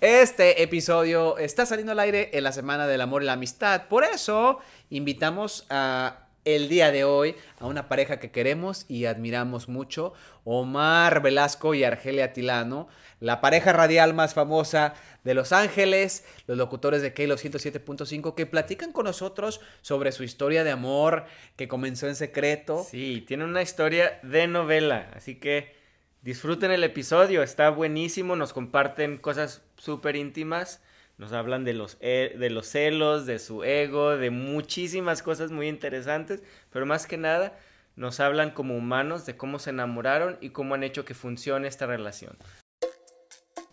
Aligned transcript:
Este 0.00 0.62
episodio 0.62 1.36
está 1.36 1.66
saliendo 1.66 1.92
al 1.92 2.00
aire 2.00 2.30
en 2.32 2.44
la 2.44 2.52
Semana 2.52 2.86
del 2.86 3.02
Amor 3.02 3.22
y 3.22 3.26
la 3.26 3.34
Amistad. 3.34 3.86
Por 3.88 4.02
eso 4.02 4.58
invitamos 4.88 5.66
a 5.68 6.26
el 6.46 6.70
día 6.70 6.90
de 6.90 7.04
hoy 7.04 7.36
a 7.58 7.66
una 7.66 7.86
pareja 7.86 8.18
que 8.18 8.30
queremos 8.30 8.86
y 8.88 9.04
admiramos 9.04 9.68
mucho, 9.68 10.14
Omar 10.44 11.20
Velasco 11.20 11.74
y 11.74 11.84
Argelia 11.84 12.32
Tilano, 12.32 12.88
la 13.20 13.42
pareja 13.42 13.74
radial 13.74 14.14
más 14.14 14.32
famosa 14.32 14.94
de 15.22 15.34
Los 15.34 15.52
Ángeles, 15.52 16.24
los 16.46 16.56
locutores 16.56 17.02
de 17.02 17.12
Kalo 17.12 17.36
107.5 17.36 18.34
que 18.34 18.46
platican 18.46 18.92
con 18.92 19.04
nosotros 19.04 19.60
sobre 19.82 20.12
su 20.12 20.24
historia 20.24 20.64
de 20.64 20.70
amor 20.70 21.26
que 21.56 21.68
comenzó 21.68 22.08
en 22.08 22.16
secreto. 22.16 22.86
Sí, 22.90 23.22
tiene 23.28 23.44
una 23.44 23.60
historia 23.60 24.18
de 24.22 24.46
novela, 24.46 25.10
así 25.14 25.34
que 25.34 25.78
disfruten 26.22 26.70
el 26.70 26.84
episodio, 26.84 27.42
está 27.42 27.68
buenísimo, 27.68 28.34
nos 28.34 28.54
comparten 28.54 29.18
cosas 29.18 29.62
súper 29.80 30.16
íntimas. 30.16 30.82
Nos 31.18 31.32
hablan 31.32 31.64
de 31.64 31.74
los, 31.74 31.96
e, 32.00 32.34
de 32.38 32.50
los 32.50 32.66
celos, 32.66 33.26
de 33.26 33.38
su 33.38 33.64
ego, 33.64 34.16
de 34.16 34.30
muchísimas 34.30 35.22
cosas 35.22 35.50
muy 35.50 35.68
interesantes, 35.68 36.42
pero 36.70 36.86
más 36.86 37.06
que 37.06 37.16
nada 37.16 37.58
nos 37.96 38.20
hablan 38.20 38.52
como 38.52 38.76
humanos 38.76 39.26
de 39.26 39.36
cómo 39.36 39.58
se 39.58 39.70
enamoraron 39.70 40.38
y 40.40 40.50
cómo 40.50 40.74
han 40.74 40.84
hecho 40.84 41.04
que 41.04 41.14
funcione 41.14 41.68
esta 41.68 41.86
relación. 41.86 42.36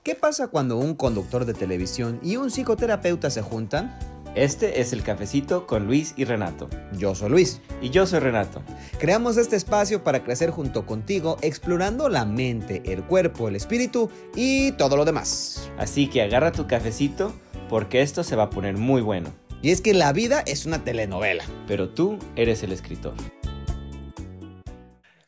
¿Qué 0.04 0.16
pasa 0.16 0.48
cuando 0.48 0.78
un 0.78 0.96
conductor 0.96 1.46
de 1.46 1.54
televisión 1.54 2.20
y 2.24 2.38
un 2.38 2.50
psicoterapeuta 2.50 3.30
se 3.30 3.42
juntan? 3.42 4.17
Este 4.38 4.82
es 4.82 4.94
el 4.94 5.02
cafecito 5.02 5.66
con 5.66 5.88
Luis 5.88 6.14
y 6.16 6.24
Renato. 6.24 6.70
Yo 6.94 7.16
soy 7.16 7.32
Luis. 7.32 7.60
Y 7.82 7.90
yo 7.90 8.06
soy 8.06 8.20
Renato. 8.20 8.62
Creamos 9.00 9.36
este 9.36 9.56
espacio 9.56 10.04
para 10.04 10.24
crecer 10.24 10.52
junto 10.52 10.86
contigo, 10.86 11.38
explorando 11.42 12.08
la 12.08 12.24
mente, 12.24 12.84
el 12.86 13.04
cuerpo, 13.04 13.48
el 13.48 13.56
espíritu 13.56 14.12
y 14.36 14.74
todo 14.74 14.96
lo 14.96 15.06
demás. 15.06 15.72
Así 15.80 16.06
que 16.06 16.22
agarra 16.22 16.52
tu 16.52 16.68
cafecito 16.68 17.34
porque 17.68 18.04
esto 18.04 18.24
se 18.24 18.36
va 18.36 18.44
a 18.44 18.50
poner 18.52 18.78
muy 18.78 19.02
bueno. 19.02 19.34
Y 19.64 19.72
es 19.72 19.82
que 19.82 19.96
la 19.96 20.14
vida 20.14 20.44
es 20.46 20.68
una 20.68 20.84
telenovela. 20.84 21.44
Pero 21.68 21.90
tú 21.90 22.20
eres 22.36 22.62
el 22.62 22.74
escritor. 22.74 23.16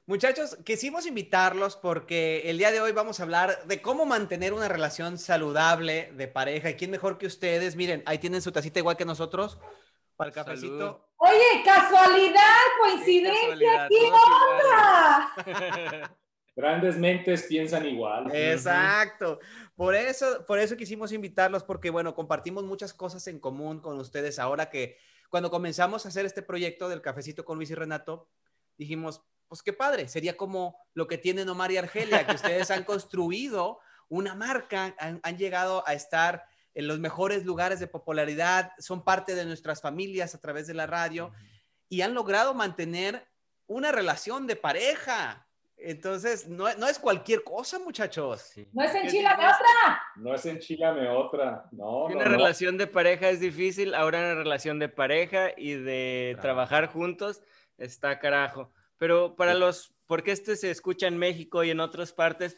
Muchachos, 0.09 0.57
quisimos 0.65 1.05
invitarlos 1.05 1.75
porque 1.75 2.49
el 2.49 2.57
día 2.57 2.71
de 2.71 2.81
hoy 2.81 2.93
vamos 2.93 3.19
a 3.19 3.23
hablar 3.23 3.67
de 3.67 3.79
cómo 3.79 4.07
mantener 4.07 4.53
una 4.53 4.67
relación 4.67 5.19
saludable 5.19 6.11
de 6.15 6.27
pareja. 6.27 6.71
¿Y 6.71 6.73
quién 6.73 6.89
mejor 6.89 7.19
que 7.19 7.27
ustedes? 7.27 7.75
Miren, 7.75 8.01
ahí 8.07 8.17
tienen 8.17 8.41
su 8.41 8.51
tacita 8.51 8.79
igual 8.79 8.97
que 8.97 9.05
nosotros 9.05 9.59
para 10.15 10.29
el 10.29 10.33
cafecito. 10.33 11.11
Oye, 11.17 11.61
casualidad, 11.63 12.41
coincidencia, 12.81 13.87
¿qué 13.87 14.11
onda? 15.45 16.15
Grandes 16.55 16.97
mentes 16.97 17.43
piensan 17.43 17.85
igual. 17.85 18.31
Exacto. 18.33 19.39
Por 19.75 19.93
eso, 19.93 20.43
por 20.47 20.57
eso 20.57 20.75
quisimos 20.75 21.11
invitarlos 21.11 21.63
porque, 21.63 21.91
bueno, 21.91 22.15
compartimos 22.15 22.63
muchas 22.63 22.95
cosas 22.95 23.27
en 23.27 23.39
común 23.39 23.79
con 23.79 23.99
ustedes 23.99 24.39
ahora 24.39 24.71
que 24.71 24.97
cuando 25.29 25.51
comenzamos 25.51 26.07
a 26.07 26.09
hacer 26.09 26.25
este 26.25 26.41
proyecto 26.41 26.89
del 26.89 27.03
cafecito 27.03 27.45
con 27.45 27.57
Luis 27.57 27.69
y 27.69 27.75
Renato, 27.75 28.27
dijimos, 28.75 29.21
pues 29.49 29.63
qué 29.63 29.73
padre, 29.73 30.07
sería 30.07 30.37
como 30.37 30.79
lo 30.93 31.07
que 31.07 31.17
tienen 31.17 31.49
Omar 31.49 31.71
y 31.71 31.77
Argelia, 31.77 32.25
que 32.25 32.35
ustedes 32.35 32.69
han 32.69 32.83
construido 32.83 33.79
una 34.07 34.35
marca, 34.35 34.95
han, 34.99 35.37
llegado 35.37 35.83
a 35.87 35.93
estar 35.93 36.45
en 36.75 36.87
los 36.87 36.99
mejores 36.99 37.45
lugares 37.45 37.79
de 37.79 37.87
popularidad, 37.87 38.71
son 38.77 39.03
parte 39.03 39.33
de 39.33 39.45
nuestras 39.45 39.81
familias 39.81 40.35
a 40.35 40.39
través 40.39 40.67
de 40.67 40.75
la 40.75 40.85
radio 40.85 41.31
y 41.89 42.01
han 42.01 42.13
logrado 42.13 42.53
mantener 42.53 43.27
una 43.65 43.91
relación 43.91 44.45
de 44.45 44.55
pareja. 44.55 45.47
Entonces, 45.77 46.47
no, 46.47 46.67
es 46.67 46.99
cualquier 46.99 47.43
cosa, 47.43 47.79
muchachos. 47.79 48.53
No 48.73 48.83
es 48.83 48.93
enchilame 48.93 49.45
otra. 49.45 50.01
No 50.15 50.35
es 50.35 50.45
enchilame 50.45 51.07
otra. 51.09 51.65
No, 51.71 52.05
una 52.05 52.25
relación 52.25 52.77
de 52.77 52.85
pareja 52.85 53.29
es 53.29 53.39
difícil, 53.39 53.95
ahora 53.95 54.19
una 54.19 54.35
relación 54.35 54.77
de 54.77 54.89
pareja 54.89 55.51
y 55.57 55.73
de 55.73 56.37
trabajar 56.41 56.87
juntos 56.87 57.41
está 57.77 58.19
carajo. 58.19 58.71
Pero 58.99 59.35
para 59.35 59.55
los, 59.55 59.95
porque 60.05 60.31
este 60.31 60.55
se 60.55 60.69
escucha 60.69 61.07
en 61.07 61.17
México 61.17 61.63
y 61.63 61.71
en 61.71 61.79
otras 61.79 62.13
partes, 62.13 62.57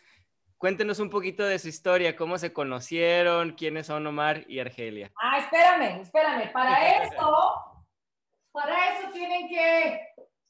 cuéntenos 0.57 1.00
un 1.00 1.09
poquito 1.09 1.46
de 1.46 1.59
su 1.59 1.69
historia, 1.69 2.18
cómo 2.18 2.38
se 2.38 2.52
conocieron, 2.52 3.52
quiénes 3.52 3.88
son 3.88 4.06
Omar 4.07 4.44
y 4.50 4.59
Argelia. 4.59 5.12
Ah, 5.22 5.40
espérame, 5.40 6.02
espérame. 6.02 6.52
Para 6.52 7.03
eso, 7.03 7.85
para 8.52 8.97
eso 8.97 9.12
tienen 9.13 9.47
que 9.47 10.02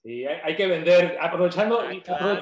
Sí, 0.04 0.26
hay, 0.26 0.56
que 0.56 0.66
vender, 0.66 1.16
aprovechando. 1.22 1.80
Ah, 1.80 2.42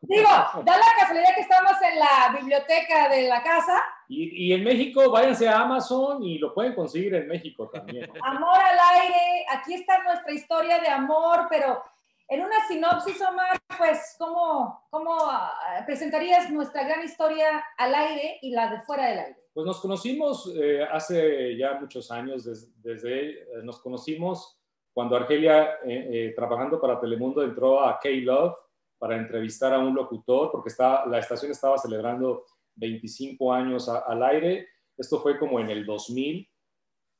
Digo, 0.00 0.28
da 0.64 0.76
la 0.76 0.86
casualidad 0.98 1.34
que 1.36 1.42
estamos 1.42 1.72
en 1.80 2.00
la 2.00 2.36
biblioteca 2.36 3.08
de 3.08 3.28
la 3.28 3.40
casa. 3.44 3.80
Y, 4.08 4.48
y, 4.48 4.52
en 4.52 4.64
México, 4.64 5.08
váyanse 5.08 5.48
a 5.48 5.60
Amazon 5.60 6.20
y 6.24 6.38
lo 6.38 6.52
pueden 6.52 6.74
conseguir 6.74 7.14
en 7.14 7.28
México 7.28 7.70
también. 7.72 8.10
Amor 8.24 8.58
al 8.60 8.78
aire, 9.00 9.46
aquí 9.50 9.74
está 9.74 10.02
nuestra 10.02 10.32
historia 10.32 10.80
de 10.80 10.88
amor, 10.88 11.46
pero 11.48 11.80
en 12.28 12.40
una 12.40 12.66
sinopsis, 12.68 13.20
Omar, 13.22 13.58
pues, 13.78 14.14
¿cómo, 14.18 14.86
cómo 14.90 15.16
ah, 15.20 15.82
presentarías 15.86 16.50
nuestra 16.50 16.84
gran 16.84 17.02
historia 17.02 17.64
al 17.76 17.94
aire 17.94 18.38
y 18.42 18.50
la 18.50 18.70
de 18.70 18.82
fuera 18.82 19.08
del 19.08 19.18
aire? 19.18 19.44
Pues 19.54 19.66
nos 19.66 19.80
conocimos 19.80 20.52
eh, 20.54 20.84
hace 20.84 21.56
ya 21.56 21.74
muchos 21.80 22.10
años, 22.10 22.44
desde, 22.82 23.30
eh, 23.30 23.46
nos 23.62 23.80
conocimos 23.80 24.60
cuando 24.92 25.16
Argelia, 25.16 25.78
eh, 25.84 26.32
trabajando 26.36 26.80
para 26.80 27.00
Telemundo, 27.00 27.42
entró 27.42 27.80
a 27.80 27.98
K-Love 27.98 28.56
para 28.98 29.16
entrevistar 29.16 29.72
a 29.72 29.78
un 29.78 29.94
locutor, 29.94 30.50
porque 30.50 30.68
estaba, 30.68 31.06
la 31.06 31.20
estación 31.20 31.52
estaba 31.52 31.78
celebrando 31.78 32.44
25 32.74 33.52
años 33.52 33.88
al 33.88 34.22
aire. 34.24 34.68
Esto 34.96 35.20
fue 35.20 35.38
como 35.38 35.60
en 35.60 35.70
el 35.70 35.86
2000 35.86 36.48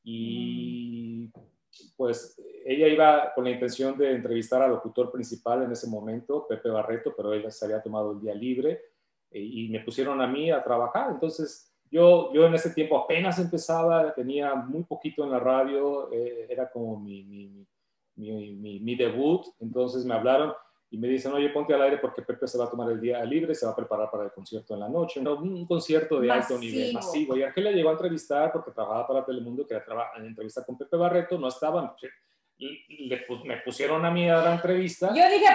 y 0.02 1.30
pues 1.96 2.36
ella 2.70 2.86
iba 2.86 3.32
con 3.34 3.44
la 3.44 3.50
intención 3.50 3.96
de 3.96 4.12
entrevistar 4.12 4.60
al 4.60 4.72
locutor 4.72 5.10
principal 5.10 5.62
en 5.62 5.72
ese 5.72 5.88
momento, 5.88 6.46
Pepe 6.46 6.68
Barreto, 6.68 7.14
pero 7.16 7.32
ella 7.32 7.50
se 7.50 7.64
había 7.64 7.80
tomado 7.80 8.12
el 8.12 8.20
día 8.20 8.34
libre 8.34 8.82
eh, 9.30 9.40
y 9.40 9.68
me 9.70 9.80
pusieron 9.80 10.20
a 10.20 10.26
mí 10.26 10.50
a 10.50 10.62
trabajar. 10.62 11.10
Entonces, 11.10 11.72
yo, 11.90 12.30
yo 12.34 12.44
en 12.44 12.54
ese 12.54 12.68
tiempo 12.74 12.98
apenas 12.98 13.38
empezaba, 13.38 14.12
tenía 14.12 14.54
muy 14.54 14.84
poquito 14.84 15.24
en 15.24 15.30
la 15.30 15.40
radio, 15.40 16.12
eh, 16.12 16.46
era 16.50 16.70
como 16.70 17.00
mi, 17.00 17.24
mi, 17.24 17.66
mi, 18.16 18.80
mi, 18.80 18.96
debut, 18.96 19.46
entonces 19.60 20.04
me 20.04 20.12
hablaron 20.12 20.52
y 20.90 20.98
me 20.98 21.08
dicen, 21.08 21.32
oye, 21.32 21.48
ponte 21.48 21.72
al 21.72 21.80
aire 21.80 21.96
porque 21.96 22.20
Pepe 22.20 22.46
se 22.46 22.58
va 22.58 22.66
a 22.66 22.70
tomar 22.70 22.90
el 22.90 23.00
día 23.00 23.24
libre, 23.24 23.54
se 23.54 23.64
va 23.64 23.72
a 23.72 23.76
preparar 23.76 24.10
para 24.10 24.24
el 24.24 24.32
concierto 24.32 24.74
en 24.74 24.80
la 24.80 24.90
noche, 24.90 25.20
un 25.20 25.66
concierto 25.66 26.20
de 26.20 26.30
alto 26.30 26.58
nivel, 26.58 26.92
masivo. 26.92 27.34
Y 27.34 27.42
Argelia 27.42 27.72
llegó 27.72 27.88
a 27.88 27.92
entrevistar 27.92 28.52
porque 28.52 28.72
trabajaba 28.72 29.06
para 29.06 29.24
Telemundo, 29.24 29.66
que 29.66 29.72
era 29.72 29.84
en 30.18 30.26
entrevista 30.26 30.62
con 30.66 30.76
Pepe 30.76 30.98
Barreto, 30.98 31.38
no 31.38 31.48
estaban, 31.48 31.92
le, 32.58 33.24
me 33.44 33.56
pusieron 33.58 34.04
a 34.04 34.10
mí 34.10 34.28
a 34.28 34.42
la 34.42 34.54
entrevista. 34.54 35.08
Yo 35.08 35.28
dije, 35.28 35.46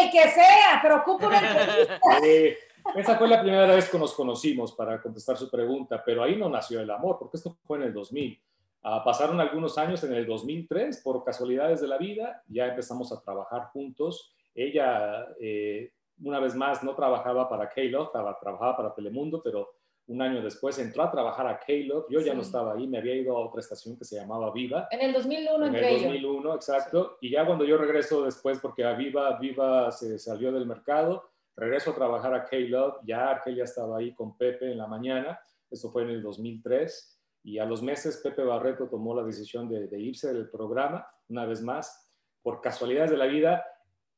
el 0.00 0.10
que 0.10 0.28
sea, 0.30 0.80
pero 0.82 0.96
ocupo 0.98 1.26
una 1.26 1.38
entrevista. 1.38 2.00
esa 2.96 3.16
fue 3.16 3.28
la 3.28 3.40
primera 3.40 3.66
vez 3.66 3.88
que 3.88 3.98
nos 3.98 4.12
conocimos 4.14 4.72
para 4.72 5.00
contestar 5.00 5.36
su 5.36 5.50
pregunta, 5.50 6.02
pero 6.04 6.22
ahí 6.22 6.36
no 6.36 6.48
nació 6.48 6.80
el 6.80 6.90
amor, 6.90 7.16
porque 7.18 7.36
esto 7.36 7.56
fue 7.64 7.78
en 7.78 7.84
el 7.84 7.92
2000. 7.92 8.40
Ah, 8.84 9.02
pasaron 9.04 9.40
algunos 9.40 9.78
años 9.78 10.02
en 10.02 10.12
el 10.14 10.26
2003, 10.26 11.02
por 11.04 11.22
casualidades 11.24 11.80
de 11.80 11.88
la 11.88 11.98
vida, 11.98 12.42
ya 12.48 12.66
empezamos 12.66 13.12
a 13.12 13.20
trabajar 13.20 13.66
juntos. 13.72 14.34
Ella, 14.54 15.28
eh, 15.40 15.92
una 16.20 16.40
vez 16.40 16.56
más, 16.56 16.82
no 16.82 16.94
trabajaba 16.94 17.48
para 17.48 17.68
K-Love, 17.68 18.10
trabajaba 18.10 18.76
para 18.76 18.94
Telemundo, 18.94 19.40
pero 19.42 19.74
un 20.12 20.20
año 20.20 20.42
después 20.42 20.78
entró 20.78 21.02
a 21.04 21.10
trabajar 21.10 21.46
a 21.46 21.58
Caleb. 21.58 22.04
Yo 22.10 22.20
ya 22.20 22.34
no 22.34 22.42
estaba 22.42 22.74
ahí, 22.74 22.86
me 22.86 22.98
había 22.98 23.14
ido 23.14 23.36
a 23.36 23.40
otra 23.40 23.60
estación 23.60 23.96
que 23.96 24.04
se 24.04 24.16
llamaba 24.16 24.52
Viva. 24.52 24.86
En 24.90 25.00
el 25.00 25.12
2001 25.12 25.66
En 25.66 25.74
el 25.74 26.02
2001, 26.02 26.54
exacto. 26.54 27.16
Y 27.22 27.30
ya 27.30 27.46
cuando 27.46 27.64
yo 27.64 27.78
regreso 27.78 28.22
después, 28.22 28.58
porque 28.60 28.84
a 28.84 28.92
Viva, 28.92 29.38
Viva 29.38 29.90
se 29.90 30.18
salió 30.18 30.52
del 30.52 30.66
mercado, 30.66 31.30
regreso 31.56 31.92
a 31.92 31.94
trabajar 31.94 32.34
a 32.34 32.44
Caleb. 32.44 32.92
Ya 33.04 33.30
Argelia 33.30 33.64
estaba 33.64 33.98
ahí 33.98 34.14
con 34.14 34.36
Pepe 34.36 34.70
en 34.70 34.78
la 34.78 34.86
mañana. 34.86 35.40
Eso 35.70 35.90
fue 35.90 36.02
en 36.02 36.10
el 36.10 36.22
2003. 36.22 37.18
Y 37.44 37.58
a 37.58 37.64
los 37.64 37.82
meses 37.82 38.18
Pepe 38.18 38.42
Barreto 38.42 38.88
tomó 38.88 39.14
la 39.14 39.22
decisión 39.22 39.68
de, 39.68 39.98
irse 39.98 40.32
del 40.32 40.50
programa, 40.50 41.06
una 41.28 41.46
vez 41.46 41.62
más, 41.62 42.10
por 42.42 42.60
casualidades 42.60 43.10
de 43.10 43.16
la 43.16 43.26
vida. 43.26 43.64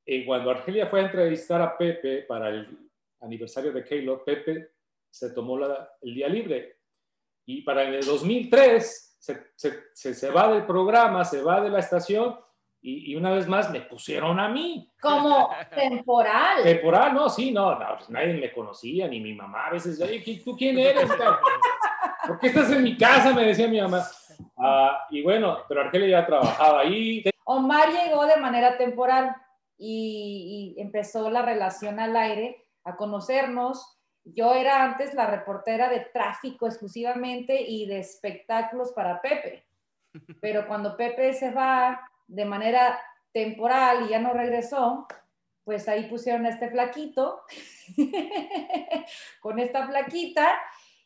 Y 0.05 0.26
cuando 0.26 0.50
Argelia 0.50 0.88
fue 0.88 1.00
a 1.00 1.05
entrevistar 1.05 1.62
a 1.62 1.79
Pepe 1.79 2.23
para 2.23 2.49
el 2.49 2.90
aniversario 3.20 3.73
de 3.73 3.85
Caleb, 3.85 4.25
Pepe 4.25 4.74
se 5.14 5.31
tomó 5.31 5.56
el 6.02 6.14
día 6.14 6.28
libre. 6.28 6.81
Y 7.46 7.62
para 7.62 7.84
el 7.84 8.05
2003 8.05 9.16
se, 9.20 9.46
se, 9.55 10.14
se, 10.14 10.31
va 10.31 10.52
del 10.52 10.66
programa, 10.66 11.25
se 11.25 11.40
va 11.40 11.61
de 11.61 11.70
la 11.70 11.78
estación 11.78 12.37
y, 12.82 13.14
una 13.14 13.31
vez 13.31 13.46
más 13.46 13.70
me 13.70 13.81
pusieron 13.82 14.40
a 14.40 14.49
mí. 14.49 14.93
Como 15.00 15.50
temporal. 15.75 16.64
temporal, 16.64 17.14
no, 17.14 17.28
sí, 17.28 17.52
no, 17.52 17.78
pues 17.96 18.11
nadie 18.11 18.34
me 18.34 18.52
conocía, 18.52 19.06
ni 19.06 19.20
mi 19.20 19.34
mamá. 19.34 19.66
A 19.66 19.70
veces, 19.70 19.99
¿tú 20.44 20.56
quién 20.56 20.78
eres? 20.78 21.08
¿Por 22.26 22.40
qué 22.40 22.49
estás 22.49 22.72
en 22.72 22.82
mi 22.82 22.96
casa? 22.96 23.32
Me 23.32 23.46
decía 23.46 23.69
mi 23.69 23.81
mamá. 23.81 24.05
Ah, 24.56 25.06
y 25.11 25.22
bueno, 25.22 25.58
pero 25.69 25.82
Argelia 25.82 26.20
ya 26.20 26.26
trabajaba 26.26 26.81
ahí. 26.81 27.22
Omar 27.44 27.88
llegó 27.90 28.26
de 28.26 28.37
manera 28.37 28.76
temporal 28.76 29.34
y, 29.78 30.75
y 30.76 30.81
empezó 30.81 31.31
la 31.31 31.43
relación 31.43 32.00
al 32.00 32.16
aire, 32.16 32.66
a 32.82 32.96
conocernos 32.96 33.94
yo 34.25 34.55
era 34.55 34.82
antes 34.82 35.15
la 35.15 35.26
reportera 35.26 35.88
de 35.88 36.00
tráfico 36.00 36.67
exclusivamente 36.67 37.61
y 37.61 37.87
de 37.87 37.99
espectáculos 37.99 38.93
para 38.93 39.21
Pepe. 39.21 39.67
Pero 40.41 40.67
cuando 40.67 40.97
Pepe 40.97 41.32
se 41.35 41.50
va 41.50 42.11
de 42.26 42.44
manera 42.44 42.99
temporal 43.32 44.06
y 44.06 44.11
ya 44.11 44.19
no 44.19 44.32
regresó, 44.32 45.06
pues 45.65 45.88
ahí 45.88 46.05
pusieron 46.09 46.47
a 46.47 46.50
este 46.50 46.71
flaquito 46.71 47.43
con 49.41 49.59
esta 49.59 49.87
flaquita 49.87 50.59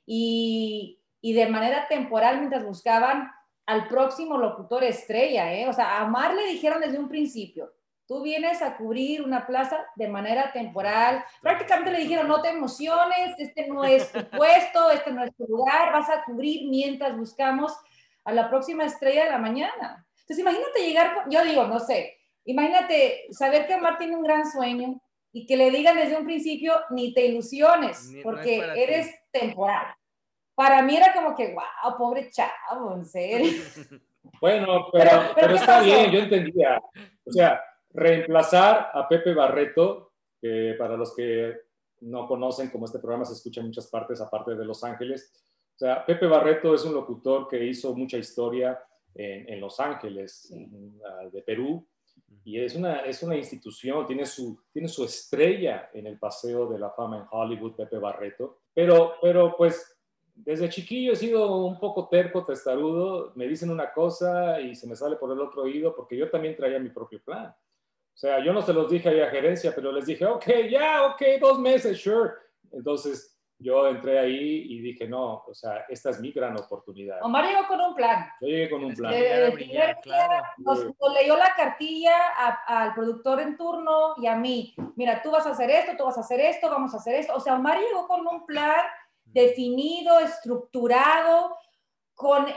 y, 0.05 1.01
y, 1.21 1.33
de 1.33 1.49
manera 1.49 1.87
temporal 1.87 2.39
mientras 2.39 2.65
buscaban 2.65 3.31
al 3.67 3.87
próximo 3.89 4.39
locutor 4.39 4.85
estrella, 4.85 5.53
¿eh? 5.53 5.69
O 5.69 5.73
sea, 5.73 6.01
a 6.01 6.07
Mar 6.07 6.35
le 6.35 6.47
dijeron 6.47 6.81
desde 6.81 6.99
un 6.99 7.09
principio, 7.09 7.73
Tú 8.09 8.23
vienes 8.23 8.63
a 8.63 8.75
cubrir 8.79 9.23
una 9.23 9.47
plaza 9.47 9.85
de 9.95 10.09
manera 10.09 10.51
temporal. 10.51 11.23
Prácticamente 11.43 11.93
le 11.93 11.99
dijeron, 11.99 12.27
no 12.27 12.41
te 12.41 12.49
emociones, 12.49 13.35
este 13.37 13.69
no 13.69 13.85
es 13.85 14.11
tu 14.11 14.25
puesto, 14.31 14.91
este 14.91 15.13
no 15.13 15.23
es 15.23 15.37
tu 15.37 15.47
lugar, 15.47 15.93
vas 15.93 16.09
a 16.09 16.25
cubrir 16.25 16.71
mientras 16.71 17.15
buscamos 17.15 17.77
a 18.25 18.33
la 18.33 18.49
próxima 18.49 18.87
estrella 18.87 19.25
de 19.25 19.31
la 19.31 19.39
mañana. 19.39 20.07
Entonces, 20.21 20.39
imagínate 20.39 20.87
llegar, 20.87 21.27
yo 21.29 21.45
digo, 21.45 21.67
no 21.67 21.79
sé, 21.81 22.17
imagínate 22.47 23.27
saber 23.31 23.67
que 23.67 23.75
Omar 23.75 23.99
tiene 23.99 24.17
un 24.17 24.23
gran 24.23 24.51
sueño 24.51 24.99
y 25.31 25.45
que 25.45 25.59
le 25.59 25.71
digan 25.71 25.97
desde 25.97 26.17
un 26.17 26.25
principio, 26.25 26.81
ni 26.89 27.13
te 27.13 27.27
ilusiones, 27.27 28.11
porque 28.23 28.57
eres 28.75 29.15
temporal. 29.31 29.95
Para 30.55 30.81
mí 30.81 30.97
era 30.97 31.13
como 31.13 31.37
que, 31.37 31.53
wow, 31.53 31.99
pobre 31.99 32.31
chavo, 32.31 32.95
en 32.95 33.05
serio. 33.05 33.53
Bueno, 34.41 34.89
pero, 34.93 35.33
pero 35.35 35.55
está 35.55 35.81
bien, 35.81 36.11
yo 36.11 36.21
entendía. 36.21 36.83
O 37.25 37.31
sea, 37.33 37.61
reemplazar 37.91 38.91
a 38.93 39.09
Pepe 39.09 39.35
Barreto, 39.35 40.13
que 40.41 40.75
para 40.79 40.97
los 40.97 41.15
que 41.15 41.55
no 42.01 42.27
conocen, 42.27 42.71
como 42.71 42.87
este 42.87 42.99
programa 42.99 43.25
se 43.25 43.35
escucha 43.35 43.61
en 43.61 43.69
muchas 43.69 43.89
partes, 43.89 44.21
aparte 44.21 44.55
de 44.55 44.65
Los 44.65 44.85
Ángeles. 44.85 45.33
O 45.75 45.79
sea, 45.79 46.05
Pepe 46.05 46.27
Barreto 46.27 46.75
es 46.75 46.85
un 46.85 46.95
locutor 46.95 47.49
que 47.49 47.65
hizo 47.65 47.95
mucha 47.95 48.19
historia 48.19 48.79
en, 49.15 49.61
Los 49.61 49.81
Ángeles, 49.81 50.53
de 51.33 51.43
Perú, 51.43 51.87
y 52.45 52.61
es 52.61 52.75
una, 52.75 53.01
es 53.01 53.23
una 53.23 53.37
institución, 53.37 54.07
tiene 54.07 54.25
su, 54.25 54.61
tiene 54.73 54.89
su 54.89 55.05
estrella 55.05 55.91
en 55.93 56.07
el 56.07 56.19
Paseo 56.19 56.67
de 56.69 56.79
la 56.79 56.91
Fama 56.91 57.19
en 57.19 57.27
Hollywood, 57.31 57.75
Pepe 57.75 57.99
Barreto. 57.99 58.61
Pero, 58.73 59.15
pero 59.21 59.55
pues 59.57 59.99
desde 60.35 60.69
chiquillo 60.69 61.13
he 61.13 61.17
sido 61.17 61.67
un 61.67 61.79
poco 61.79 62.09
terco, 62.09 62.45
testarudo, 62.45 63.33
me 63.35 63.47
dicen 63.47 63.71
una 63.71 63.93
cosa 63.93 64.61
y 64.61 64.75
se 64.75 64.87
me 64.87 64.95
sale 64.95 65.17
por 65.17 65.33
el 65.33 65.41
otro 65.41 65.63
oído 65.63 65.95
porque 65.95 66.17
yo 66.17 66.31
también 66.31 66.57
traía 66.57 66.79
mi 66.79 66.91
propio 66.91 67.21
plan. 67.23 67.55
O 68.19 68.21
sea, 68.21 68.45
yo 68.45 68.53
no 68.53 68.63
se 68.63 68.73
los 68.73 68.91
dije 68.91 69.11
ahí 69.11 69.21
a 69.21 69.31
gerencia, 69.31 69.73
pero 69.73 69.93
les 69.93 70.05
dije, 70.05 70.27
ok, 70.27 70.45
ya, 70.69 71.07
ok, 71.07 71.23
dos 71.41 71.61
meses, 71.61 72.03
sure. 72.03 72.33
Entonces 72.73 73.39
yo 73.61 73.87
entré 73.87 74.19
ahí 74.19 74.65
y 74.71 74.81
dije, 74.81 75.07
no, 75.07 75.45
o 75.47 75.55
sea, 75.55 75.85
esta 75.89 76.11
es 76.11 76.19
mi 76.19 76.33
gran 76.33 76.59
oportunidad. 76.59 77.23
Omar 77.23 77.45
llegó 77.45 77.69
con 77.69 77.81
un 77.81 77.95
plan. 77.95 78.29
Yo 78.41 78.49
llegué 78.49 78.71
con 78.71 78.85
un 78.85 78.93
plan. 78.93 79.15
nos, 80.59 80.85
leyó 81.15 81.37
la 81.37 81.55
cartilla 81.57 82.17
al 82.67 82.93
productor 82.95 83.41
en 83.41 83.57
turno 83.57 84.15
y 84.17 84.27
a 84.27 84.35
mí, 84.35 84.75
mira, 84.97 85.23
tú 85.23 85.31
vas 85.31 85.47
a 85.47 85.53
hacer 85.53 85.71
esto, 85.71 85.93
tú 85.97 86.03
vas 86.05 86.19
a 86.19 86.23
hacer 86.23 86.41
esto, 86.41 86.69
vamos 86.69 86.95
a 86.95 86.97
hacer 86.97 87.15
esto. 87.15 87.37
O 87.37 87.41
sea, 87.41 87.55
Omar 87.55 87.79
llegó 87.79 88.09
con 88.09 88.27
un 88.27 88.45
plan 88.47 88.81
definido, 89.27 90.19
estructurado, 90.19 91.55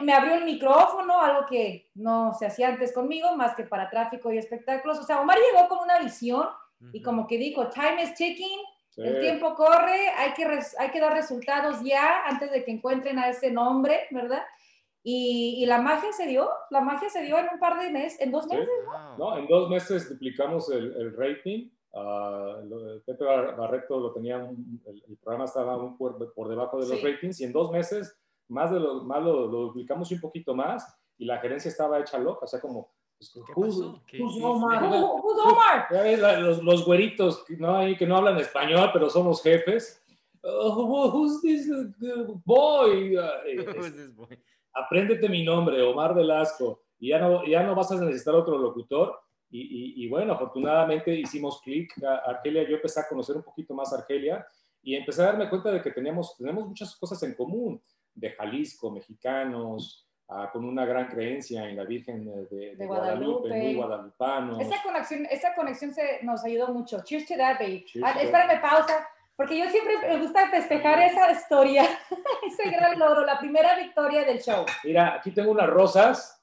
me 0.02 0.14
abrió 0.14 0.36
el 0.36 0.46
micrófono, 0.46 1.22
algo 1.22 1.46
que 1.48 1.90
no 1.96 2.34
se 2.34 2.48
hacía 2.48 2.70
antes 2.70 2.94
conmigo, 2.94 3.36
más 3.36 3.56
que 3.56 3.64
para 3.64 3.90
tráfico 3.90 4.32
y 4.32 4.38
espectáculos. 4.38 5.00
O 5.00 5.04
sea, 5.04 5.22
Omar 5.22 5.38
llegó 5.38 5.68
con 5.68 5.80
una 5.80 6.00
visión 6.00 6.48
y 6.94 7.02
como 7.02 7.28
que 7.28 7.38
dijo, 7.38 7.70
time 7.70 8.02
is 8.04 8.16
ticking, 8.16 8.60
el 8.98 9.20
tiempo 9.22 9.54
corre, 9.56 10.10
hay 10.18 10.34
que, 10.34 10.46
hay 10.80 10.90
que 10.90 11.00
dar 11.00 11.14
resultados 11.14 11.82
ya 11.84 12.26
antes 12.26 12.52
de 12.52 12.64
que 12.64 12.72
encuentren 12.72 13.20
a 13.20 13.30
ese 13.30 13.52
nombre, 13.52 14.08
¿verdad? 14.12 14.44
Y, 15.04 15.66
la 15.66 15.82
magia 15.82 16.12
se 16.12 16.28
dio, 16.28 16.50
la 16.70 16.82
magia 16.82 17.10
se 17.10 17.24
dio 17.24 17.38
en 17.40 17.48
un 17.54 17.60
par 17.60 17.80
de 17.80 17.90
meses, 17.90 18.20
en 18.22 18.32
dos 18.32 18.46
meses. 18.48 18.68
¿no? 19.18 19.38
en 19.38 19.48
dos 19.48 19.70
meses 19.70 20.10
duplicamos 20.10 20.70
el, 20.72 21.16
rating. 21.16 21.70
Uh, 21.94 23.02
Pepe 23.06 23.26
Barreto 23.26 24.00
lo 24.00 24.14
tenía, 24.14 24.38
el, 24.38 25.18
programa 25.22 25.46
estaba 25.46 25.76
un 25.78 25.98
por, 25.98 26.34
por 26.34 26.48
debajo 26.48 26.80
de 26.80 26.88
los 26.88 27.04
ratings 27.04 27.42
y 27.42 27.46
en 27.46 27.52
dos 27.52 27.72
meses 27.72 28.21
más, 28.52 28.72
de 28.72 28.80
lo, 28.80 29.04
más 29.04 29.24
lo, 29.24 29.48
duplicamos 29.48 30.12
un 30.12 30.20
poquito 30.20 30.54
más 30.54 30.86
y 31.18 31.26
la 31.26 31.40
gerencia 31.40 31.70
estaba 31.70 32.00
hecha 32.00 32.18
loca, 32.18 32.46
o 32.46 32.48
sea, 32.48 32.60
como... 32.60 32.92
Pues, 33.54 33.78
Omar? 34.42 34.92
Los, 36.42 36.64
los, 36.64 36.84
güeritos 36.84 37.46
¿no? 37.50 37.78
Ahí 37.78 37.96
que 37.96 38.08
no 38.08 38.18
hablan 38.18 38.38
español, 38.38 38.90
pero 38.92 39.12
somos 39.12 39.44
jefes. 39.44 40.04
Oh, 40.42 41.12
who's 41.12 41.40
this 41.44 41.68
boy? 42.44 43.16
Apréndete 44.74 45.30
mi 45.30 45.44
nombre, 45.44 45.84
Omar 45.84 46.16
Velasco. 46.16 46.82
Y 46.98 47.10
ya 47.10 47.20
no, 47.20 47.46
ya 47.46 47.62
no 47.62 47.76
vas 47.76 47.92
a 47.92 48.02
necesitar 48.02 48.34
otro 48.34 48.58
locutor. 48.58 49.20
Y, 49.52 50.04
y, 50.04 50.10
bueno, 50.10 50.34
afortunadamente 50.34 51.14
hicimos 51.14 51.62
clic. 51.62 51.94
Argelia, 52.26 52.68
yo 52.68 52.78
empecé 52.78 53.02
a 53.02 53.08
conocer 53.08 53.36
un 53.36 53.44
poquito 53.44 53.76
más 53.76 53.94
a 53.94 53.98
Argelia 53.98 54.44
y 54.82 54.96
empecé 54.96 55.22
a 55.22 55.26
darme 55.26 55.50
cuenta 55.50 55.72
de 55.72 55.82
que 55.82 55.92
teníamos, 55.92 56.36
tenemos 56.38 56.68
muchas 56.68 56.96
cosas 56.96 57.22
en 57.24 57.36
común 57.36 57.82
de 58.14 58.32
Jalisco, 58.32 58.92
mexicanos, 58.92 60.08
ah, 60.30 60.50
con 60.52 60.66
una 60.66 60.86
gran 60.86 61.08
creencia 61.08 61.68
en 61.70 61.78
la 61.78 61.84
Virgen 61.84 62.26
de, 62.50 62.76
Guadalupe, 62.86 63.50
muy 63.50 63.76
guadalupanos. 63.76 64.60
Esa 64.60 64.82
conexión, 64.84 65.28
esa 65.30 65.56
conexión 65.56 65.94
se, 65.94 66.24
nos 66.24 66.44
ayudó 66.44 66.70
mucho. 66.70 67.04
Cheers 67.04 67.28
to 67.28 67.36
that, 67.38 67.60
baby. 67.60 67.86
Ah, 68.04 68.20
espérame, 68.20 68.62
pausa, 68.62 69.08
porque 69.36 69.58
yo 69.58 69.70
siempre 69.70 69.98
me 69.98 70.20
gusta 70.20 70.50
festejar 70.50 71.00
esa 71.00 71.32
historia, 71.32 71.84
ese 72.48 72.70
gran 72.70 73.00
logro, 73.00 73.26
la 73.26 73.40
primera 73.40 73.76
victoria 73.76 74.24
del 74.24 74.40
show. 74.40 74.66
Mira, 74.84 75.16
aquí 75.16 75.32
tengo 75.32 75.52
unas 75.52 75.70
rosas. 75.70 76.38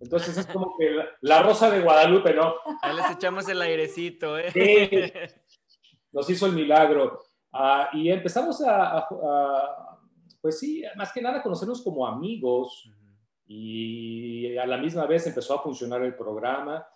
Entonces 0.00 0.38
es 0.38 0.46
como 0.46 0.74
que 0.78 0.96
la, 1.20 1.42
rosa 1.42 1.68
de 1.68 1.80
Guadalupe, 1.80 2.32
¿no? 2.32 2.54
Ya 2.82 2.92
les 2.94 3.10
echamos 3.10 3.46
el 3.50 3.60
airecito, 3.60 4.38
¿eh? 4.38 4.50
Sí, 4.50 5.12
nos 6.12 6.30
hizo 6.30 6.46
el 6.46 6.52
milagro. 6.52 7.20
Ah, 7.52 7.90
y 7.92 8.10
empezamos 8.10 8.62
a, 8.66 9.06
pues 10.40 10.58
sí, 10.58 10.82
más 10.96 11.12
que 11.12 11.20
nada 11.20 11.42
conocernos 11.42 11.82
como 11.82 12.06
amigos 12.06 12.90
y 13.46 14.56
a 14.56 14.66
la 14.66 14.78
misma 14.78 15.06
vez 15.06 15.26
empezó 15.26 15.54
a 15.54 15.62
funcionar 15.62 16.02
el 16.02 16.14
programa 16.14 16.86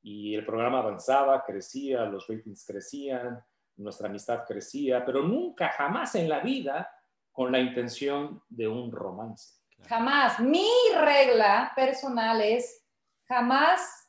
y 0.00 0.34
el 0.34 0.44
programa 0.44 0.78
avanzaba, 0.78 1.44
crecía, 1.44 2.04
los 2.04 2.28
ratings 2.28 2.64
crecían, 2.66 3.44
nuestra 3.76 4.08
amistad 4.08 4.44
crecía, 4.46 5.04
pero 5.04 5.22
nunca, 5.22 5.70
jamás 5.70 6.14
en 6.14 6.28
la 6.28 6.40
vida 6.40 6.90
con 7.32 7.50
la 7.50 7.58
intención 7.58 8.42
de 8.48 8.68
un 8.68 8.92
romance. 8.92 9.56
Jamás. 9.88 10.38
Mi 10.40 10.68
regla 10.94 11.72
personal 11.74 12.40
es 12.40 12.86
jamás 13.26 14.08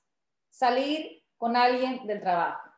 salir 0.49 1.23
con 1.37 1.55
alguien 1.55 2.05
del 2.05 2.21
trabajo. 2.21 2.69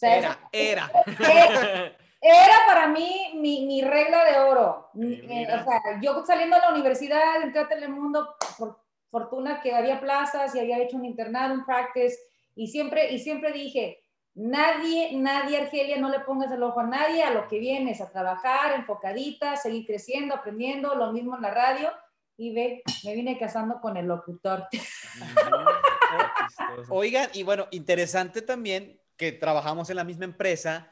era, 0.00 0.48
era. 0.50 0.90
Era 2.24 2.54
para 2.68 2.86
mí 2.86 3.32
mi, 3.34 3.66
mi 3.66 3.82
regla 3.82 4.24
de 4.24 4.38
oro. 4.38 4.90
Eh, 4.94 5.44
o 5.52 5.64
sea, 5.64 6.00
yo 6.00 6.24
saliendo 6.24 6.54
de 6.54 6.62
la 6.62 6.70
universidad, 6.70 7.42
entré 7.42 7.62
a 7.62 7.68
Telemundo, 7.68 8.36
por 8.56 8.78
fortuna 9.10 9.60
que 9.60 9.74
había 9.74 10.00
plazas 10.00 10.54
y 10.54 10.60
había 10.60 10.78
hecho 10.78 10.96
un 10.96 11.04
internado, 11.04 11.52
un 11.52 11.64
practice, 11.64 12.16
y 12.54 12.68
siempre, 12.68 13.12
y 13.12 13.18
siempre 13.18 13.50
dije, 13.50 14.04
nadie, 14.34 15.10
nadie, 15.14 15.58
Argelia, 15.58 15.98
no 15.98 16.10
le 16.10 16.20
pongas 16.20 16.52
el 16.52 16.62
ojo 16.62 16.78
a 16.78 16.86
nadie, 16.86 17.24
a 17.24 17.30
lo 17.30 17.48
que 17.48 17.58
vienes, 17.58 18.00
a 18.00 18.12
trabajar, 18.12 18.76
enfocadita, 18.76 19.56
seguir 19.56 19.84
creciendo, 19.84 20.36
aprendiendo, 20.36 20.94
lo 20.94 21.12
mismo 21.12 21.34
en 21.34 21.42
la 21.42 21.50
radio, 21.50 21.90
y 22.36 22.54
ve, 22.54 22.84
me 23.04 23.16
vine 23.16 23.36
casando 23.36 23.80
con 23.80 23.96
el 23.96 24.06
locutor. 24.06 24.68
Oigan, 26.88 27.28
y 27.32 27.42
bueno, 27.42 27.66
interesante 27.72 28.42
también 28.42 29.00
que 29.16 29.32
trabajamos 29.32 29.90
en 29.90 29.96
la 29.96 30.04
misma 30.04 30.24
empresa, 30.24 30.91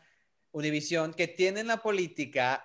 Univisión, 0.52 1.14
que 1.14 1.28
tienen 1.28 1.66
la 1.66 1.78
política 1.78 2.64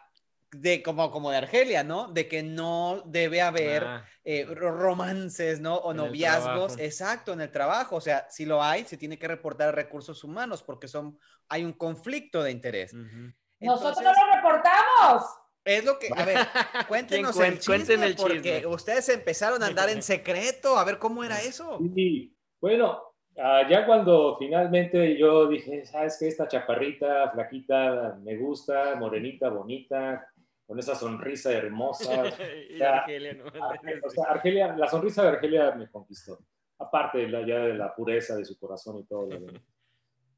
de 0.52 0.82
como, 0.82 1.12
como 1.12 1.32
de 1.32 1.38
Argelia, 1.38 1.84
¿no? 1.84 2.12
De 2.12 2.28
que 2.28 2.44
no 2.44 3.04
debe 3.06 3.42
haber 3.42 3.84
ah. 3.84 4.06
eh, 4.24 4.46
romances, 4.46 5.60
¿no? 5.60 5.76
O 5.76 5.94
noviazgos, 5.94 6.78
exacto, 6.80 7.34
en 7.34 7.42
el 7.42 7.52
trabajo. 7.52 7.98
O 7.98 8.02
sea, 8.02 8.28
si 8.30 8.46
lo 8.46 8.64
hay, 8.64 8.86
se 8.86 8.98
tiene 8.98 9.20
que 9.20 9.28
reportar 9.28 9.70
a 9.70 9.72
recursos 9.72 10.24
humanos 10.24 10.64
porque 10.64 10.88
son, 10.88 11.18
hay 11.50 11.64
un 11.64 11.74
conflicto 11.74 12.42
de 12.44 12.52
interés. 12.52 12.94
Nosotros 13.60 14.02
no 14.02 14.12
lo 14.14 14.36
reportamos. 14.36 15.24
Es 15.64 15.84
lo 15.84 15.98
que, 15.98 16.10
a 16.16 16.26
ver, 16.26 16.38
cuéntenos 16.88 17.38
el 17.40 17.60
chisme, 17.60 18.14
porque 18.14 18.66
ustedes 18.68 19.10
empezaron 19.10 19.64
a 19.64 19.68
andar 19.68 19.90
en 19.90 20.04
secreto, 20.04 20.78
a 20.78 20.84
ver 20.84 21.00
cómo 21.00 21.24
era 21.24 21.42
eso. 21.42 21.80
Sí, 21.96 22.36
bueno, 22.62 23.15
Ah, 23.38 23.68
ya 23.70 23.86
cuando 23.86 24.38
finalmente 24.38 25.18
yo 25.18 25.48
dije, 25.48 25.86
sabes 25.86 26.18
que 26.18 26.28
esta 26.28 26.48
chaparrita, 26.48 27.32
flaquita, 27.32 28.18
me 28.24 28.38
gusta, 28.38 28.96
morenita, 28.96 29.50
bonita, 29.50 30.26
con 30.66 30.80
esa 30.80 30.96
sonrisa 30.96 31.52
hermosa. 31.52 32.22
Argelia, 32.22 33.44
Argelia, 34.28 34.76
la 34.78 34.88
sonrisa 34.88 35.24
de 35.24 35.30
Argelia 35.30 35.72
me 35.76 35.90
conquistó. 35.90 36.40
Aparte 36.80 37.20
de 37.20 37.30
la, 37.30 37.46
ya 37.46 37.60
de 37.60 37.74
la 37.74 37.94
pureza 37.94 38.36
de 38.36 38.46
su 38.46 38.58
corazón 38.58 39.00
y 39.00 39.04
todo 39.06 39.28
lo 39.28 39.40
demás. 39.40 39.56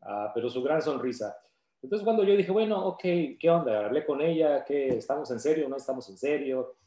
Ah, 0.09 0.31
pero 0.33 0.47
su 0.47 0.61
gran 0.61 0.81
sonrisa. 0.81 1.35
Entonces 1.81 2.05
cuando 2.05 2.23
yo 2.23 2.37
dije, 2.37 2.51
bueno, 2.51 2.85
ok, 2.85 3.01
¿qué 3.01 3.49
onda? 3.49 3.87
Hablé 3.87 4.05
con 4.05 4.21
ella, 4.21 4.63
¿qué? 4.63 4.89
¿Estamos 4.89 5.29
en 5.31 5.39
serio? 5.39 5.67
¿No 5.67 5.75
estamos 5.75 6.07
en 6.09 6.17
serio? 6.17 6.77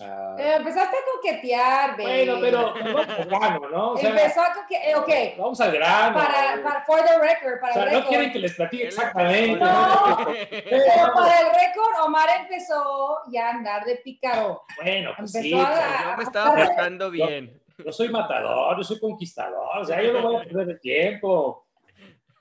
Ah, 0.00 0.36
eh, 0.38 0.54
empezaste 0.56 0.96
a 0.96 1.00
coquetear, 1.14 1.90
baby. 1.96 2.04
Bueno, 2.28 2.38
pero 2.40 2.74
vamos 2.94 3.08
al 3.08 3.24
grano, 3.26 3.68
¿no? 3.70 3.92
O 3.92 3.96
sea, 3.96 4.10
Empezó 4.10 4.40
a 4.42 4.52
coquetear, 4.54 4.88
eh, 4.90 4.94
ok. 4.96 5.38
Vamos 5.38 5.60
al 5.60 5.72
grano. 5.72 6.16
Para, 6.18 6.62
para, 6.62 6.84
for 6.84 7.00
the 7.02 7.18
record, 7.18 7.60
para 7.60 7.72
o 7.72 7.74
sea, 7.74 7.82
el 7.84 7.88
no 7.88 7.94
record. 7.96 8.08
quieren 8.08 8.32
que 8.32 8.38
les 8.38 8.54
platique 8.54 8.86
exactamente. 8.88 9.64
No, 9.64 10.26
pero 10.62 11.14
para 11.14 11.40
el 11.40 11.46
récord, 11.54 12.04
Omar 12.06 12.28
empezó 12.40 13.18
ya 13.30 13.48
a 13.48 13.50
andar 13.50 13.84
de 13.84 13.96
pícaro. 13.96 14.62
Bueno, 14.82 15.10
pues 15.16 15.34
Empezó 15.34 15.56
sí. 15.56 15.66
a- 15.66 16.10
Yo 16.10 16.16
me 16.16 16.22
estaba 16.24 16.54
portando 16.54 17.10
bien. 17.10 17.60
yo 17.84 17.92
soy 17.92 18.08
matador, 18.08 18.76
yo 18.76 18.84
soy 18.84 19.00
conquistador, 19.00 19.78
o 19.78 19.84
sea, 19.84 20.00
yo 20.02 20.12
no 20.12 20.22
voy 20.22 20.36
a 20.36 20.44
perder 20.44 20.68
el 20.70 20.80
tiempo. 20.80 21.66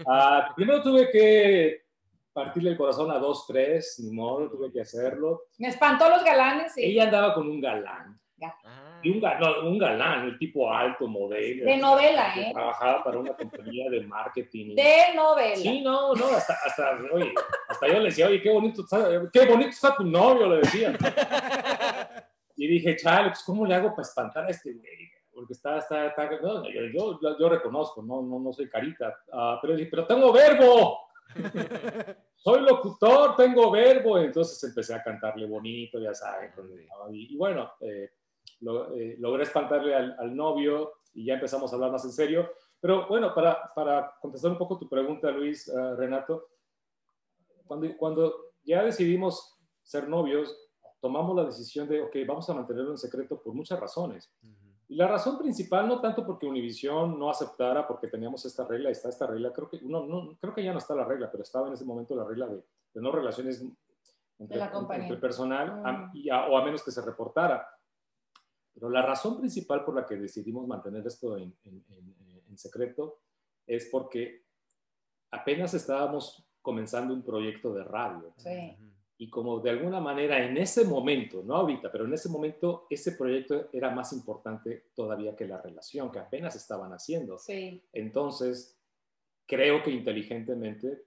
Ah, 0.08 0.52
primero 0.56 0.82
tuve 0.84 1.10
que 1.10 1.87
partirle 2.38 2.70
el 2.70 2.78
corazón 2.78 3.10
a 3.10 3.18
dos, 3.18 3.48
tres, 3.48 4.00
ni 4.04 4.12
modo, 4.12 4.48
tuve 4.48 4.72
que 4.72 4.82
hacerlo. 4.82 5.46
Me 5.58 5.70
espantó 5.70 6.08
los 6.08 6.24
galanes. 6.24 6.72
Sí. 6.72 6.84
Ella 6.84 7.06
andaba 7.06 7.34
con 7.34 7.50
un 7.50 7.60
galán. 7.60 8.20
Ah, 8.44 9.00
Y 9.02 9.10
un, 9.10 9.20
no, 9.20 9.68
un 9.68 9.80
galán, 9.80 10.26
el 10.26 10.38
tipo 10.38 10.72
alto, 10.72 11.08
modelo. 11.08 11.66
De 11.66 11.78
novela, 11.78 12.32
que 12.36 12.42
¿eh? 12.42 12.52
Trabajaba 12.54 13.04
para 13.04 13.18
una 13.18 13.34
compañía 13.36 13.90
de 13.90 14.02
marketing. 14.02 14.76
De 14.76 15.16
novela. 15.16 15.56
Sí, 15.56 15.82
no, 15.82 16.14
no, 16.14 16.28
hasta, 16.28 16.54
hasta, 16.64 17.00
oye, 17.12 17.34
hasta 17.70 17.88
yo 17.88 17.94
le 17.96 18.06
decía, 18.06 18.28
oye, 18.28 18.40
qué 18.40 18.52
bonito 18.52 18.84
está, 18.84 19.10
qué 19.34 19.46
bonito 19.48 19.70
está 19.70 19.96
tu 19.96 20.04
novio, 20.04 20.48
le 20.48 20.58
decía. 20.58 20.96
Y 22.56 22.68
dije, 22.68 22.96
chale, 22.98 23.30
pues, 23.30 23.42
¿cómo 23.44 23.66
le 23.66 23.74
hago 23.74 23.90
para 23.90 24.04
espantar 24.04 24.46
a 24.46 24.50
este 24.50 24.74
güey? 24.74 25.10
Porque 25.34 25.54
está, 25.54 25.80
está, 25.80 26.06
está, 26.06 26.30
no, 26.40 26.70
yo, 26.70 27.20
yo, 27.20 27.40
yo 27.40 27.50
reconozco, 27.50 28.04
no, 28.04 28.22
no, 28.22 28.40
no 28.40 28.54
soy 28.54 28.70
carita, 28.70 29.16
Ah, 29.34 29.58
pero 29.60 29.76
dije, 29.76 29.90
pero 29.90 30.06
tengo 30.06 30.32
verbo. 30.32 31.07
Soy 32.36 32.62
locutor, 32.62 33.36
tengo 33.36 33.70
verbo. 33.72 34.18
Entonces 34.18 34.64
empecé 34.64 34.94
a 34.94 35.04
cantarle 35.04 35.46
bonito, 35.46 36.00
ya 36.00 36.14
saben. 36.14 36.52
Y, 37.12 37.34
y 37.34 37.38
bueno, 37.38 37.72
eh, 37.82 38.12
lo- 38.62 38.94
eh, 38.96 39.16
logré 39.20 39.44
espantarle 39.44 39.96
al, 39.96 40.16
al 40.20 40.36
novio 40.36 40.94
y 41.14 41.26
ya 41.26 41.36
empezamos 41.36 41.72
a 41.72 41.76
hablar 41.76 41.92
más 41.92 42.06
en 42.06 42.12
serio. 42.12 42.50
Pero 42.80 43.08
bueno, 43.08 43.34
para, 43.34 43.74
para 43.74 44.16
contestar 44.22 44.52
un 44.52 44.58
poco 44.58 44.78
tu 44.78 44.88
pregunta, 44.88 45.32
Luis, 45.32 45.68
eh, 45.68 45.96
Renato, 45.96 46.50
cuando, 47.66 47.98
cuando 47.98 48.34
ya 48.64 48.84
decidimos 48.84 49.58
ser 49.84 50.08
novios, 50.08 50.56
tomamos 51.02 51.36
la 51.36 51.46
decisión 51.46 51.88
de, 51.88 52.02
ok, 52.02 52.16
vamos 52.28 52.50
a 52.50 52.54
mantenerlo 52.54 52.92
en 52.92 52.98
secreto 52.98 53.42
por 53.42 53.54
muchas 53.54 53.80
razones. 53.80 54.32
Y 54.90 54.96
la 54.96 55.08
razón 55.08 55.38
principal, 55.38 55.88
no 55.88 56.00
tanto 56.00 56.26
porque 56.26 56.46
Univision 56.46 57.20
no 57.20 57.30
aceptara, 57.30 57.86
porque 57.86 58.08
teníamos 58.08 58.46
esta 58.46 58.66
regla, 58.66 58.90
está 58.90 59.10
esta 59.10 59.28
regla, 59.28 59.52
creo 59.52 59.70
que, 59.70 59.82
no, 59.82 60.06
no, 60.06 60.38
creo 60.40 60.54
que 60.54 60.64
ya 60.64 60.72
no 60.72 60.78
está 60.80 60.96
la 60.96 61.04
regla, 61.04 61.30
pero 61.30 61.44
estaba 61.44 61.68
en 61.68 61.74
ese 61.74 61.84
momento 61.84 62.16
la 62.16 62.24
regla 62.24 62.48
de, 62.48 62.56
de 62.94 63.02
no 63.02 63.12
relaciones 63.12 63.62
entre, 64.40 64.56
De 64.58 64.64
la 64.64 64.72
compañía. 64.72 65.06
entre 65.08 65.20
personal, 65.20 65.82
a- 65.86 65.92
Mm. 65.92 66.12
y 66.14 66.30
a- 66.30 66.48
o 66.48 66.58
a 66.58 66.64
menos 66.64 66.84
que 66.84 66.92
se 66.92 67.02
reportara. 67.02 67.68
Pero 68.74 68.90
la 68.90 69.02
razón 69.02 69.38
principal 69.40 69.84
por 69.84 69.96
la 69.96 70.06
que 70.06 70.16
decidimos 70.16 70.66
mantener 70.68 71.06
esto 71.06 71.36
en, 71.36 71.54
en- 71.64 71.84
en- 71.90 72.44
en 72.48 72.58
secreto 72.58 73.20
es 73.66 73.90
porque 73.92 74.46
apenas 75.32 75.74
estábamos 75.74 76.48
comenzando 76.62 77.14
un 77.14 77.24
proyecto 77.24 77.74
de 77.74 77.84
radio 77.84 78.34
Sí. 78.38 78.78
Y 79.20 79.30
como 79.30 79.60
de 79.60 79.72
alguna 79.72 80.00
manera 80.00 80.44
en 80.46 80.58
ese 80.58 80.86
momento, 80.86 81.42
no 81.44 81.56
ahorita, 81.56 81.92
pero 81.92 82.06
en 82.06 82.14
ese 82.14 82.30
momento 82.30 82.86
ese 82.90 83.14
proyecto 83.14 83.70
era 83.74 83.90
más 83.90 84.14
importante 84.14 84.86
todavía 84.94 85.36
que 85.36 85.48
la 85.48 85.60
relación 85.62 86.12
que 86.12 86.20
apenas 86.20 86.56
estaban 86.56 86.92
haciendo. 86.94 87.38
Sí. 87.40 87.82
Entonces, 87.94 88.80
creo 89.48 89.82
que 89.82 89.92
inteligentemente 89.92 91.04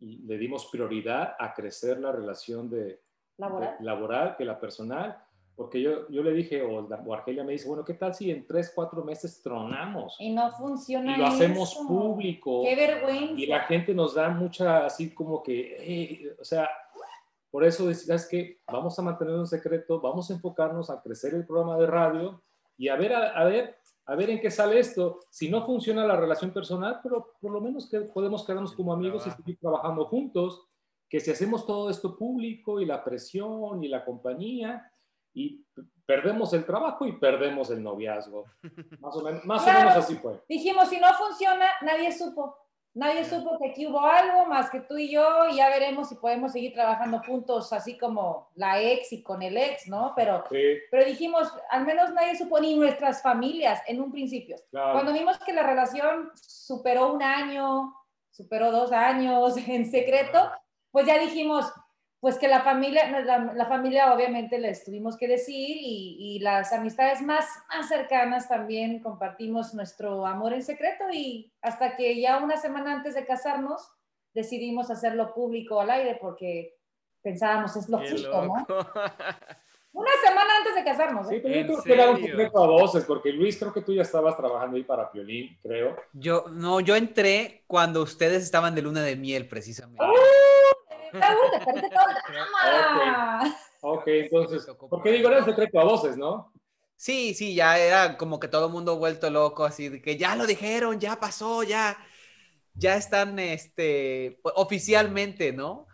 le 0.00 0.38
dimos 0.38 0.66
prioridad 0.72 1.36
a 1.38 1.52
crecer 1.54 2.00
la 2.00 2.10
relación 2.10 2.68
de, 2.70 3.00
Laboral. 3.36 3.76
de- 3.78 3.84
laboral 3.84 4.36
que 4.36 4.44
la 4.44 4.58
personal, 4.58 5.16
porque 5.54 5.80
yo, 5.82 6.08
yo 6.08 6.22
le 6.22 6.32
dije, 6.32 6.62
o, 6.62 6.78
o 6.88 7.14
Argelia 7.14 7.44
me 7.44 7.52
dice, 7.52 7.68
bueno, 7.68 7.84
¿qué 7.84 7.94
tal 7.94 8.14
si 8.14 8.30
en 8.30 8.46
tres, 8.46 8.72
cuatro 8.74 9.04
meses 9.04 9.42
tronamos? 9.42 10.16
Y 10.18 10.32
no 10.32 10.50
funciona 10.52 11.14
Y 11.14 11.18
lo 11.20 11.26
hacemos 11.26 11.72
eso. 11.72 11.86
público 11.86 12.62
Qué 12.64 12.74
vergüenza. 12.74 13.34
y 13.38 13.46
la 13.46 13.60
gente 13.60 13.94
nos 13.94 14.14
da 14.14 14.30
mucha, 14.30 14.86
así 14.86 15.12
como 15.14 15.42
que, 15.42 15.76
eh, 15.78 16.36
o 16.40 16.44
sea, 16.44 16.66
por 17.50 17.64
eso 17.64 17.86
decías 17.86 18.28
que 18.28 18.60
vamos 18.66 18.98
a 18.98 19.02
mantenerlo 19.02 19.40
en 19.40 19.46
secreto, 19.46 20.00
vamos 20.00 20.30
a 20.30 20.34
enfocarnos 20.34 20.90
a 20.90 21.00
crecer 21.02 21.34
el 21.34 21.46
programa 21.46 21.76
de 21.78 21.86
radio 21.86 22.42
y 22.76 22.88
a 22.88 22.96
ver, 22.96 23.12
a, 23.12 23.30
a 23.38 23.44
ver, 23.44 23.76
a 24.06 24.14
ver 24.14 24.30
en 24.30 24.40
qué 24.40 24.50
sale 24.50 24.78
esto. 24.78 25.20
Si 25.30 25.50
no 25.50 25.64
funciona 25.66 26.06
la 26.06 26.16
relación 26.16 26.52
personal, 26.52 27.00
pero 27.02 27.34
por 27.40 27.50
lo 27.52 27.60
menos 27.60 27.88
que 27.90 28.00
podemos 28.00 28.44
quedarnos 28.46 28.74
como 28.74 28.92
amigos 28.92 29.26
y 29.26 29.30
seguir 29.30 29.58
trabajando 29.58 30.06
juntos, 30.06 30.66
que 31.08 31.18
si 31.20 31.30
hacemos 31.30 31.66
todo 31.66 31.90
esto 31.90 32.16
público 32.16 32.80
y 32.80 32.86
la 32.86 33.02
presión 33.04 33.82
y 33.82 33.88
la 33.88 34.04
compañía 34.04 34.90
y 35.34 35.64
perdemos 36.06 36.52
el 36.54 36.64
trabajo 36.64 37.04
y 37.06 37.12
perdemos 37.18 37.70
el 37.70 37.82
noviazgo. 37.82 38.44
Más 39.00 39.16
o 39.16 39.22
menos, 39.22 39.44
más 39.44 39.62
o 39.62 39.64
Claro. 39.64 39.78
menos 39.90 39.96
así 40.04 40.14
fue. 40.16 40.40
Dijimos, 40.48 40.88
si 40.88 40.98
no 41.00 41.08
funciona, 41.14 41.66
nadie 41.82 42.10
supo. 42.12 42.56
Nadie 42.92 43.24
supo 43.24 43.56
que 43.58 43.70
aquí 43.70 43.86
hubo 43.86 44.00
algo 44.00 44.46
más 44.46 44.68
que 44.68 44.80
tú 44.80 44.98
y 44.98 45.10
yo 45.12 45.48
y 45.50 45.56
ya 45.56 45.68
veremos 45.68 46.08
si 46.08 46.16
podemos 46.16 46.52
seguir 46.52 46.72
trabajando 46.72 47.22
juntos, 47.24 47.72
así 47.72 47.96
como 47.96 48.50
la 48.56 48.80
ex 48.80 49.12
y 49.12 49.22
con 49.22 49.42
el 49.42 49.56
ex, 49.56 49.86
¿no? 49.86 50.12
Pero, 50.16 50.44
Sí, 50.50 50.78
pero 50.90 51.04
dijimos, 51.04 51.52
al 51.70 51.86
menos 51.86 52.12
nadie 52.12 52.36
supo, 52.36 52.58
ni 52.58 52.74
nuestras 52.74 53.22
familias 53.22 53.80
en 53.86 54.00
un 54.00 54.10
principio. 54.10 54.56
claro. 54.70 54.94
Cuando 54.94 55.12
vimos 55.12 55.38
que 55.38 55.52
la 55.52 55.62
relación 55.62 56.30
superó 56.34 57.12
un 57.12 57.22
año, 57.22 57.94
superó 58.30 58.72
dos 58.72 58.90
años 58.90 59.56
en 59.68 59.88
secreto, 59.88 60.50
pues 60.90 61.06
ya 61.06 61.18
dijimos, 61.18 61.72
pues 62.20 62.36
que 62.38 62.48
la 62.48 62.62
familia, 62.62 63.22
la, 63.22 63.52
la 63.54 63.66
familia 63.66 64.12
obviamente 64.12 64.58
les 64.58 64.84
tuvimos 64.84 65.16
que 65.16 65.26
decir 65.26 65.76
y, 65.80 66.16
y 66.18 66.38
las 66.40 66.72
amistades 66.72 67.22
más, 67.22 67.46
más 67.68 67.88
cercanas 67.88 68.46
también 68.46 69.00
compartimos 69.00 69.72
nuestro 69.72 70.26
amor 70.26 70.52
en 70.52 70.62
secreto 70.62 71.04
y 71.10 71.50
hasta 71.62 71.96
que 71.96 72.20
ya 72.20 72.38
una 72.38 72.58
semana 72.58 72.92
antes 72.92 73.14
de 73.14 73.24
casarnos 73.24 73.90
decidimos 74.34 74.90
hacerlo 74.90 75.32
público 75.32 75.80
al 75.80 75.90
aire 75.90 76.18
porque 76.20 76.76
pensábamos 77.22 77.74
es 77.76 77.88
lo 77.88 77.98
Qué 78.00 78.10
justo, 78.10 78.44
¿no? 78.44 78.66
Una 79.92 80.10
semana 80.24 80.50
antes 80.58 80.74
de 80.76 80.84
casarnos. 80.84 81.26
Sí, 81.28 81.34
¿eh? 81.34 81.40
pero 81.42 81.54
yo 81.54 81.60
¿En 81.60 81.66
creo 81.66 81.82
que 81.82 81.92
era 81.92 82.10
un 82.10 82.20
secreto 82.20 82.62
a 82.62 82.66
voces, 82.68 83.04
porque 83.04 83.32
Luis, 83.32 83.58
creo 83.58 83.72
que 83.72 83.80
tú 83.80 83.92
ya 83.92 84.02
estabas 84.02 84.36
trabajando 84.36 84.76
ahí 84.76 84.84
para 84.84 85.10
Piolín, 85.10 85.58
creo. 85.60 85.96
Yo, 86.12 86.44
no, 86.48 86.78
yo 86.78 86.94
entré 86.94 87.64
cuando 87.66 88.00
ustedes 88.02 88.44
estaban 88.44 88.76
de 88.76 88.82
luna 88.82 89.02
de 89.02 89.16
miel, 89.16 89.48
precisamente. 89.48 90.04
¡Uh! 90.04 90.59
¡Ah, 91.14 91.36
uh, 91.36 91.58
te 91.58 91.64
perdiste 91.64 91.90
todo 91.90 92.08
el 92.08 92.16
drama! 92.32 93.56
Ok, 93.82 94.02
entonces, 94.06 94.66
porque 94.88 95.12
digo, 95.12 95.28
era 95.28 95.38
un 95.38 95.44
secreto 95.44 95.80
a 95.80 95.84
voces, 95.84 96.16
¿no? 96.16 96.52
Sí, 96.96 97.32
sí, 97.32 97.54
ya 97.54 97.78
era 97.78 98.18
como 98.18 98.38
que 98.38 98.48
todo 98.48 98.66
el 98.66 98.72
mundo 98.72 98.98
vuelto 98.98 99.30
loco, 99.30 99.64
así 99.64 99.88
de 99.88 100.02
que 100.02 100.18
ya 100.18 100.36
lo 100.36 100.46
dijeron, 100.46 101.00
ya 101.00 101.18
pasó, 101.18 101.62
ya, 101.62 101.96
ya 102.74 102.96
están, 102.96 103.38
este, 103.38 104.38
oficialmente, 104.42 105.52
¿no? 105.52 105.86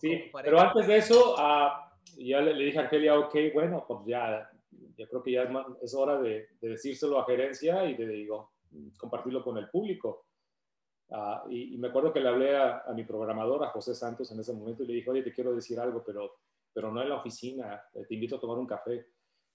Sí, 0.00 0.30
pero 0.42 0.60
antes 0.60 0.88
de 0.88 0.96
eso, 0.96 1.36
ah, 1.38 1.96
ya 2.16 2.40
le, 2.40 2.54
le 2.54 2.64
dije 2.64 2.78
a 2.78 2.82
Argelia, 2.82 3.16
ok, 3.18 3.36
bueno, 3.54 3.84
pues 3.86 4.00
ya, 4.06 4.50
yo 4.96 5.08
creo 5.08 5.22
que 5.22 5.32
ya 5.32 5.42
es, 5.44 5.50
es 5.82 5.94
hora 5.94 6.20
de, 6.20 6.48
de 6.60 6.68
decírselo 6.70 7.20
a 7.20 7.24
gerencia 7.24 7.84
y 7.84 7.94
de, 7.94 8.08
digo, 8.08 8.50
compartirlo 8.98 9.44
con 9.44 9.56
el 9.58 9.70
público. 9.70 10.26
Ah, 11.10 11.44
y, 11.48 11.74
y 11.74 11.78
me 11.78 11.88
acuerdo 11.88 12.12
que 12.12 12.20
le 12.20 12.28
hablé 12.28 12.56
a, 12.56 12.82
a 12.86 12.92
mi 12.92 13.04
programador, 13.04 13.64
a 13.64 13.68
José 13.70 13.94
Santos, 13.94 14.30
en 14.30 14.40
ese 14.40 14.52
momento, 14.52 14.82
y 14.82 14.86
le 14.86 14.94
dije, 14.94 15.10
oye, 15.10 15.22
te 15.22 15.32
quiero 15.32 15.54
decir 15.54 15.78
algo, 15.80 16.02
pero, 16.04 16.36
pero 16.72 16.92
no 16.92 17.00
en 17.02 17.08
la 17.08 17.16
oficina, 17.16 17.82
eh, 17.94 18.04
te 18.06 18.14
invito 18.14 18.36
a 18.36 18.40
tomar 18.40 18.58
un 18.58 18.66
café. 18.66 19.06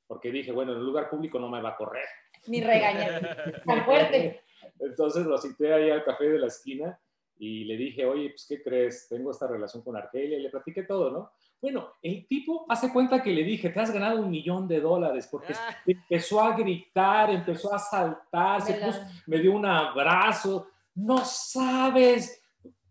Porque 0.08 0.32
dije, 0.32 0.52
bueno, 0.52 0.74
en 0.74 0.80
un 0.80 0.86
lugar 0.86 1.10
público 1.10 1.40
no 1.40 1.50
me 1.50 1.62
va 1.62 1.70
a 1.70 1.76
correr. 1.78 2.06
Ni 2.48 2.62
regañar. 2.62 3.62
Tan 3.66 3.86
fuerte. 3.86 4.42
Entonces 4.80 5.26
lo 5.26 5.38
cité 5.38 5.74
ahí 5.74 5.90
al 5.90 6.04
café 6.04 6.26
de 6.30 6.40
la 6.40 6.48
esquina 6.48 7.00
y 7.38 7.64
le 7.66 7.78
dije, 7.78 8.06
oye, 8.06 8.30
pues, 8.32 8.46
¿qué 8.48 8.62
crees? 8.62 9.08
Tengo 9.10 9.32
esta 9.32 9.48
relación 9.48 9.82
con 9.84 9.96
Argelia 9.96 10.38
y 10.38 10.42
le 10.42 10.50
platiqué 10.50 10.84
todo, 10.84 11.10
¿no? 11.12 11.32
Bueno, 11.62 11.94
el 12.02 12.28
tipo 12.28 12.66
hace 12.68 12.92
cuenta 12.92 13.24
que 13.24 13.32
le 13.32 13.44
dije, 13.44 13.70
te 13.70 13.80
has 13.80 13.92
ganado 13.94 14.20
un 14.20 14.30
millón 14.30 14.68
de 14.68 14.82
dólares 14.82 15.28
porque 15.32 15.54
Ah. 15.54 15.78
empezó 15.86 16.42
a 16.42 16.56
gritar, 16.58 17.30
empezó 17.30 17.74
a 17.74 17.80
saltar, 17.80 18.62
se 18.62 18.74
puso- 18.74 19.02
me 19.28 19.38
dio 19.40 19.54
un 19.54 19.66
abrazo. 19.66 20.68
No 20.96 21.20
sabes. 21.26 22.40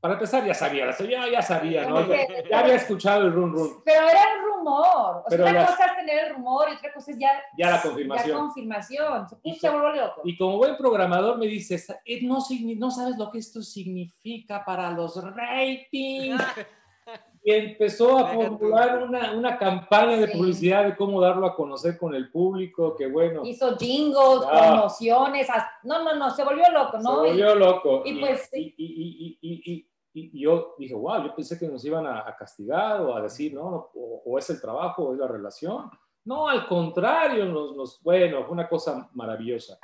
Para 0.01 0.15
empezar, 0.15 0.45
ya 0.45 0.53
sabía, 0.53 0.91
ya, 1.09 1.29
ya 1.29 1.43
sabía, 1.43 1.87
¿no? 1.89 2.05
Ya, 2.09 2.27
ya 2.51 2.59
había 2.59 2.75
escuchado 2.75 3.23
el 3.23 3.33
run 3.33 3.53
run. 3.53 3.83
Pero 3.85 4.03
era 4.09 4.21
el 4.35 4.43
rumor. 4.45 5.23
O 5.25 5.31
sea, 5.31 5.41
una 5.43 5.53
las- 5.53 5.71
cosa 5.71 5.87
es 5.87 5.97
tener 5.97 6.25
el 6.27 6.35
rumor 6.35 6.69
y 6.71 6.75
otra 6.75 6.93
cosa 6.93 7.13
es 7.13 7.19
ya, 7.19 7.31
Ya 7.57 7.71
la 7.71 7.81
confirmación. 7.83 8.29
ya 8.29 8.35
confirmación. 8.37 9.29
Se, 9.29 9.37
Y 9.45 9.55
se 9.55 9.69
volvió 9.71 9.93
loco. 9.93 10.21
Y 10.25 10.37
como 10.37 10.57
buen 10.57 10.77
programador 10.77 11.39
me 11.39 11.47
dice, 11.47 11.77
"Eh, 12.05 12.19
no, 12.27 12.39
no 12.77 12.91
sabes 12.91 13.17
lo 13.17 13.31
que 13.31 13.39
esto 13.39 13.63
significa 13.63 14.65
para 14.65 14.91
los 14.91 15.23
ratings. 15.23 16.43
Y 17.45 17.51
empezó 17.53 18.19
a 18.19 18.29
formular 18.29 19.03
una, 19.03 19.33
una 19.33 19.59
campaña 19.59 20.17
de 20.17 20.29
Sí. 20.29 20.39
publicidad 20.39 20.85
de 20.85 20.95
cómo 20.97 21.21
darlo 21.21 21.45
a 21.47 21.57
conocer 21.57 21.99
con 21.99 22.15
el 22.15 22.31
público, 22.31 22.95
que 22.97 23.09
bueno, 23.09 23.43
Hizo 23.45 23.77
jingles, 23.77 24.43
Ya. 24.53 24.69
promociones. 24.69 25.49
No, 25.83 26.05
no, 26.05 26.15
no, 26.15 26.31
se 26.31 26.45
volvió 26.45 26.71
loco, 26.71 26.99
se 26.99 27.03
¿no? 27.03 27.27
Y- 27.27 27.31
volvió 27.31 27.55
loco. 27.57 28.03
y 28.05 28.21
pues, 28.21 28.49
sí. 28.53 28.73
y, 28.77 28.85
y- 28.85 29.27
y- 29.27 29.39
y- 29.41 29.73
y- 29.73 29.89
y, 30.15 30.41
yo 30.41 30.75
dije, 30.79 30.95
wow, 30.95 31.25
yo 31.25 31.35
pensé 31.35 31.59
que 31.59 31.67
nos 31.67 31.85
iban 31.85 32.07
a, 32.07 32.25
castigar 32.39 33.01
o 33.01 33.17
a 33.17 33.23
decir, 33.23 33.55
no, 33.55 33.91
o, 33.95 34.39
es 34.39 34.49
el 34.51 34.61
trabajo 34.61 35.05
o 35.05 35.13
es 35.15 35.19
la 35.19 35.27
relación. 35.27 35.91
No, 36.25 36.47
al 36.49 36.69
contrario, 36.69 37.47
nos, 37.47 37.75
nos, 37.75 38.01
bueno, 38.03 38.45
fue 38.45 38.53
una 38.53 38.69
cosa 38.69 39.09
maravillosa. 39.15 39.79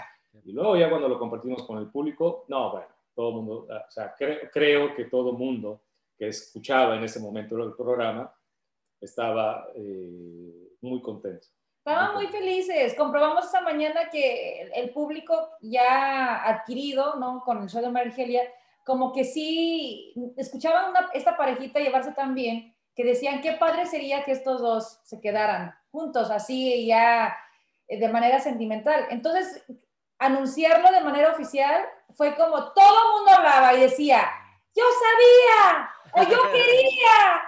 Y 0.45 0.53
luego 0.53 0.77
ya 0.77 0.89
cuando 0.89 1.09
lo 1.09 1.19
compartimos 1.19 1.65
con 1.65 1.79
el 1.79 1.91
público, 1.91 2.45
no, 2.49 2.71
bueno, 2.71 2.87
todo 3.17 3.31
el 3.31 3.35
mundo, 3.35 3.67
o 3.69 3.91
sea, 3.91 4.15
creo 4.17 4.95
que 4.95 5.05
todo 5.07 5.31
el 5.33 5.37
mundo 5.39 5.81
que 6.19 6.29
escuchaba 6.29 6.97
en 6.97 7.05
ese 7.05 7.21
momento 7.21 7.57
el 7.57 7.75
programa 7.75 8.35
estaba 9.01 9.69
eh, 9.75 10.73
muy 10.81 11.01
contento. 11.01 11.47
Estaban 11.79 12.15
muy 12.15 12.27
felices. 12.27 12.95
Comprobamos 12.95 13.47
esta 13.47 13.63
mañana 13.63 14.11
que 14.11 14.71
el 14.75 14.91
público 14.91 15.51
ya 15.61 16.45
adquirido, 16.45 17.17
¿no? 17.17 17.43
Con 17.45 17.63
el 17.63 17.69
show 17.69 17.81
de 17.81 17.91
Margelia, 17.91 18.43
como 18.85 19.13
que 19.13 19.25
sí 19.25 20.15
escuchaban 20.37 20.93
esta 21.15 21.37
parejita 21.37 21.81
llevarse 21.81 22.13
tan 22.13 22.35
bien 22.35 22.75
que 22.95 23.05
decían 23.05 23.41
qué 23.41 23.53
padre 23.53 23.87
sería 23.87 24.25
que 24.25 24.33
estos 24.33 24.61
dos 24.61 25.01
se 25.05 25.21
quedaran 25.21 25.73
juntos, 25.91 26.31
así 26.31 26.87
ya 26.87 27.37
eh, 27.87 27.99
de 27.99 28.09
manera 28.09 28.41
sentimental. 28.41 29.07
Entonces, 29.11 29.65
anunciarlo 30.19 30.91
de 30.91 31.01
manera 31.01 31.31
oficial 31.31 31.85
fue 32.15 32.35
como 32.35 32.73
todo 32.73 32.97
el 33.03 33.17
mundo 33.17 33.31
hablaba 33.31 33.75
y 33.75 33.81
decía, 33.81 34.29
yo 34.75 34.85
sabía, 35.05 35.91
o 36.13 36.23
yo 36.23 36.43
quería, 36.53 37.43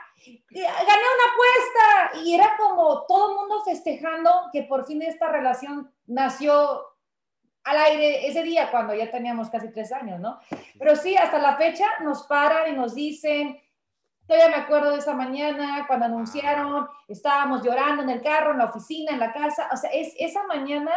gané 0.52 1.02
una 1.16 1.32
apuesta. 1.32 2.20
Y 2.24 2.34
era 2.34 2.56
como 2.56 3.06
todo 3.06 3.30
el 3.30 3.36
mundo 3.36 3.62
festejando 3.64 4.30
que 4.52 4.64
por 4.64 4.86
fin 4.86 5.02
esta 5.02 5.28
relación 5.28 5.92
nació 6.06 6.86
al 7.64 7.76
aire 7.76 8.26
ese 8.26 8.42
día, 8.42 8.70
cuando 8.70 8.94
ya 8.94 9.10
teníamos 9.10 9.50
casi 9.50 9.70
tres 9.70 9.92
años, 9.92 10.18
¿no? 10.18 10.40
Pero 10.78 10.96
sí, 10.96 11.16
hasta 11.16 11.38
la 11.38 11.56
fecha 11.56 11.86
nos 12.02 12.24
paran 12.24 12.72
y 12.72 12.76
nos 12.76 12.94
dicen, 12.94 13.60
todavía 14.26 14.56
me 14.56 14.62
acuerdo 14.62 14.92
de 14.92 14.98
esa 14.98 15.14
mañana 15.14 15.84
cuando 15.86 16.06
anunciaron, 16.06 16.88
estábamos 17.06 17.62
llorando 17.62 18.02
en 18.02 18.10
el 18.10 18.22
carro, 18.22 18.52
en 18.52 18.58
la 18.58 18.66
oficina, 18.66 19.12
en 19.12 19.20
la 19.20 19.32
casa, 19.32 19.68
o 19.72 19.76
sea, 19.76 19.90
es, 19.90 20.14
esa 20.18 20.44
mañana 20.44 20.92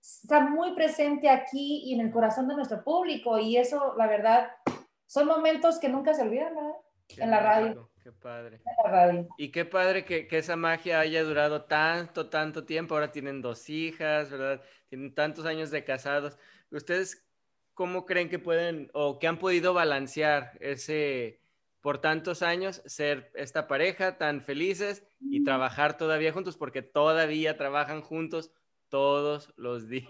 está 0.00 0.40
muy 0.40 0.74
presente 0.74 1.28
aquí 1.28 1.82
y 1.84 1.94
en 1.94 2.00
el 2.00 2.10
corazón 2.10 2.48
de 2.48 2.54
nuestro 2.54 2.82
público 2.82 3.38
y 3.38 3.56
eso, 3.56 3.94
la 3.98 4.06
verdad, 4.06 4.50
son 5.08 5.26
momentos 5.26 5.80
que 5.80 5.88
nunca 5.88 6.14
se 6.14 6.22
olvidan, 6.22 6.54
¿verdad? 6.54 6.74
en 7.16 7.30
la 7.30 7.40
radio. 7.40 7.90
Qué 8.02 8.12
padre. 8.12 8.56
En 8.56 8.84
la 8.84 8.90
radio. 8.90 9.28
Y 9.38 9.50
qué 9.50 9.64
padre 9.64 10.04
que, 10.04 10.26
que, 10.28 10.38
esa 10.38 10.56
magia 10.56 11.00
haya 11.00 11.24
durado 11.24 11.64
tanto, 11.64 12.28
tanto 12.28 12.64
tiempo. 12.64 12.94
Ahora 12.94 13.10
tienen 13.10 13.40
dos 13.42 13.68
hijas, 13.68 14.30
¿verdad? 14.30 14.62
Tienen 14.88 15.14
tantos 15.14 15.46
años 15.46 15.70
de 15.70 15.84
casados. 15.84 16.38
¿Ustedes 16.70 17.26
cómo 17.74 18.06
creen 18.06 18.28
que 18.28 18.38
pueden 18.38 18.90
o 18.92 19.18
que 19.18 19.26
han 19.26 19.38
podido 19.38 19.72
balancear 19.72 20.52
ese, 20.60 21.40
por 21.80 21.98
tantos 22.00 22.42
años, 22.42 22.82
ser 22.84 23.30
esta 23.34 23.66
pareja 23.66 24.18
tan 24.18 24.42
felices 24.42 25.04
y 25.20 25.42
trabajar 25.42 25.96
todavía 25.96 26.32
juntos? 26.32 26.56
Porque 26.56 26.82
todavía 26.82 27.56
trabajan 27.56 28.02
juntos 28.02 28.52
todos 28.88 29.52
los 29.56 29.88
días. 29.88 30.08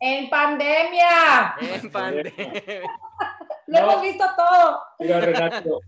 En 0.00 0.28
pandemia. 0.30 1.56
En 1.60 1.90
pandemia. 1.90 2.82
Lo 3.70 3.78
hemos 3.78 4.02
visto 4.02 4.24
todo. 4.36 4.80
Mira, 4.98 5.20
Renato, 5.20 5.80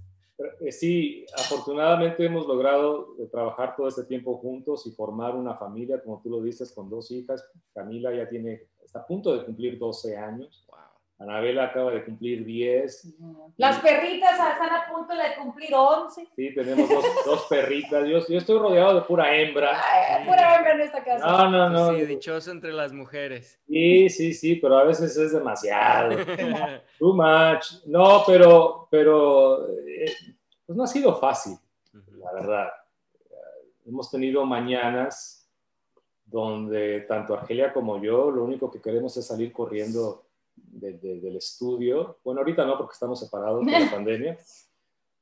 eh, 0.61 0.73
sí, 0.73 1.27
afortunadamente 1.37 2.25
hemos 2.25 2.47
logrado 2.47 3.17
eh, 3.19 3.27
trabajar 3.27 3.75
todo 3.77 3.89
este 3.89 4.05
tiempo 4.05 4.39
juntos 4.39 4.87
y 4.87 4.93
formar 4.93 5.35
una 5.35 5.55
familia, 5.57 6.01
como 6.01 6.21
tú 6.23 6.31
lo 6.31 6.41
dices, 6.41 6.73
con 6.73 6.89
dos 6.89 7.11
hijas. 7.11 7.45
Camila 7.75 8.15
ya 8.15 8.29
tiene, 8.29 8.69
está 8.85 9.01
a 9.01 9.07
punto 9.07 9.37
de 9.37 9.45
cumplir 9.45 9.79
12 9.79 10.17
años. 10.17 10.67
Anabela 11.23 11.65
acaba 11.65 11.93
de 11.93 12.05
cumplir 12.05 12.45
10. 12.45 13.15
Las 13.57 13.79
perritas 13.79 14.33
están 14.33 14.71
a 14.71 14.93
punto 14.93 15.15
de 15.15 15.37
cumplir 15.39 15.71
11. 15.73 16.29
Sí, 16.35 16.55
tenemos 16.55 16.89
dos, 17.27 17.47
perritas. 17.49 18.09
Yo, 18.09 18.19
yo, 18.27 18.39
estoy 18.39 18.59
rodeado 18.59 18.97
de 18.97 19.03
pura 19.03 19.35
hembra. 19.37 19.81
pura 20.27 20.57
hembra 20.57 20.73
en 20.73 20.81
esta 20.81 21.05
casa. 21.05 21.25
No, 21.25 21.51
no, 21.51 21.71
no. 21.71 21.95
Sí, 21.95 22.07
dichoso 22.07 22.51
entre 22.51 22.73
las 22.73 22.93
mujeres. 22.93 23.61
Sí, 23.69 24.11
sí, 24.11 24.35
sí, 24.35 24.57
pero 24.57 24.79
a 24.79 24.85
veces 24.85 25.17
es 25.17 25.33
demasiado. 25.33 26.17
Too 26.99 27.15
much. 27.15 27.85
No, 27.87 28.25
pero, 28.27 28.89
pero 28.91 29.69
eh, 29.69 30.13
pues 30.67 30.77
no 30.77 30.83
ha 30.85 30.89
sido 30.89 31.15
fácil, 31.15 31.57
la 32.19 32.33
verdad. 32.33 32.69
Hemos 33.87 34.11
tenido 34.11 34.45
mañanas 34.45 35.49
donde 36.25 37.03
tanto 37.03 37.35
Argelia 37.35 37.73
como 37.73 38.03
yo 38.03 38.31
lo 38.31 38.43
único 38.43 38.71
que 38.71 38.81
queremos 38.81 39.17
es 39.17 39.27
salir 39.27 39.53
corriendo 39.53 40.25
del 40.63 41.37
estudio. 41.37 42.19
Bueno, 42.25 42.41
ahorita 42.41 42.65
no 42.65 42.77
porque 42.77 42.95
estamos 42.95 43.21
separados 43.21 43.63
por 43.63 43.73
la 43.73 43.91
pandemia, 43.91 44.39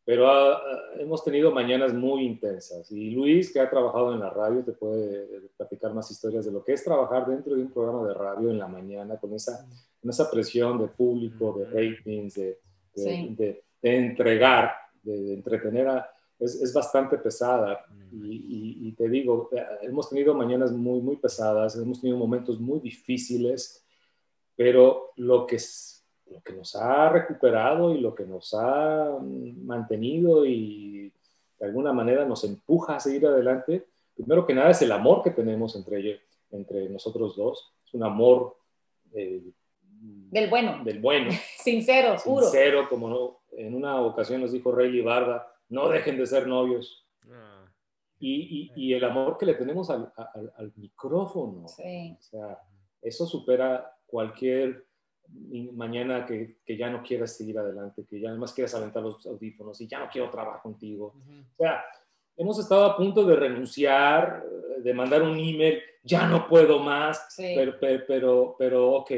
pero 0.04 0.28
ah, 0.28 0.54
ah, 0.54 0.80
hemos 0.98 1.22
tenido 1.22 1.52
mañanas 1.52 1.92
muy 1.92 2.24
intensas. 2.24 2.90
Y 2.90 3.10
Luis, 3.10 3.52
que 3.52 3.60
ha 3.60 3.70
trabajado 3.70 4.12
en 4.12 4.20
la 4.20 4.30
radio, 4.30 4.64
te 4.64 4.72
puede 4.72 5.48
platicar 5.56 5.94
más 5.94 6.10
historias 6.10 6.44
de 6.46 6.52
lo 6.52 6.64
que 6.64 6.72
es 6.72 6.82
trabajar 6.82 7.26
dentro 7.26 7.54
de 7.54 7.62
un 7.62 7.70
programa 7.70 8.06
de 8.06 8.14
radio 8.14 8.50
en 8.50 8.58
la 8.58 8.68
mañana 8.68 9.18
con 9.18 9.34
esa, 9.34 9.66
con 10.00 10.10
esa 10.10 10.30
presión 10.30 10.78
de 10.78 10.88
público, 10.88 11.52
de 11.58 11.66
ratings, 11.66 12.34
de, 12.34 12.58
de, 12.94 13.62
entregar, 13.82 14.72
de, 15.02 15.34
entretener 15.34 16.02
es, 16.38 16.54
es, 16.60 16.72
bastante 16.72 17.18
pesada. 17.18 17.84
Y, 18.12 18.88
y, 18.88 18.92
te 18.92 19.08
digo, 19.08 19.50
eh, 19.52 19.62
hemos 19.82 20.08
tenido 20.08 20.34
mañanas 20.34 20.72
muy, 20.72 21.00
muy 21.00 21.16
pesadas, 21.16 21.76
hemos 21.76 22.00
tenido 22.00 22.18
momentos 22.18 22.58
muy 22.58 22.80
difíciles 22.80 23.84
pero 24.60 25.12
lo 25.16 25.46
que, 25.46 25.56
lo 26.26 26.42
que 26.42 26.52
nos 26.52 26.76
ha 26.76 27.08
recuperado 27.08 27.94
y 27.94 27.98
lo 27.98 28.14
que 28.14 28.26
nos 28.26 28.52
ha 28.52 29.16
mantenido 29.22 30.44
y 30.44 31.10
de 31.58 31.66
alguna 31.66 31.94
manera 31.94 32.26
nos 32.26 32.44
empuja 32.44 32.96
a 32.96 33.00
seguir 33.00 33.26
adelante, 33.26 33.86
primero 34.14 34.46
que 34.46 34.52
nada 34.52 34.68
es 34.68 34.82
el 34.82 34.92
amor 34.92 35.22
que 35.22 35.30
tenemos 35.30 35.74
entre, 35.76 36.20
entre 36.50 36.90
nosotros 36.90 37.36
dos. 37.36 37.72
Es 37.86 37.94
un 37.94 38.04
amor 38.04 38.58
eh, 39.14 39.40
del 39.80 40.50
bueno. 40.50 40.84
Del 40.84 41.00
bueno. 41.00 41.30
Sincero, 41.56 42.16
puro. 42.22 42.42
Sincero, 42.42 42.86
como 42.90 43.40
en 43.52 43.74
una 43.74 44.02
ocasión 44.02 44.42
nos 44.42 44.52
dijo 44.52 44.72
Rey 44.72 45.00
Barba, 45.00 45.50
no 45.70 45.88
dejen 45.88 46.18
de 46.18 46.26
ser 46.26 46.46
novios. 46.46 47.06
Ah. 47.30 47.64
Y, 48.18 48.70
y, 48.76 48.92
el 48.92 49.04
amor 49.04 49.38
que 49.38 49.46
le 49.46 49.54
tenemos 49.54 49.88
al, 49.88 50.12
al, 50.14 50.72
micrófono. 50.76 51.66
Sí. 51.66 52.14
O 52.18 52.22
sea, 52.22 52.60
eso 53.00 53.26
supera 53.26 53.96
cualquier 54.10 54.86
mañana 55.72 56.26
que, 56.26 56.58
que, 56.64 56.76
ya 56.76 56.90
no 56.90 57.02
quieras 57.02 57.36
seguir 57.36 57.58
adelante, 57.58 58.04
que 58.04 58.20
ya 58.20 58.32
más 58.34 58.52
quieras 58.52 58.74
aventar 58.74 59.02
los 59.02 59.24
audífonos 59.26 59.80
y 59.80 59.86
ya 59.86 60.00
no 60.00 60.08
quiero 60.10 60.28
trabajar 60.30 60.60
contigo. 60.60 61.14
O 61.52 61.56
sea, 61.56 61.84
hemos 62.36 62.58
estado 62.58 62.84
a 62.84 62.96
punto 62.96 63.24
de 63.24 63.36
renunciar, 63.36 64.44
de 64.78 64.94
mandar 64.94 65.22
un 65.22 65.38
email, 65.38 65.80
ya 66.02 66.26
no 66.26 66.48
puedo 66.48 66.78
más, 66.78 67.34
pero, 67.36 67.78
pero, 67.78 68.56
pero, 68.58 68.92
ok, 68.92 69.10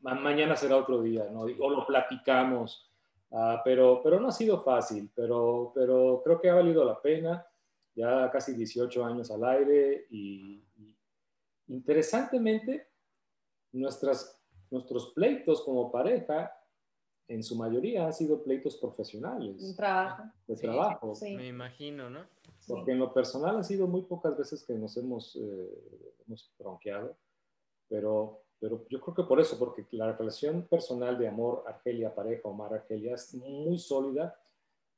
mañana 0.00 0.56
será 0.56 0.76
otro 0.76 1.00
día, 1.02 1.24
¿no? 1.30 1.40
O 1.42 1.70
lo 1.70 1.86
platicamos, 1.86 2.90
uh, 3.30 3.56
pero, 3.64 4.00
pero 4.02 4.20
no 4.20 4.28
ha 4.28 4.32
sido 4.32 4.60
fácil, 4.60 5.10
pero, 5.14 5.72
pero 5.74 6.20
creo 6.24 6.40
que 6.40 6.50
ha 6.50 6.54
valido 6.54 6.84
la 6.84 7.00
pena, 7.00 7.44
ya 7.94 8.30
casi 8.30 8.54
18 8.54 9.04
años 9.04 9.30
al 9.30 9.44
aire 9.44 10.06
y, 10.10 10.62
y 10.76 10.96
interesantemente, 11.68 12.91
nuestras, 13.72 14.40
nuestros 14.70 15.12
pleitos 15.12 15.62
como 15.62 15.90
pareja, 15.90 16.52
en 17.28 17.42
su 17.42 17.56
mayoría 17.56 18.06
han 18.06 18.12
sido 18.12 18.42
pleitos 18.42 18.76
profesionales. 18.76 19.60
De 19.66 19.74
trabajo. 19.74 20.22
De 20.46 20.56
trabajo. 20.56 21.12
Me 21.22 21.48
imagino, 21.48 22.10
¿no? 22.10 22.26
Porque 22.66 22.92
en 22.92 22.98
lo 22.98 23.12
personal 23.12 23.56
han 23.56 23.64
sido 23.64 23.86
muy 23.86 24.02
pocas 24.02 24.36
veces 24.36 24.64
que 24.64 24.74
nos 24.74 24.96
hemos, 24.96 25.36
eh, 25.36 26.14
hemos 26.26 26.52
bronqueado, 26.58 27.16
pero, 27.88 28.44
pero 28.60 28.86
yo 28.88 29.00
creo 29.00 29.14
que 29.14 29.22
por 29.24 29.40
eso, 29.40 29.58
porque 29.58 29.86
la 29.92 30.12
relación 30.12 30.66
personal 30.68 31.18
de 31.18 31.28
amor 31.28 31.64
Argelia, 31.66 32.14
pareja, 32.14 32.48
Omar 32.48 32.74
Argelia, 32.74 33.14
es 33.14 33.34
muy 33.34 33.78
sólida, 33.78 34.38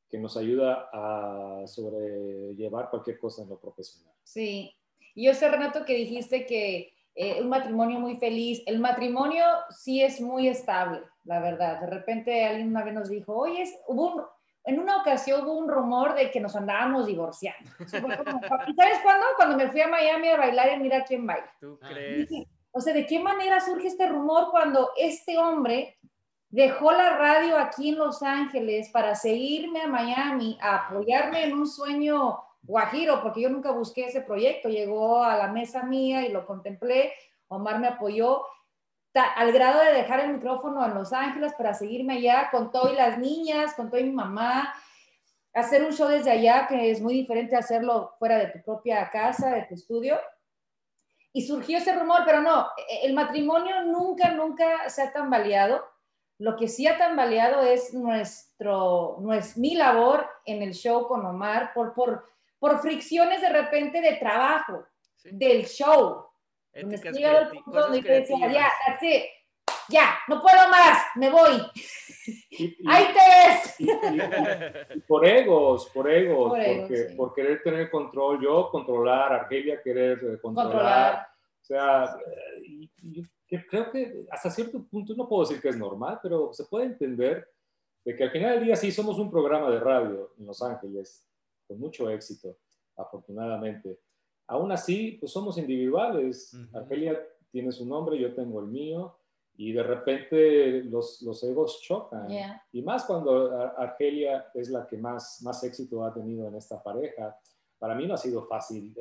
que 0.08 0.18
nos 0.18 0.36
ayuda 0.36 0.90
a 0.92 1.66
sobrellevar 1.66 2.90
cualquier 2.90 3.18
cosa 3.18 3.42
en 3.42 3.48
lo 3.48 3.58
profesional. 3.58 4.14
Sí, 4.22 4.72
y 5.14 5.26
yo 5.26 5.34
sé, 5.34 5.48
Renato, 5.48 5.84
que 5.84 5.94
dijiste 5.94 6.46
que 6.46 6.93
eh, 7.14 7.40
un 7.40 7.48
matrimonio 7.48 8.00
muy 8.00 8.16
feliz. 8.16 8.62
El 8.66 8.80
matrimonio 8.80 9.44
sí 9.70 10.02
es 10.02 10.20
muy 10.20 10.48
estable, 10.48 11.02
la 11.24 11.40
verdad. 11.40 11.80
De 11.80 11.86
repente 11.86 12.44
alguien 12.44 12.68
una 12.68 12.82
vez 12.82 12.94
nos 12.94 13.08
dijo, 13.08 13.34
oye, 13.34 13.64
hubo 13.86 14.34
en 14.64 14.80
una 14.80 14.96
ocasión 14.96 15.44
hubo 15.44 15.58
un 15.58 15.68
rumor 15.68 16.14
de 16.14 16.30
que 16.30 16.40
nos 16.40 16.56
andábamos 16.56 17.06
divorciando. 17.06 17.70
¿Y 17.80 18.74
sabes 18.74 18.98
cuándo? 19.02 19.26
Cuando 19.36 19.56
me 19.56 19.70
fui 19.70 19.82
a 19.82 19.88
Miami 19.88 20.28
a 20.28 20.38
bailar 20.38 20.68
en 20.70 20.82
Mira 20.82 21.04
quién 21.04 21.26
baila. 21.26 21.52
¿Tú 21.60 21.78
crees? 21.80 22.30
o 22.72 22.80
sea, 22.80 22.92
¿de 22.94 23.06
qué 23.06 23.20
manera 23.20 23.60
surge 23.60 23.86
este 23.86 24.08
rumor 24.08 24.50
cuando 24.50 24.90
este 24.96 25.38
hombre 25.38 25.98
dejó 26.48 26.92
la 26.92 27.16
radio 27.16 27.58
aquí 27.58 27.90
en 27.90 27.98
Los 27.98 28.22
Ángeles 28.22 28.88
para 28.88 29.14
seguirme 29.14 29.82
a 29.82 29.86
Miami, 29.86 30.58
a 30.60 30.86
apoyarme 30.86 31.44
en 31.44 31.52
un 31.52 31.66
sueño 31.66 32.42
Guajiro, 32.66 33.22
porque 33.22 33.42
yo 33.42 33.50
nunca 33.50 33.70
busqué 33.70 34.06
ese 34.06 34.22
proyecto, 34.22 34.68
llegó 34.68 35.22
a 35.22 35.36
la 35.36 35.48
mesa 35.48 35.82
mía 35.82 36.26
y 36.26 36.32
lo 36.32 36.46
contemplé, 36.46 37.12
Omar 37.48 37.78
me 37.78 37.88
apoyó 37.88 38.42
al 39.14 39.52
grado 39.52 39.80
de 39.80 39.92
dejar 39.92 40.20
el 40.20 40.32
micrófono 40.34 40.84
en 40.84 40.94
Los 40.94 41.12
Ángeles 41.12 41.54
para 41.54 41.74
seguirme 41.74 42.14
allá 42.14 42.48
con 42.50 42.72
todas 42.72 42.94
las 42.94 43.18
niñas, 43.18 43.74
con 43.74 43.88
toda 43.90 44.02
mi 44.02 44.10
mamá, 44.10 44.74
hacer 45.52 45.84
un 45.84 45.92
show 45.92 46.08
desde 46.08 46.32
allá, 46.32 46.66
que 46.66 46.90
es 46.90 47.00
muy 47.00 47.14
diferente 47.14 47.54
hacerlo 47.54 48.14
fuera 48.18 48.38
de 48.38 48.48
tu 48.48 48.62
propia 48.62 49.08
casa, 49.10 49.50
de 49.50 49.62
tu 49.62 49.74
estudio. 49.74 50.18
Y 51.32 51.46
surgió 51.46 51.78
ese 51.78 51.94
rumor, 51.94 52.22
pero 52.24 52.42
no, 52.42 52.66
el 53.02 53.14
matrimonio 53.14 53.82
nunca, 53.84 54.30
nunca 54.32 54.88
se 54.88 55.02
ha 55.02 55.12
tambaleado. 55.12 55.84
Lo 56.38 56.56
que 56.56 56.68
sí 56.68 56.86
ha 56.88 56.98
tambaleado 56.98 57.62
es 57.62 57.94
nuestro, 57.94 59.18
es 59.32 59.56
mi 59.56 59.76
labor 59.76 60.26
en 60.44 60.62
el 60.62 60.74
show 60.74 61.06
con 61.06 61.24
Omar 61.24 61.72
por, 61.72 61.94
por, 61.94 62.33
por 62.64 62.80
fricciones 62.80 63.42
de 63.42 63.50
repente 63.50 64.00
de 64.00 64.16
trabajo, 64.16 64.86
del 65.22 65.66
show. 65.66 66.24
Éticas 66.72 67.14
donde 67.66 68.00
decía, 68.00 68.50
ya, 68.50 68.72
ya, 69.90 70.18
no 70.28 70.40
puedo 70.40 70.70
más, 70.70 71.04
me 71.16 71.28
voy. 71.28 71.60
Ahí 72.86 73.06
te 73.12 73.20
ves. 73.28 75.04
por 75.06 75.26
egos, 75.26 75.90
por 75.92 76.10
egos, 76.10 76.52
porque, 76.52 77.14
por 77.14 77.34
querer 77.34 77.62
tener 77.62 77.90
control, 77.90 78.40
yo 78.42 78.70
controlar, 78.70 79.34
Argelia 79.34 79.82
querer 79.82 80.18
eh, 80.24 80.40
controlar. 80.40 81.28
O 81.60 81.64
sea, 81.66 82.16
creo 83.68 83.90
que 83.90 84.24
hasta 84.30 84.48
cierto 84.48 84.82
punto, 84.90 85.12
no 85.14 85.28
puedo 85.28 85.42
decir 85.42 85.60
que 85.60 85.68
es 85.68 85.76
normal, 85.76 86.18
pero 86.22 86.50
se 86.54 86.64
puede 86.64 86.86
entender 86.86 87.46
de 88.06 88.16
que 88.16 88.24
al 88.24 88.30
final 88.30 88.54
del 88.54 88.64
día 88.64 88.76
sí 88.76 88.90
somos 88.90 89.18
un 89.18 89.30
programa 89.30 89.70
de 89.70 89.80
radio 89.80 90.32
en 90.38 90.46
Los 90.46 90.62
Ángeles, 90.62 91.26
con 91.66 91.78
mucho 91.78 92.10
éxito, 92.10 92.56
afortunadamente. 92.96 93.98
Aún 94.46 94.72
así, 94.72 95.16
pues 95.20 95.32
somos 95.32 95.58
individuales. 95.58 96.54
Argelia 96.72 97.18
tiene 97.50 97.72
su 97.72 97.86
nombre, 97.86 98.18
yo 98.18 98.34
tengo 98.34 98.60
el 98.60 98.66
mío, 98.66 99.16
y 99.56 99.72
de 99.72 99.82
repente 99.82 100.82
los, 100.84 101.22
los 101.22 101.42
egos 101.44 101.80
chocan. 101.80 102.28
Y 102.72 102.82
más 102.82 103.04
cuando 103.04 103.56
Argelia 103.78 104.50
es 104.54 104.68
la 104.68 104.86
que 104.86 104.96
más, 104.96 105.40
más 105.42 105.62
éxito 105.64 106.04
ha 106.04 106.12
tenido 106.12 106.48
en 106.48 106.56
esta 106.56 106.82
pareja. 106.82 107.38
Para 107.78 107.94
mí 107.94 108.06
no 108.06 108.14
ha 108.14 108.18
sido 108.18 108.46
fácil, 108.46 108.94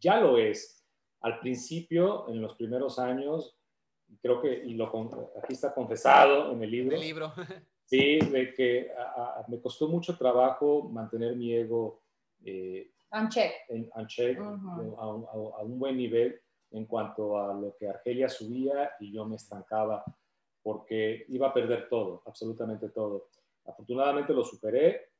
ya 0.00 0.20
lo 0.20 0.38
es. 0.38 0.84
Al 1.20 1.38
principio, 1.40 2.28
en 2.28 2.42
los 2.42 2.54
primeros 2.56 2.98
años, 2.98 3.56
creo 4.20 4.42
que, 4.42 4.64
y 4.64 4.74
lo, 4.74 4.86
aquí 5.42 5.54
está 5.54 5.72
confesado 5.72 6.52
en 6.52 6.62
el 6.62 6.70
libro. 6.70 6.96
El 6.96 7.02
libro. 7.02 7.32
sí, 7.94 8.18
de 8.18 8.54
que 8.54 8.90
me 9.48 9.60
costó 9.60 9.88
mucho 9.88 10.16
trabajo 10.16 10.88
mantener 10.90 11.36
mi 11.36 11.54
ego 11.54 12.02
eh, 12.44 12.90
en, 13.68 13.90
a, 13.94 15.62
un, 15.62 15.78
buen 15.78 15.96
nivel 15.96 16.40
en 16.72 16.86
cuanto 16.86 17.38
a 17.38 17.54
lo 17.54 17.76
que 17.76 17.88
Argelia 17.88 18.28
subía 18.28 18.90
y 18.98 19.12
yo 19.12 19.24
me 19.24 19.36
estancaba 19.36 20.04
porque 20.62 21.24
iba 21.28 21.48
a 21.48 21.54
perder 21.54 21.88
todo, 21.88 22.22
absolutamente 22.26 22.88
todo. 22.88 23.28
Afortunadamente 23.66 24.32
lo 24.32 24.44
superé, 24.44 25.10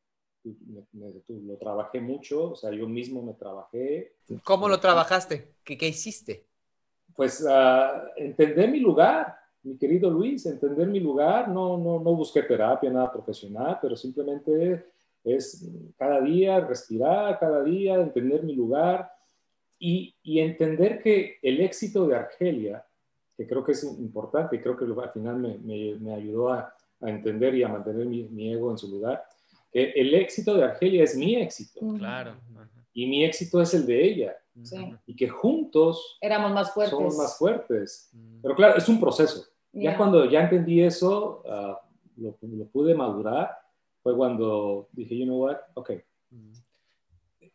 lo 0.42 1.56
trabajé 1.56 2.00
mucho, 2.00 2.52
o 2.52 2.56
sea, 2.56 2.70
yo 2.72 2.88
mismo 2.88 3.22
me 3.22 3.34
trabajé. 3.34 4.16
¿Cómo 4.42 4.68
lo 4.68 4.80
trabajaste? 4.80 5.54
¿Qué, 5.62 5.78
qué 5.78 5.88
hiciste? 5.88 6.46
Pues 7.14 7.40
uh, 7.42 8.08
entender 8.16 8.70
mi 8.70 8.80
lugar, 8.80 9.38
mi 9.64 9.79
querido 9.79 10.11
Luis, 10.11 10.44
entender 10.46 10.87
mi 10.87 11.00
lugar, 11.00 11.48
no, 11.48 11.79
no, 11.79 11.98
no 11.98 12.14
busqué 12.14 12.42
terapia, 12.42 12.90
nada 12.90 13.11
profesional, 13.11 13.79
pero 13.81 13.96
simplemente 13.96 14.85
es 15.24 15.66
cada 15.96 16.20
día 16.20 16.61
respirar, 16.61 17.38
cada 17.38 17.64
día 17.64 17.94
entender 17.94 18.42
mi 18.42 18.55
lugar 18.55 19.11
y, 19.79 20.14
y 20.22 20.40
entender 20.40 21.03
que 21.03 21.38
el 21.42 21.62
éxito 21.62 22.07
de 22.07 22.14
Argelia, 22.14 22.85
que 23.37 23.46
creo 23.46 23.64
que 23.64 23.72
es 23.72 23.83
importante, 23.85 24.57
y 24.57 24.61
creo 24.61 24.77
que 24.77 24.85
al 24.85 25.11
final 25.11 25.37
me, 25.38 25.59
me, 25.98 26.14
ayudó 26.14 26.53
a, 26.53 26.72
a, 27.00 27.11
entender 27.11 27.55
y 27.55 27.62
a 27.62 27.68
mantener 27.68 28.05
mi, 28.07 28.24
mi, 28.24 28.53
ego 28.53 28.70
en 28.70 28.79
su 28.79 28.88
lugar, 28.88 29.24
que 29.72 29.90
el 29.92 30.14
éxito 30.14 30.55
de 30.55 30.64
Argelia 30.64 31.03
es 31.03 31.16
mi 31.16 31.37
éxito. 31.37 31.81
Claro. 31.96 32.37
Y 32.92 33.07
mi 33.07 33.24
éxito 33.24 33.61
es 33.61 33.72
el 33.74 33.87
de 33.87 34.05
ella. 34.05 34.37
Y 35.07 35.16
que 35.16 35.29
juntos 35.29 36.16
éramos 36.20 36.53
más 36.53 36.72
fuertes. 36.72 36.96
Somos 36.96 37.16
más 37.16 37.37
fuertes. 37.37 38.11
Pero 38.40 38.55
claro, 38.55 38.77
es 38.77 38.88
un 38.88 39.00
proceso. 39.00 39.44
Ya 39.74 39.96
cuando 39.96 40.24
ya 40.26 40.42
entendí 40.42 40.82
eso, 40.82 41.42
ah, 41.48 41.80
lo, 42.16 42.37
lo, 42.40 42.66
pude 42.66 42.94
madurar 42.94 43.58
fue 44.02 44.16
cuando 44.16 44.88
dije, 44.92 45.18
you 45.18 45.24
know 45.24 45.42
what, 45.44 45.56
ok, 45.74 45.90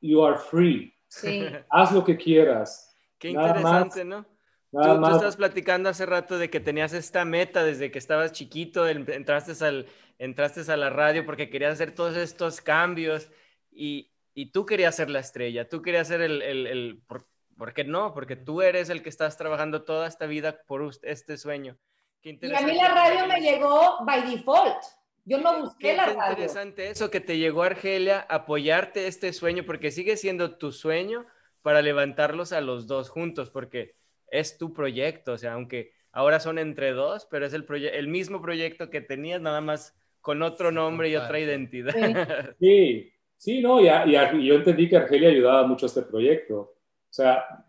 you 0.01 0.23
are 0.23 0.38
free. 0.38 0.93
Sí. 1.08 1.43
Haz 1.69 1.91
lo 1.91 2.03
que 2.03 2.17
quieras. 2.17 2.95
Qué 3.17 3.29
interesante, 3.29 4.03
¿no? 4.03 4.25
Tú, 4.71 4.77
tú, 4.77 5.05
estabas 5.05 5.36
platicando 5.36 5.89
hace 5.89 6.05
rato 6.05 6.38
de 6.38 6.49
que 6.49 6.60
tenías 6.60 6.93
esta 6.93 7.25
meta 7.25 7.63
desde 7.63 7.89
que 7.89 7.97
estabas 7.97 8.32
chiquito, 8.34 8.88
entraste, 8.88 9.65
al, 9.65 9.88
entraste 10.19 10.71
a 10.71 10.77
la 10.77 10.91
radio 10.91 11.25
porque 11.25 11.49
querías 11.49 11.73
hacer 11.73 11.95
todos 11.95 12.15
estos 12.15 12.62
cambios 12.62 13.32
y, 13.71 14.12
y 14.36 14.51
tú 14.51 14.67
querías 14.67 14.95
ser 14.95 15.10
la 15.10 15.19
estrella, 15.19 15.67
tú 15.67 15.82
querías 15.82 16.08
ser 16.08 16.21
el, 16.21 16.43
el, 16.43 16.67
el 16.67 17.01
por, 17.08 17.25
¿por, 17.58 17.73
qué 17.73 17.84
no? 17.84 18.13
Porque 18.13 18.36
tú 18.36 18.62
eres 18.62 18.89
el 18.89 19.01
que 19.01 19.10
estás 19.10 19.38
trabajando 19.38 19.84
toda 19.84 20.08
esta 20.08 20.27
vida 20.27 20.62
por 20.67 20.88
este 21.01 21.38
sueño. 21.38 21.75
Qué 22.21 22.38
y 22.41 22.53
a 22.53 22.62
mí 22.62 22.73
la 22.73 22.93
radio 22.93 23.27
me 23.27 23.39
llegó 23.39 23.97
by 24.05 24.29
default. 24.29 24.84
Yo 25.25 25.38
no 25.38 25.62
busqué 25.62 25.95
la 25.95 26.08
radio. 26.08 26.32
interesante 26.32 26.89
eso 26.89 27.12
que 27.12 27.19
te 27.19 27.38
llegó 27.38 27.63
Argelia 27.63 28.25
apoyarte 28.29 29.08
este 29.08 29.32
sueño 29.32 29.63
porque 29.65 29.91
sigue 29.91 30.17
siendo 30.17 30.58
tu 30.58 30.71
sueño 30.71 31.25
para 31.62 31.82
levantarlos 31.82 32.51
a 32.51 32.62
los 32.62 32.88
dos 32.88 33.10
juntos 33.10 33.49
porque 33.49 33.95
es 34.32 34.58
tu 34.58 34.73
proyecto, 34.73 35.34
o 35.34 35.38
sea, 35.38 35.53
aunque 35.53 35.93
ahora 36.12 36.39
son 36.39 36.58
entre 36.60 36.91
dos, 36.91 37.27
pero 37.29 37.45
es 37.45 37.53
el, 37.53 37.65
el 37.93 38.08
mismo 38.08 38.41
proyecto 38.41 38.89
que 38.89 39.01
tenías 39.01 39.41
nada 39.41 39.62
más 39.62 39.95
con 40.21 40.41
otro 40.41 40.71
nombre 40.71 41.10
y 41.10 41.15
otra 41.15 41.39
identidad. 41.39 42.55
Sí, 42.60 43.13
sí, 43.38 43.62
no, 43.62 43.82
y, 43.82 43.88
y, 43.88 44.45
yo 44.45 44.55
entendí 44.55 44.89
que 44.89 44.97
Argelia 44.97 45.29
ayudaba 45.29 45.65
mucho 45.65 45.86
a 45.86 45.88
este 45.88 46.01
proyecto. 46.01 46.60
O 46.60 47.12
sea, 47.13 47.65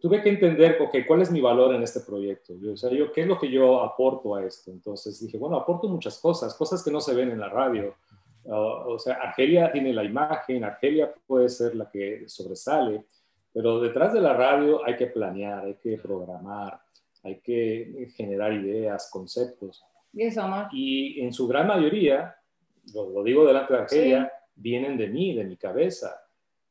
tuve 0.00 0.22
que 0.22 0.30
entender, 0.30 0.78
ok, 0.80 0.98
¿cuál 1.06 1.22
es 1.22 1.30
mi 1.30 1.40
valor 1.40 1.74
en 1.74 1.82
este 1.82 2.00
proyecto? 2.00 2.54
Yo, 2.58 2.72
o 2.72 2.76
sea, 2.76 2.90
yo, 2.90 3.12
¿qué 3.12 3.22
es 3.22 3.26
lo 3.26 3.38
que 3.38 3.50
yo 3.50 3.82
aporto 3.82 4.34
a 4.34 4.44
esto? 4.44 4.70
Entonces 4.70 5.20
dije, 5.20 5.38
bueno, 5.38 5.56
aporto 5.56 5.88
muchas 5.88 6.18
cosas, 6.18 6.54
cosas 6.54 6.82
que 6.82 6.90
no 6.90 7.00
se 7.00 7.14
ven 7.14 7.30
en 7.30 7.40
la 7.40 7.48
radio. 7.48 7.94
o 8.46 8.98
sea, 8.98 9.14
Argelia 9.14 9.70
tiene 9.72 9.92
la 9.92 10.04
imagen, 10.04 10.64
Argelia 10.64 11.12
puede 11.26 11.48
ser 11.48 11.74
la 11.74 11.90
que 11.90 12.28
sobresale, 12.28 13.04
pero 13.52 13.80
detrás 13.80 14.12
de 14.12 14.20
la 14.20 14.34
radio 14.34 14.84
hay 14.84 14.96
que 14.96 15.06
planear, 15.06 15.64
hay 15.64 15.74
que 15.74 15.98
programar, 15.98 16.80
hay 17.22 17.40
que 17.40 18.08
generar 18.16 18.52
ideas, 18.52 19.08
conceptos. 19.10 19.84
Y, 20.12 20.22
eso, 20.22 20.42
y 20.72 21.20
en 21.20 21.32
su 21.32 21.46
gran 21.46 21.66
mayoría, 21.66 22.36
lo, 22.92 23.22
digo 23.22 23.46
delante 23.46 23.74
de 23.74 23.80
Argelia, 23.80 24.32
vienen 24.54 24.96
de 24.96 25.08
mí, 25.08 25.34
de 25.34 25.44
mi 25.44 25.56
cabeza 25.56 26.23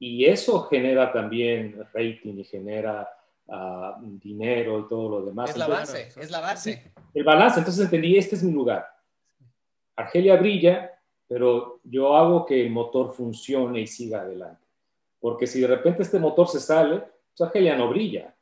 y 0.06 0.26
eso 0.26 0.63
genera 0.63 1.13
también 1.13 1.82
rating 1.94 2.38
y 2.38 2.44
genera 2.44 3.08
uh, 3.48 3.94
dinero 4.20 4.80
y 4.80 4.88
todo 4.89 5.08
lo 5.08 5.26
demás. 5.26 5.52
Es 5.52 5.58
la 5.58 5.68
base, 5.68 6.10
es 6.20 6.30
la 6.30 6.42
base. 6.42 6.92
El 7.13 7.24
balance, 7.24 7.60
entonces 7.60 7.86
entendí, 7.86 8.18
este 8.18 8.36
es 8.36 8.44
mi 8.44 8.52
lugar. 8.52 8.86
Argelia 9.96 10.36
brilla, 10.36 10.92
pero 11.26 11.80
yo 11.86 12.18
hago 12.18 12.46
que 12.46 12.66
el 12.66 12.70
motor 12.70 13.13
funcione 13.13 13.80
y 13.80 13.88
siga 13.88 14.24
adelante. 14.24 14.68
Porque 15.22 15.48
si 15.48 15.62
de 15.62 15.68
repente 15.68 16.04
este 16.04 16.20
motor 16.20 16.50
se 16.50 16.60
sale, 16.60 17.00
pues 17.00 17.48
Argelia 17.48 17.78
no 17.78 17.88
brilla. 17.88 18.36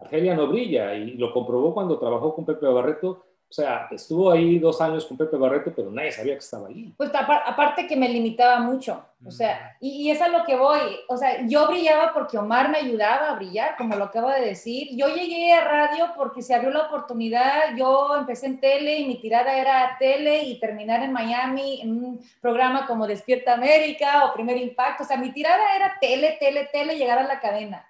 Argelia 0.00 0.34
no 0.34 0.48
brilla 0.48 0.94
y 0.94 1.12
lo 1.12 1.32
comprobó 1.32 1.74
cuando 1.74 1.96
trabajó 1.96 2.34
con 2.34 2.44
Pepe 2.44 2.66
Barreto 2.66 3.24
o 3.50 3.52
sea, 3.52 3.88
estuvo 3.90 4.30
ahí 4.30 4.58
dos 4.58 4.78
años 4.82 5.06
con 5.06 5.16
Pepe 5.16 5.38
Barreto, 5.38 5.72
pero 5.74 5.90
nadie 5.90 6.12
sabía 6.12 6.34
que 6.34 6.40
estaba 6.40 6.68
ahí. 6.68 6.92
Pues 6.98 7.10
aparte 7.14 7.86
que 7.86 7.96
me 7.96 8.08
limitaba 8.08 8.60
mucho, 8.60 9.02
o 9.24 9.30
sea, 9.30 9.74
y, 9.80 10.10
es 10.10 10.20
a 10.20 10.28
lo 10.28 10.44
que 10.44 10.54
voy, 10.54 10.78
o 11.08 11.16
sea, 11.16 11.46
yo 11.46 11.66
brillaba 11.66 12.12
porque 12.12 12.36
Omar 12.36 12.70
me 12.70 12.76
ayudaba 12.76 13.30
a 13.30 13.34
brillar, 13.36 13.76
como 13.76 13.96
lo 13.96 14.04
acabo 14.04 14.28
de 14.28 14.42
decir. 14.42 14.88
Yo 14.92 15.08
llegué 15.08 15.52
a 15.52 15.64
radio 15.64 16.12
porque 16.14 16.42
se 16.42 16.54
abrió 16.54 16.70
la 16.70 16.88
oportunidad, 16.88 17.74
yo 17.74 18.16
empecé 18.16 18.46
en 18.46 18.60
tele 18.60 18.98
y 18.98 19.06
mi 19.06 19.18
tirada 19.18 19.56
era 19.56 19.96
tele 19.98 20.42
y 20.42 20.60
terminar 20.60 21.02
en 21.02 21.12
Miami 21.12 21.80
en 21.80 22.04
un 22.04 22.20
programa 22.42 22.86
como 22.86 23.06
Despierta 23.06 23.54
América 23.54 24.26
o 24.26 24.34
Primer 24.34 24.58
Impacto, 24.58 25.04
o 25.04 25.06
sea, 25.06 25.16
mi 25.16 25.32
tirada 25.32 25.74
era 25.74 25.96
tele, 25.98 26.36
tele, 26.38 26.68
tele, 26.70 26.98
llegar 26.98 27.18
a 27.18 27.26
la 27.26 27.40
cadena. 27.40 27.88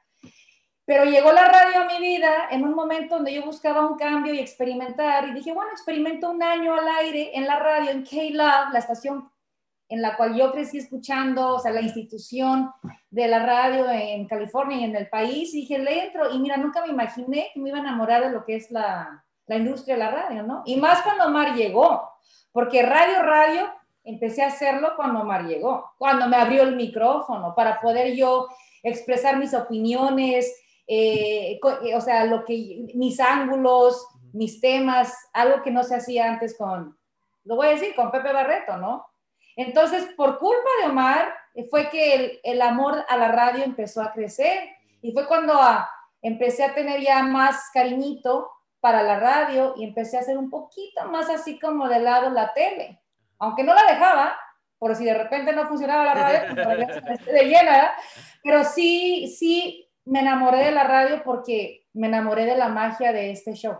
Pero 0.88 1.04
llegó 1.04 1.32
la 1.32 1.44
radio 1.44 1.82
a 1.82 1.84
mi 1.84 1.98
vida 1.98 2.48
en 2.50 2.64
un 2.64 2.72
momento 2.72 3.16
donde 3.16 3.34
yo 3.34 3.44
buscaba 3.44 3.86
un 3.86 3.98
cambio 3.98 4.32
y 4.32 4.38
experimentar 4.38 5.28
y 5.28 5.34
dije, 5.34 5.52
bueno, 5.52 5.70
experimento 5.70 6.30
un 6.30 6.42
año 6.42 6.72
al 6.72 6.88
aire 6.88 7.30
en 7.34 7.46
la 7.46 7.58
radio, 7.58 7.90
en 7.90 8.04
K-Love, 8.04 8.72
la 8.72 8.78
estación 8.78 9.28
en 9.90 10.00
la 10.00 10.16
cual 10.16 10.34
yo 10.34 10.50
crecí 10.50 10.78
escuchando, 10.78 11.56
o 11.56 11.58
sea, 11.58 11.72
la 11.72 11.82
institución 11.82 12.72
de 13.10 13.28
la 13.28 13.44
radio 13.44 13.86
en 13.90 14.26
California 14.26 14.78
y 14.78 14.84
en 14.84 14.96
el 14.96 15.10
país, 15.10 15.52
y 15.52 15.60
dije, 15.60 15.78
le 15.78 16.06
entro, 16.06 16.34
y 16.34 16.38
mira, 16.38 16.56
nunca 16.56 16.80
me 16.80 16.88
imaginé 16.90 17.50
que 17.52 17.60
me 17.60 17.68
iba 17.68 17.76
a 17.76 17.82
enamorar 17.82 18.24
de 18.24 18.30
lo 18.30 18.46
que 18.46 18.56
es 18.56 18.70
la, 18.70 19.22
la 19.46 19.56
industria 19.56 19.96
de 19.96 20.00
la 20.04 20.10
radio, 20.10 20.42
¿no? 20.42 20.62
Y 20.64 20.76
más 20.76 21.02
cuando 21.02 21.26
Omar 21.26 21.54
llegó, 21.54 22.08
porque 22.50 22.80
radio, 22.80 23.22
radio, 23.24 23.70
empecé 24.04 24.42
a 24.42 24.46
hacerlo 24.48 24.92
cuando 24.96 25.20
Omar 25.20 25.44
llegó, 25.44 25.92
cuando 25.98 26.28
me 26.28 26.36
abrió 26.36 26.62
el 26.62 26.76
micrófono, 26.76 27.54
para 27.54 27.78
poder 27.78 28.14
yo 28.14 28.48
expresar 28.82 29.36
mis 29.36 29.52
opiniones, 29.52 30.64
eh, 30.88 31.60
eh, 31.84 31.94
o 31.94 32.00
sea, 32.00 32.24
lo 32.24 32.44
que, 32.44 32.86
mis 32.94 33.20
ángulos, 33.20 34.08
mis 34.32 34.60
temas, 34.60 35.14
algo 35.34 35.62
que 35.62 35.70
no 35.70 35.84
se 35.84 35.96
hacía 35.96 36.30
antes 36.30 36.56
con, 36.56 36.98
lo 37.44 37.56
voy 37.56 37.68
a 37.68 37.70
decir, 37.70 37.94
con 37.94 38.10
Pepe 38.10 38.32
Barreto, 38.32 38.78
¿no? 38.78 39.06
Entonces, 39.54 40.08
por 40.16 40.38
culpa 40.38 40.70
de 40.80 40.88
Omar, 40.88 41.34
fue 41.70 41.90
que 41.90 42.14
el, 42.14 42.40
el 42.42 42.62
amor 42.62 43.04
a 43.08 43.16
la 43.16 43.32
radio 43.32 43.64
empezó 43.64 44.00
a 44.00 44.12
crecer 44.12 44.70
y 45.02 45.12
fue 45.12 45.26
cuando 45.26 45.54
a, 45.54 45.90
empecé 46.22 46.64
a 46.64 46.74
tener 46.74 47.00
ya 47.00 47.22
más 47.22 47.70
cariñito 47.74 48.50
para 48.80 49.02
la 49.02 49.18
radio 49.18 49.74
y 49.76 49.84
empecé 49.84 50.16
a 50.16 50.20
hacer 50.20 50.38
un 50.38 50.50
poquito 50.50 51.04
más 51.08 51.28
así 51.28 51.58
como 51.58 51.88
de 51.88 52.00
lado 52.00 52.30
la 52.30 52.52
tele. 52.54 53.02
Aunque 53.38 53.64
no 53.64 53.74
la 53.74 53.84
dejaba, 53.84 54.36
por 54.78 54.94
si 54.94 55.04
de 55.04 55.14
repente 55.14 55.52
no 55.52 55.66
funcionaba 55.66 56.04
la 56.04 56.14
radio, 56.14 56.54
de 56.54 57.44
llena, 57.44 57.92
pero 58.42 58.64
sí, 58.64 59.34
sí 59.36 59.87
me 60.08 60.20
enamoré 60.20 60.64
de 60.64 60.70
la 60.72 60.84
radio 60.84 61.22
porque 61.22 61.86
me 61.92 62.06
enamoré 62.06 62.46
de 62.46 62.56
la 62.56 62.68
magia 62.68 63.12
de 63.12 63.30
este 63.30 63.52
show. 63.52 63.78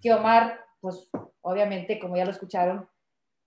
Que 0.00 0.12
Omar, 0.12 0.64
pues 0.80 1.10
obviamente, 1.40 1.98
como 1.98 2.16
ya 2.16 2.24
lo 2.24 2.30
escucharon, 2.30 2.88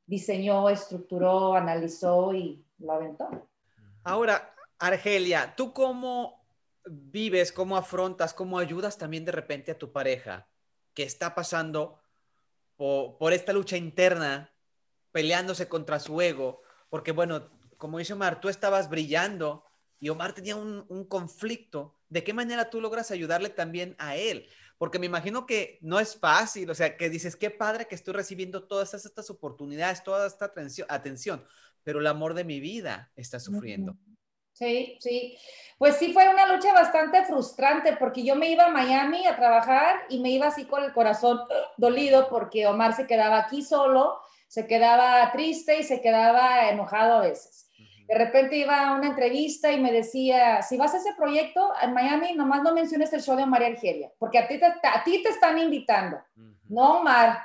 diseñó, 0.06 0.70
estructuró, 0.70 1.56
analizó 1.56 2.34
y 2.34 2.66
lo 2.80 2.94
aventó. 2.94 3.50
Ahora, 4.04 4.54
Argelia, 4.78 5.54
¿tú 5.56 5.74
cómo 5.74 6.46
vives, 6.86 7.52
cómo 7.52 7.78
afrontas, 7.78 8.34
cómo 8.34 8.60
ayudas 8.60 8.98
también 8.98 9.26
de 9.26 9.32
repente 9.32 9.72
a 9.72 9.78
tu 9.78 9.92
pareja 9.92 10.48
que 10.94 11.04
está 11.04 11.34
pasando 11.34 12.02
por, 12.76 13.34
esta 13.34 13.54
lucha 13.54 13.78
interna, 13.78 14.54
peleándose 15.12 15.70
contra 15.70 16.00
su 16.00 16.22
ego? 16.22 16.62
Porque 16.90 17.14
bueno, 17.14 17.50
como 17.78 18.00
dice 18.00 18.14
Omar, 18.14 18.42
tú 18.42 18.50
estabas 18.50 18.90
brillando 18.90 19.64
y 20.00 20.10
Omar 20.10 20.34
tenía 20.34 20.58
un, 20.58 20.86
un 20.90 21.06
conflicto. 21.06 21.97
¿De 22.10 22.24
qué 22.24 22.34
manera 22.34 22.70
tú 22.70 22.82
logras 22.82 23.12
ayudarle 23.12 23.50
también 23.50 23.96
a 24.00 24.16
él? 24.16 24.48
Porque 24.78 25.00
me 25.00 25.08
imagino 25.08 25.46
que 25.46 25.80
no 25.82 26.00
es 26.00 26.18
fácil, 26.18 26.70
o 26.70 26.76
sea, 26.76 26.98
que 26.98 27.10
dices, 27.10 27.36
qué 27.36 27.50
padre 27.50 27.88
que 27.88 27.96
estoy 27.96 28.14
recibiendo 28.14 28.68
todas 28.68 28.94
estas 28.94 29.30
oportunidades, 29.30 30.04
toda 30.04 30.28
esta 30.28 30.52
atención, 30.90 31.46
pero 31.84 32.00
el 32.00 32.08
amor 32.08 32.34
de 32.34 32.44
mi 32.44 32.60
vida 32.60 33.12
está 33.16 33.40
sufriendo. 33.40 33.98
Sí, 34.58 34.98
sí. 35.00 35.38
Pues 35.78 35.98
sí 35.98 36.14
fue 36.14 36.28
una 36.30 36.52
lucha 36.52 36.74
bastante 36.74 37.24
frustrante 37.26 37.96
porque 37.98 38.24
yo 38.24 38.36
me 38.36 38.50
iba 38.50 38.66
a 38.66 38.72
Miami 38.72 39.28
a 39.28 39.36
trabajar 39.36 40.00
y 40.10 40.20
me 40.20 40.32
iba 40.32 40.48
así 40.48 40.66
con 40.66 40.84
el 40.84 40.94
corazón 40.94 41.42
dolido 41.78 42.28
porque 42.28 42.66
Omar 42.66 42.96
se 42.96 43.06
quedaba 43.06 43.38
aquí 43.38 43.62
solo, 43.62 44.20
se 44.48 44.66
quedaba 44.66 45.32
triste 45.32 45.78
y 45.78 45.84
se 45.84 46.02
quedaba 46.02 46.70
enojado 46.70 47.18
a 47.18 47.22
veces. 47.22 47.67
De 48.08 48.18
repente 48.18 48.56
iba 48.56 48.88
a 48.88 48.96
una 48.96 49.08
entrevista 49.08 49.72
y 49.72 49.80
me 49.80 49.92
decía, 49.92 50.62
si 50.62 50.78
vas 50.78 50.94
a 50.94 50.98
ese 50.98 51.14
proyecto 51.14 51.74
en 51.82 51.94
Miami, 51.94 52.34
nomás 52.34 52.64
no 52.64 52.74
menciones 52.74 53.12
el 53.14 53.22
show 53.22 53.36
de 53.36 53.46
María 53.46 53.68
Argelia, 53.68 54.12
porque 54.18 54.40
a 54.40 54.48
ti 54.48 54.60
te, 54.60 54.66
a 54.66 55.04
ti 55.04 55.22
te 55.22 55.30
están 55.30 55.58
invitando, 55.58 56.18
no 56.70 57.00
Omar. 57.00 57.42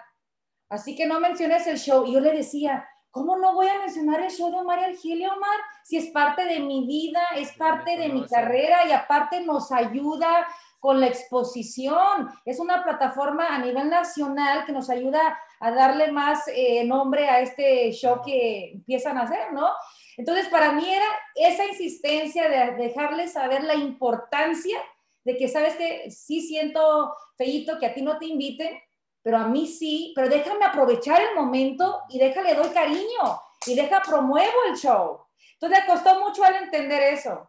Así 0.69 0.97
que 0.97 1.07
no 1.07 1.21
menciones 1.21 1.67
el 1.67 1.79
show. 1.79 2.07
Y 2.07 2.15
yo 2.15 2.21
le 2.21 2.33
decía, 2.33 2.89
¿Cómo 3.13 3.37
no 3.37 3.53
voy 3.53 3.69
a 3.69 3.79
mencionar 3.79 4.23
el 4.23 4.31
show 4.31 4.51
de 4.51 4.65
María 4.65 4.87
Argelia, 4.87 5.35
Omar? 5.35 5.61
Si 5.85 5.99
es 5.99 6.07
parte 6.13 6.47
de 6.47 6.61
mi 6.61 6.87
vida, 6.87 7.21
es 7.37 7.53
parte 7.59 7.99
de 7.99 8.09
mi 8.09 8.27
carrera 8.27 8.87
y 8.89 8.93
aparte 8.93 9.43
nos 9.43 9.71
ayuda 9.71 10.49
con 10.81 10.99
la 10.99 11.09
exposición. 11.09 12.31
Es 12.47 12.59
una 12.59 12.83
plataforma 12.83 13.49
a 13.49 13.59
nivel 13.59 13.91
nacional 13.91 14.65
que 14.65 14.73
nos 14.73 14.89
ayuda 14.89 15.39
a 15.61 15.71
darle 15.73 16.11
más 16.11 16.49
eh, 16.49 16.85
nombre 16.85 17.29
a 17.29 17.41
este 17.41 17.93
show 17.93 18.23
que 18.25 18.73
empiezan 18.73 19.19
a 19.19 19.25
hacer, 19.25 19.53
¿no? 19.53 19.69
Entonces, 20.17 20.49
para 20.49 20.73
mí 20.73 20.93
era 20.93 21.07
esa 21.35 21.65
insistencia 21.65 22.49
de 22.49 22.73
dejarles 22.83 23.33
saber 23.33 23.65
la 23.65 23.75
importancia 23.75 24.79
de 25.25 25.37
que, 25.37 25.49
sabes 25.49 25.77
que 25.77 26.11
sí 26.11 26.41
siento 26.41 27.15
feíto 27.37 27.79
que 27.79 27.87
a 27.87 27.95
ti 27.95 28.03
no 28.03 28.19
te 28.19 28.27
inviten, 28.27 28.79
pero 29.23 29.39
a 29.39 29.47
mí 29.47 29.67
sí, 29.67 30.13
pero 30.15 30.29
déjame 30.29 30.65
aprovechar 30.65 31.21
el 31.21 31.35
momento 31.35 32.03
y 32.09 32.19
déjale 32.19 32.55
doy 32.55 32.71
cariño 32.71 33.41
y 33.67 33.75
deja 33.75 34.03
promuevo 34.03 34.65
el 34.69 34.77
show. 34.77 35.21
Entonces 35.55 35.79
le 35.79 35.87
costó 35.87 36.21
mucho 36.21 36.43
al 36.45 36.57
entender 36.57 37.03
eso. 37.15 37.49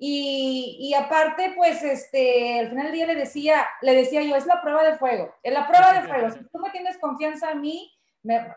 Y, 0.00 0.76
y, 0.80 0.94
aparte, 0.94 1.54
pues, 1.56 1.82
este, 1.82 2.60
al 2.60 2.68
final 2.68 2.84
del 2.84 2.94
día 2.94 3.06
le 3.06 3.16
decía, 3.16 3.66
le 3.82 3.94
decía 3.94 4.22
yo, 4.22 4.36
es 4.36 4.46
la 4.46 4.62
prueba 4.62 4.84
de 4.84 4.96
fuego, 4.96 5.34
es 5.42 5.52
la 5.52 5.66
prueba 5.66 5.92
de 5.92 6.06
fuego. 6.06 6.30
Si 6.30 6.38
tú 6.38 6.58
me 6.60 6.70
tienes 6.70 6.98
confianza 6.98 7.50
en 7.50 7.60
mí, 7.62 7.97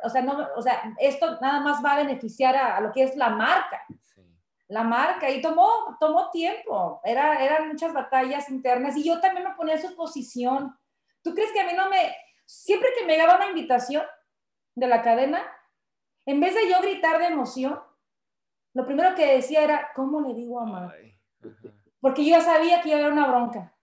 o, 0.04 0.10
sea, 0.10 0.22
no, 0.22 0.48
o 0.56 0.62
sea, 0.62 0.94
esto 1.00 1.40
nada 1.40 1.60
más 1.60 1.84
va 1.84 1.94
a 1.94 2.04
beneficiar 2.04 2.56
a, 2.56 2.80
lo 2.82 2.92
que 2.92 3.04
es 3.04 3.16
la 3.16 3.30
marca. 3.30 3.86
La 4.68 4.84
marca, 4.84 5.30
y 5.30 5.42
tomó, 5.42 5.98
tomó 6.00 6.30
tiempo, 6.32 7.02
Era, 7.04 7.44
eran 7.44 7.68
muchas 7.68 7.94
batallas 7.94 8.50
internas, 8.50 8.96
y 8.96 9.04
yo 9.04 9.20
también 9.20 9.44
me 9.46 9.56
ponía 9.56 9.76
en 9.76 9.82
su 9.82 9.96
posición. 9.98 10.74
¿Tú 11.22 11.34
crees 11.34 11.52
que 11.52 11.60
a 11.60 11.66
mí 11.66 11.74
no 11.76 11.90
me, 11.90 12.16
siempre 12.46 12.90
que 12.98 13.06
me 13.06 13.14
llegaba 13.14 13.36
una 13.36 13.48
invitación 13.48 14.04
de 14.76 14.88
la 14.88 15.02
cadena, 15.02 15.42
en 16.26 16.40
vez 16.40 16.56
de 16.56 16.70
yo 16.70 16.82
gritar 16.82 17.20
de 17.20 17.28
emoción, 17.28 17.82
lo 18.74 18.86
primero 18.86 19.14
que 19.16 19.36
decía 19.36 19.64
era, 19.64 19.90
¿cómo 19.94 20.22
le 20.22 20.34
digo 20.34 20.60
a 20.60 20.66
mamá? 20.66 20.94
Porque 22.00 22.24
yo 22.24 22.38
ya 22.38 22.42
sabía 22.42 22.82
que 22.82 22.90
iba 22.90 22.98
a 22.98 23.02
haber 23.02 23.14
una 23.14 23.28
bronca. 23.28 23.74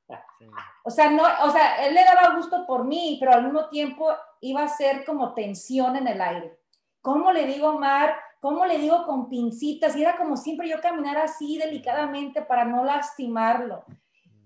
O 0.85 0.91
sea, 0.91 1.11
no, 1.11 1.23
o 1.43 1.51
sea, 1.51 1.87
él 1.87 1.95
le 1.95 2.03
daba 2.03 2.35
gusto 2.35 2.67
por 2.67 2.85
mí, 2.85 3.19
pero 3.21 3.33
al 3.33 3.45
mismo 3.45 3.69
tiempo 3.69 4.11
iba 4.41 4.63
a 4.63 4.69
ser 4.69 5.05
como 5.05 5.35
tensión 5.35 5.97
en 5.97 6.09
el 6.09 6.21
aire. 6.21 6.59
¿Cómo 7.01 7.33
le 7.33 7.47
digo 7.47 7.69
a 7.69 7.75
Omar? 7.75 8.17
¿Cómo 8.41 8.67
le 8.67 8.79
digo 8.79 9.05
con 9.07 9.29
pincitas? 9.29 9.97
Y 9.97 10.03
era 10.03 10.17
como 10.17 10.37
siempre 10.37 10.69
yo 10.69 10.81
caminar 10.81 11.17
así 11.19 11.59
delicadamente 11.59 12.43
para 12.43 12.65
no 12.65 12.85
lastimarlo. 12.85 13.85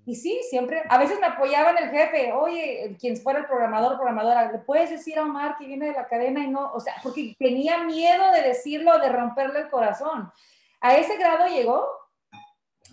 Y 0.05 0.17
sí, 0.17 0.41
siempre, 0.51 0.83
a 0.89 0.99
veces 0.99 1.21
me 1.21 1.27
apoyaba 1.27 1.71
en 1.71 1.79
el 1.79 1.91
jefe, 1.91 2.33
oye, 2.33 2.97
quien 2.99 3.17
fuera 3.17 3.41
el 3.41 3.47
programador 3.47 3.97
programadora, 3.97 4.51
¿le 4.51 4.59
puedes 4.59 4.91
decir 4.91 5.17
a 5.19 5.23
Omar 5.23 5.57
que 5.57 5.67
viene 5.67 5.87
de 5.87 5.93
la 5.93 6.09
cadena 6.09 6.41
y 6.41 6.49
no? 6.49 6.73
O 6.73 6.81
sea, 6.81 6.95
porque 7.05 7.37
tenía 7.39 7.85
miedo 7.85 8.33
de 8.33 8.43
decirlo, 8.43 8.99
de 8.99 9.11
romperle 9.11 9.61
el 9.61 9.71
corazón. 9.71 10.33
A 10.81 10.97
ese 10.97 11.17
grado 11.17 11.47
llegó, 11.47 11.87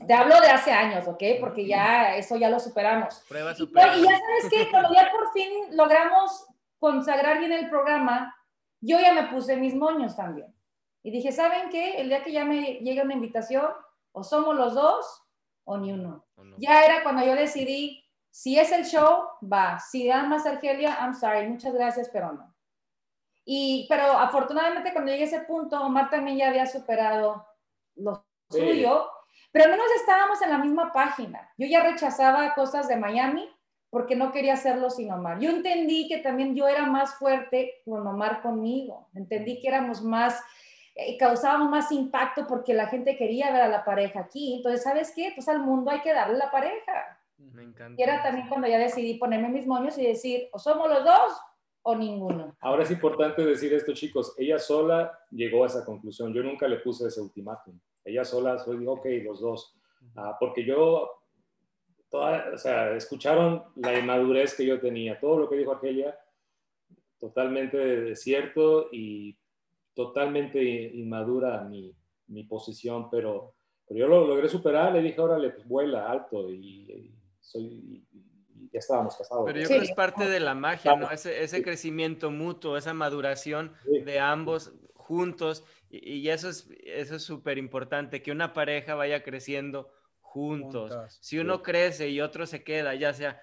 te 0.06 0.14
hablo 0.14 0.40
de 0.40 0.50
hace 0.50 0.72
años, 0.72 1.08
¿ok? 1.08 1.24
Porque 1.40 1.66
ya 1.66 2.16
eso 2.16 2.36
ya 2.36 2.50
lo 2.50 2.60
superamos. 2.60 3.24
Prueba 3.28 3.54
y, 3.58 3.64
y 3.64 4.04
ya 4.04 4.20
sabes 4.20 4.50
que 4.52 4.70
cuando 4.70 4.94
ya 4.94 5.10
por 5.12 5.34
fin 5.34 5.52
logramos 5.72 6.46
consagrar 6.80 7.40
bien 7.40 7.52
el 7.52 7.70
programa, 7.70 8.36
yo 8.82 9.00
ya 9.00 9.14
me 9.14 9.28
puse 9.28 9.58
mis 9.58 9.76
moños 9.76 10.16
también. 10.16 10.54
Y 11.04 11.12
dije, 11.12 11.32
¿saben 11.32 11.70
qué? 11.70 12.00
El 12.02 12.10
día 12.10 12.24
que 12.24 12.32
ya 12.32 12.46
me 12.46 12.80
llegue 12.80 13.02
una 13.02 13.14
invitación, 13.14 13.68
o 14.12 14.24
somos 14.24 14.56
los 14.56 14.74
dos 14.74 15.24
o 15.66 15.78
ni 15.78 15.92
uno. 15.92 16.26
Ya 16.58 16.84
era 16.84 17.04
cuando 17.04 17.24
yo 17.24 17.36
decidí, 17.36 18.04
si 18.32 18.58
es 18.58 18.72
el 18.72 18.86
show, 18.86 19.24
va. 19.42 19.80
Si 19.80 20.10
amas 20.10 20.46
Argelia, 20.46 20.98
I'm 21.00 21.14
sorry, 21.14 21.48
muchas 21.48 21.74
gracias, 21.74 22.10
pero 22.10 22.34
no. 22.34 22.56
Y, 23.46 23.86
pero 23.90 24.04
afortunadamente 24.14 24.94
cuando 24.94 25.12
llegué 25.12 25.24
a 25.24 25.28
ese 25.28 25.42
punto, 25.42 25.82
Omar 25.82 26.10
también 26.10 26.38
ya 26.38 26.50
había 26.50 26.66
superado 26.66 27.46
lo 27.96 28.26
suyo, 28.50 29.10
pero 29.52 29.66
al 29.66 29.72
menos 29.72 29.88
estábamos 29.96 30.42
en 30.42 30.52
la 30.52 30.58
misma 30.58 30.92
página. 30.92 31.52
Yo 31.58 31.68
ya 31.68 31.84
rechazaba 31.84 32.54
cosas 32.54 32.88
de 32.88 32.98
Miami 32.98 33.50
porque 33.90 34.16
no 34.16 34.32
quería 34.32 34.54
hacerlo 34.54 34.90
sin 34.90 35.12
Omar. 35.12 35.40
Yo 35.40 35.50
entendí 35.50 36.08
que 36.08 36.18
también 36.18 36.56
yo 36.56 36.68
era 36.68 36.86
más 36.86 37.16
fuerte 37.16 37.82
con 37.86 38.06
Omar 38.06 38.42
conmigo. 38.42 39.10
Entendí 39.16 39.60
que 39.60 39.68
éramos 39.68 40.02
más 40.02 40.40
eh, 41.02 41.18
causábamos 41.18 41.70
más 41.70 41.92
impacto 41.94 42.46
porque 42.46 42.74
la 42.74 42.88
gente 42.88 43.16
quería 43.16 43.54
ver 43.54 43.62
a 43.62 43.70
la 43.70 43.86
pareja 43.86 44.20
aquí. 44.20 44.56
Entonces, 44.56 44.84
¿sabes 44.84 45.14
qué? 45.16 45.32
Pues 45.34 45.48
al 45.48 45.60
mundo 45.60 45.92
hay 45.92 46.02
que 46.02 46.14
darle 46.14 46.38
la 46.38 46.52
pareja. 46.52 47.22
Me 47.38 47.64
encanta. 47.64 47.96
Y 47.98 48.04
era 48.04 48.22
también 48.22 48.50
cuando 48.50 48.68
ya 48.68 48.78
decidí 48.78 49.14
ponerme 49.14 49.48
mis 49.48 49.66
moños 49.66 49.98
y 49.98 50.06
decir, 50.06 50.50
o 50.52 50.60
somos 50.60 50.90
los 50.90 51.06
dos 51.06 51.42
o 51.84 51.96
ninguno. 51.96 52.58
Ahora 52.60 52.84
es 52.84 52.92
importante 52.92 53.46
decir 53.46 53.74
esto, 53.74 53.94
chicos. 53.94 54.36
Ella 54.38 54.60
sola 54.60 55.18
llegó 55.32 55.64
a 55.64 55.68
esa 55.68 55.86
conclusión. 55.86 56.34
Yo 56.34 56.44
nunca 56.44 56.68
le 56.68 56.80
puse 56.80 57.08
ese 57.08 57.22
ultimátum. 57.22 57.80
Ella 58.04 58.26
sola 58.26 58.58
dijo, 58.58 58.92
ok, 58.92 59.06
los 59.24 59.40
dos. 59.40 59.74
Ah, 60.18 60.36
porque 60.38 60.66
yo, 60.66 61.19
toda, 62.10 62.52
o 62.54 62.58
sea, 62.58 62.96
escucharon 62.96 63.64
la 63.76 63.98
inmadurez 63.98 64.56
que 64.56 64.66
yo 64.66 64.80
tenía. 64.80 65.20
Todo 65.20 65.40
lo 65.40 65.50
que 65.50 65.58
dijo 65.58 65.72
aquella, 65.72 66.18
totalmente 67.20 68.16
cierto 68.16 68.90
y 68.92 69.38
totalmente 69.94 70.62
inmadura 70.62 71.62
mi, 71.64 71.96
mi 72.28 72.44
posición, 72.44 73.10
pero, 73.10 73.56
pero, 73.88 74.00
yo 74.00 74.08
lo 74.08 74.28
logré 74.28 74.48
superar, 74.48 74.94
le 74.94 75.02
dije, 75.02 75.20
órale, 75.20 75.50
pues 75.50 75.68
vuela 75.68 76.10
alto 76.10 76.50
y, 76.50 77.14
soy, 77.40 78.06
ya 78.72 78.80
estábamos 78.80 79.16
casados. 79.16 79.44
Pero 79.46 79.60
yo 79.60 79.68
creo 79.68 79.80
que 79.80 79.86
es 79.86 79.94
parte 79.94 80.28
de 80.28 80.40
la 80.40 80.56
magia, 80.56 80.96
¿no? 80.96 81.12
Ese, 81.12 81.44
ese 81.44 81.62
crecimiento 81.64 82.32
mutuo, 82.32 82.78
esa 82.78 82.94
maduración 82.94 83.74
de 84.06 84.20
ambos 84.20 84.74
juntos 84.94 85.66
y, 85.90 86.30
eso 86.30 86.50
es 86.50 86.70
eso 86.84 87.16
es 87.16 87.24
súper 87.24 87.58
importante, 87.58 88.22
que 88.22 88.32
una 88.32 88.54
pareja 88.54 88.94
vaya 88.96 89.24
creciendo 89.24 89.90
juntos. 90.30 91.20
Si 91.22 91.40
uno 91.40 91.62
crece 91.62 92.10
y 92.10 92.22
otro 92.22 92.46
se 92.46 92.64
queda, 92.64 92.96
ya 92.96 93.14
sea 93.14 93.42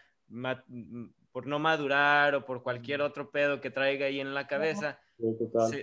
por 1.33 1.46
no 1.46 1.59
madurar 1.59 2.35
o 2.35 2.44
por 2.44 2.62
cualquier 2.62 3.03
otro 3.03 3.31
pedo 3.31 3.61
que 3.61 3.70
traiga 3.70 4.07
ahí 4.07 4.20
en 4.20 4.35
la 4.35 4.46
cabeza, 4.46 4.99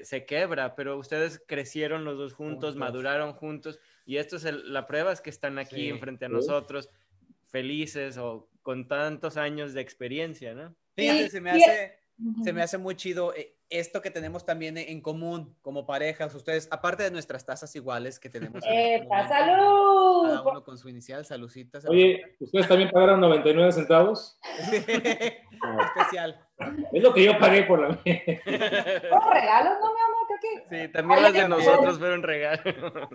se, 0.03 0.25
quebra, 0.25 0.75
pero 0.75 0.97
ustedes 0.97 1.41
crecieron 1.45 2.05
los 2.05 2.17
dos 2.17 2.33
juntos, 2.33 2.75
maduraron 2.75 3.33
juntos 3.33 3.79
y 4.05 4.17
esto 4.17 4.37
es 4.37 4.43
la 4.43 4.87
prueba 4.87 5.11
es 5.11 5.21
que 5.21 5.29
están 5.29 5.59
aquí 5.59 5.89
enfrente 5.89 6.25
a 6.25 6.29
nosotros, 6.29 6.89
felices 7.47 8.17
o 8.17 8.49
con 8.61 8.87
tantos 8.87 9.37
años 9.37 9.73
de 9.73 9.81
experiencia, 9.81 10.53
¿no? 10.53 10.75
Fíjate, 10.95 11.29
se 11.29 11.41
me 11.41 11.51
hace, 11.51 11.99
se 12.43 12.53
me 12.53 12.61
hace 12.61 12.77
muy 12.77 12.95
chido 12.95 13.33
eh, 13.35 13.55
esto 13.79 14.01
que 14.01 14.11
tenemos 14.11 14.45
también 14.45 14.77
en 14.77 15.01
común 15.01 15.55
como 15.61 15.85
parejas, 15.85 16.33
ustedes, 16.35 16.67
aparte 16.71 17.03
de 17.03 17.11
nuestras 17.11 17.45
tazas 17.45 17.75
iguales 17.75 18.19
que 18.19 18.29
tenemos. 18.29 18.63
¡Epa, 18.65 19.27
salud! 19.27 20.27
Cada 20.27 20.41
uno 20.43 20.63
con 20.63 20.77
su 20.77 20.89
inicial, 20.89 21.25
salucitas. 21.25 21.85
Oye, 21.87 22.35
¿ustedes 22.39 22.67
también 22.67 22.91
pagaron 22.91 23.19
99 23.19 23.71
centavos? 23.71 24.39
Especial. 24.71 26.39
Es 26.91 27.03
lo 27.03 27.13
que 27.13 27.23
yo 27.23 27.37
pagué 27.39 27.63
por 27.63 27.79
la 27.81 27.89
mía. 27.89 28.21
regalos, 28.25 29.77
no, 29.81 29.93
mi 29.93 30.01
amor? 30.01 30.27
Creo 30.27 30.39
que... 30.41 30.85
Sí, 30.85 30.91
también 30.91 31.23
las 31.23 31.33
de 31.33 31.47
nosotros 31.47 31.99
fueron 31.99 32.23
regalos. 32.23 33.09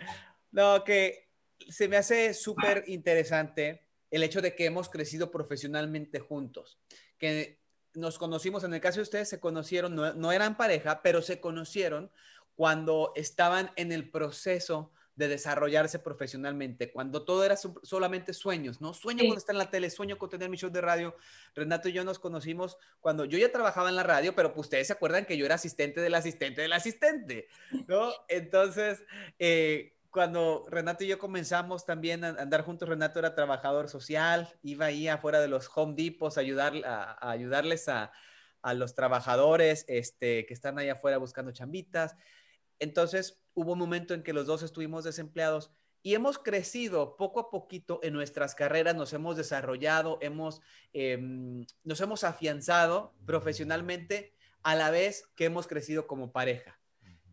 No, 0.51 0.83
que 0.83 1.29
se 1.69 1.89
me 1.89 1.97
hace 1.97 2.35
súper 2.35 2.85
interesante 2.87 3.87
el 4.11 4.23
hecho 4.23 4.41
de 4.41 4.55
que 4.55 4.65
hemos 4.65 4.89
crecido 4.89 5.31
profesionalmente 5.31 6.19
juntos, 6.19 6.81
que 7.19 7.61
nos 7.95 8.19
conocimos, 8.19 8.65
en 8.65 8.75
el 8.75 8.81
caso 8.81 8.97
de 8.97 9.03
ustedes 9.03 9.29
se 9.29 9.41
conocieron, 9.41 9.95
no, 9.95 10.33
eran 10.33 10.57
pareja, 10.57 11.03
pero 11.03 11.23
se 11.23 11.41
conocieron 11.41 12.11
cuando 12.55 13.13
estaban 13.15 13.71
en 13.77 13.93
el 13.93 14.11
proceso 14.11 14.93
de 15.17 15.29
desarrollarse 15.29 15.99
profesionalmente, 15.99 16.93
cuando 16.93 17.25
todo 17.25 17.45
era 17.45 17.57
solamente 17.57 18.33
sueños, 18.33 18.81
¿no? 18.81 18.95
Sueño 18.95 19.27
con 19.29 19.37
estar 19.37 19.53
en 19.53 19.59
la 19.59 19.71
tele, 19.71 19.91
sueño 19.91 20.17
con 20.17 20.31
tener 20.31 20.49
mi 20.49 20.57
show 20.57 20.71
de 20.71 20.81
radio. 20.81 21.17
Renato 21.57 21.89
y 21.89 21.93
yo 21.93 22.05
nos 22.05 22.21
conocimos 22.21 22.77
cuando 23.01 23.25
yo 23.25 23.37
ya 23.37 23.51
trabajaba 23.51 23.89
en 23.89 23.97
la 23.97 24.05
radio, 24.05 24.37
pero 24.37 24.55
pues 24.55 24.67
ustedes 24.67 24.87
se 24.87 24.93
acuerdan 24.93 25.25
que 25.25 25.37
yo 25.37 25.45
era 25.45 25.57
asistente 25.57 26.01
del 26.01 26.15
asistente 26.15 26.63
del 26.63 26.73
asistente, 26.73 27.49
¿no? 27.89 28.13
Entonces, 28.29 29.03
eh, 29.41 29.98
cuando 30.19 30.67
Renato 30.69 31.05
y 31.05 31.07
yo 31.07 31.17
comenzamos 31.17 31.87
también 31.87 32.25
a 32.25 32.31
andar 32.31 32.63
juntos, 32.63 32.89
Renato 32.89 33.21
era 33.21 33.37
trabajador 33.37 33.89
social, 33.89 34.53
iba 34.65 34.87
ahí 34.87 35.07
afuera 35.07 35.39
de 35.41 35.47
los 35.47 35.71
Home 35.73 35.95
Depots 35.97 36.37
a, 36.37 36.41
ayudar, 36.41 36.73
a, 36.85 37.31
ayudarles 37.31 37.89
a, 37.89 38.11
a, 38.61 38.75
los 38.75 38.97
trabajadores 38.97 39.85
este, 39.87 40.45
que 40.45 40.55
están 40.55 40.77
ahí 40.77 40.89
afuera 40.89 41.19
buscando 41.19 41.53
chambitas. 41.53 42.17
Entonces 42.81 43.41
hubo 43.55 43.75
un 43.75 43.79
momento 43.79 44.13
en 44.13 44.25
que 44.25 44.33
los 44.33 44.45
dos 44.45 44.65
estuvimos 44.65 45.05
desempleados 45.05 45.71
y 46.03 46.15
hemos 46.15 46.41
crecido 46.41 47.17
poco 47.17 47.39
a 47.39 47.49
poquito 47.49 48.01
en 48.03 48.13
nuestras 48.13 48.57
carreras, 48.57 48.97
nos 48.97 49.13
hemos 49.13 49.37
desarrollado, 49.37 50.19
hemos, 50.21 50.61
em, 50.95 51.65
nos 51.85 52.01
hemos 52.01 52.25
afianzado 52.25 53.15
profesionalmente 53.25 54.35
a 54.65 54.75
la 54.75 54.91
vez 54.91 55.29
que 55.37 55.45
hemos 55.45 55.69
crecido 55.69 56.09
como 56.09 56.33
pareja. 56.33 56.81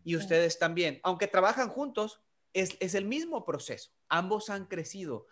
Y 0.04 0.18
ustedes 0.18 0.60
también, 0.60 1.00
aunque 1.02 1.26
trabajan 1.26 1.70
juntos, 1.70 2.22
es, 2.56 2.96
el 2.96 3.06
mismo 3.06 3.46
proceso. 3.46 3.92
Ambos 4.10 4.50
han 4.50 4.66
crecido. 4.66 5.28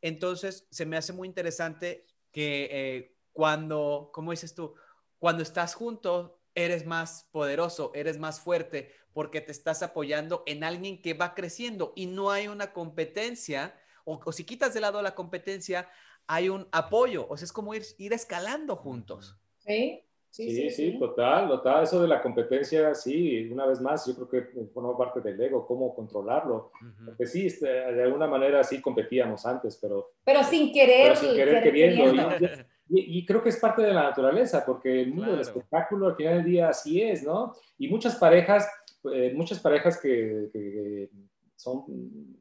Entonces, 0.00 0.66
se 0.70 0.86
me 0.86 0.96
hace 0.96 1.12
muy 1.12 1.28
interesante 1.28 2.06
que 2.32 2.68
eh, 2.70 3.16
cuando, 3.32 4.10
¿cómo 4.12 4.30
dices 4.30 4.54
tú? 4.54 4.74
Cuando 5.18 5.42
estás 5.42 5.74
juntos, 5.74 6.32
eres 6.54 6.86
más 6.86 7.28
poderoso, 7.30 7.92
eres 7.94 8.18
más 8.18 8.40
fuerte, 8.40 8.92
porque 9.12 9.40
te 9.40 9.52
estás 9.52 9.82
apoyando 9.82 10.42
en 10.46 10.64
alguien 10.64 11.00
que 11.00 11.14
va 11.14 11.34
creciendo 11.34 11.92
y 11.94 12.06
no 12.06 12.30
hay 12.30 12.48
una 12.48 12.72
competencia, 12.72 13.78
o, 14.04 14.32
si 14.32 14.44
quitas 14.44 14.74
de 14.74 14.80
lado 14.80 15.00
la 15.02 15.14
competencia, 15.14 15.88
hay 16.26 16.48
un 16.48 16.68
apoyo, 16.72 17.26
o 17.28 17.36
sea, 17.36 17.44
es 17.44 17.52
como 17.52 17.74
ir, 17.74 17.84
ir 17.98 18.12
escalando 18.12 18.76
juntos. 18.76 19.38
Sí. 19.58 20.04
Sí, 20.32 20.70
sí, 20.70 20.98
total, 20.98 21.46
total. 21.46 21.82
Eso 21.82 22.00
de 22.00 22.08
la 22.08 22.22
competencia, 22.22 22.94
sí, 22.94 23.50
una 23.52 23.66
vez 23.66 23.82
más, 23.82 24.06
yo 24.06 24.14
creo 24.14 24.28
que 24.30 24.64
forma 24.72 24.96
parte 24.96 25.20
del 25.20 25.38
ego, 25.38 25.66
cómo 25.66 25.94
controlarlo. 25.94 26.72
Porque 27.04 27.26
sí, 27.26 27.48
este, 27.48 27.66
de 27.66 28.02
alguna 28.02 28.26
manera 28.26 28.64
sí 28.64 28.80
competíamos 28.80 29.44
antes, 29.44 29.76
pero... 29.76 30.12
Pero 30.24 30.42
sin 30.42 30.72
querer. 30.72 31.08
Pero 31.08 31.16
sin 31.16 31.34
querer, 31.34 31.62
queriendo. 31.62 32.28
Y, 32.94 33.24
creo 33.24 33.42
que 33.42 33.48
es 33.48 33.58
parte 33.58 33.80
de 33.80 33.94
la 33.94 34.02
naturaleza, 34.02 34.66
porque 34.66 35.00
el 35.00 35.14
mundo 35.14 35.30
del 35.30 35.40
espectáculo 35.40 36.08
al 36.08 36.16
final 36.16 36.34
del 36.34 36.44
día 36.44 36.68
así 36.68 37.00
es, 37.00 37.22
¿no? 37.22 37.54
Y 37.78 37.88
muchas 37.88 38.16
parejas, 38.16 38.68
eh, 39.14 39.32
muchas 39.34 39.60
parejas 39.60 39.98
que, 39.98 41.08
son, 41.56 41.84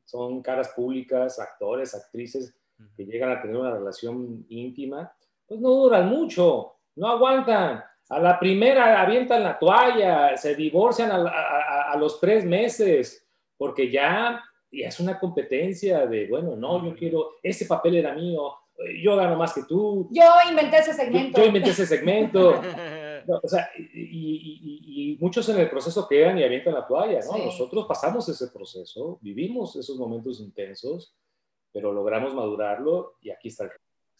son 0.04 0.42
caras 0.42 0.68
públicas, 0.76 1.40
actores, 1.40 1.96
actrices, 1.96 2.54
que 2.98 3.06
llegan 3.06 3.32
a 3.32 3.42
tener 3.42 3.56
una 3.56 3.72
relación 3.72 4.46
íntima, 4.50 5.14
pues 5.48 5.62
no 5.62 5.70
duran 5.70 6.10
mucho 6.10 6.74
no 6.96 7.08
aguantan. 7.08 7.84
A 8.10 8.20
la 8.20 8.40
primera 8.40 9.02
avientan 9.02 9.44
la 9.44 9.58
toalla, 9.58 10.36
se 10.36 10.56
divorcian 10.56 11.12
a, 11.12 11.96
los 11.98 12.20
tres 12.20 12.44
meses, 12.44 13.26
porque 13.58 13.90
ya, 13.90 14.44
es 14.70 15.00
una 15.00 15.20
competencia 15.20 16.06
de, 16.06 16.28
bueno, 16.28 16.56
no, 16.56 16.84
yo 16.86 16.96
quiero, 16.96 17.36
ese 17.42 17.66
papel 17.66 17.96
era 17.96 18.14
mío, 18.14 18.54
yo 19.02 19.16
gano 19.16 19.36
más 19.36 19.54
que 19.54 19.64
tú. 19.64 20.10
Yo 20.12 20.24
inventé 20.50 20.80
ese 20.80 20.94
segmento. 20.94 21.40
Yo, 21.40 21.48
inventé 21.48 21.70
ese 21.70 21.86
segmento. 21.86 22.60
o 23.44 23.48
sea, 23.48 23.70
y, 23.78 25.18
muchos 25.20 25.48
en 25.50 25.60
el 25.60 25.70
proceso 25.70 26.08
quedan 26.08 26.38
y 26.40 26.44
avientan 26.44 26.74
la 26.74 26.88
toalla, 26.88 27.20
¿no? 27.32 27.46
Nosotros 27.46 27.86
pasamos 27.88 28.28
ese 28.28 28.48
proceso, 28.48 29.20
vivimos 29.22 29.76
esos 29.76 29.98
momentos 29.98 30.40
intensos, 30.40 31.16
pero 31.72 31.94
logramos 31.94 32.34
madurarlo 32.34 33.16
y 33.22 33.30
aquí 33.30 33.50
está 33.50 33.66
el 33.66 33.72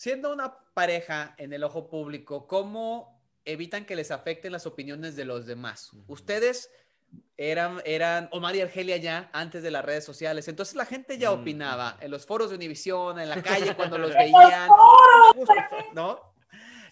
Siendo 0.02 0.34
una 0.34 0.58
pareja 0.74 1.36
en 1.38 1.54
el 1.54 1.64
ojo 1.64 1.88
público, 1.88 2.48
¿cómo 2.48 3.22
evitan 3.46 3.86
que 3.86 3.96
les 3.96 4.10
afecten 4.10 4.52
las 4.52 4.66
opiniones 4.66 5.16
de 5.16 5.26
los 5.26 5.46
demás? 5.46 5.92
Ustedes 6.08 6.72
eran, 7.38 7.84
eran 7.86 8.28
Omar 8.32 8.56
y 8.56 8.62
Argelia 8.62 8.98
ya 8.98 9.30
antes 9.32 9.62
de 9.62 9.70
las 9.70 9.86
redes 9.86 10.04
sociales, 10.04 10.48
entonces 10.48 10.74
la 10.74 10.88
gente 10.88 11.20
ya 11.20 11.32
opinaba 11.32 12.00
en 12.02 12.10
los 12.10 12.26
foros 12.26 12.50
de 12.50 12.56
Univisión, 12.56 13.20
en 13.20 13.30
la 13.30 13.44
calle 13.44 13.76
cuando 13.76 14.00
los 14.00 14.12
veían, 14.12 14.72
¿no? 15.94 16.34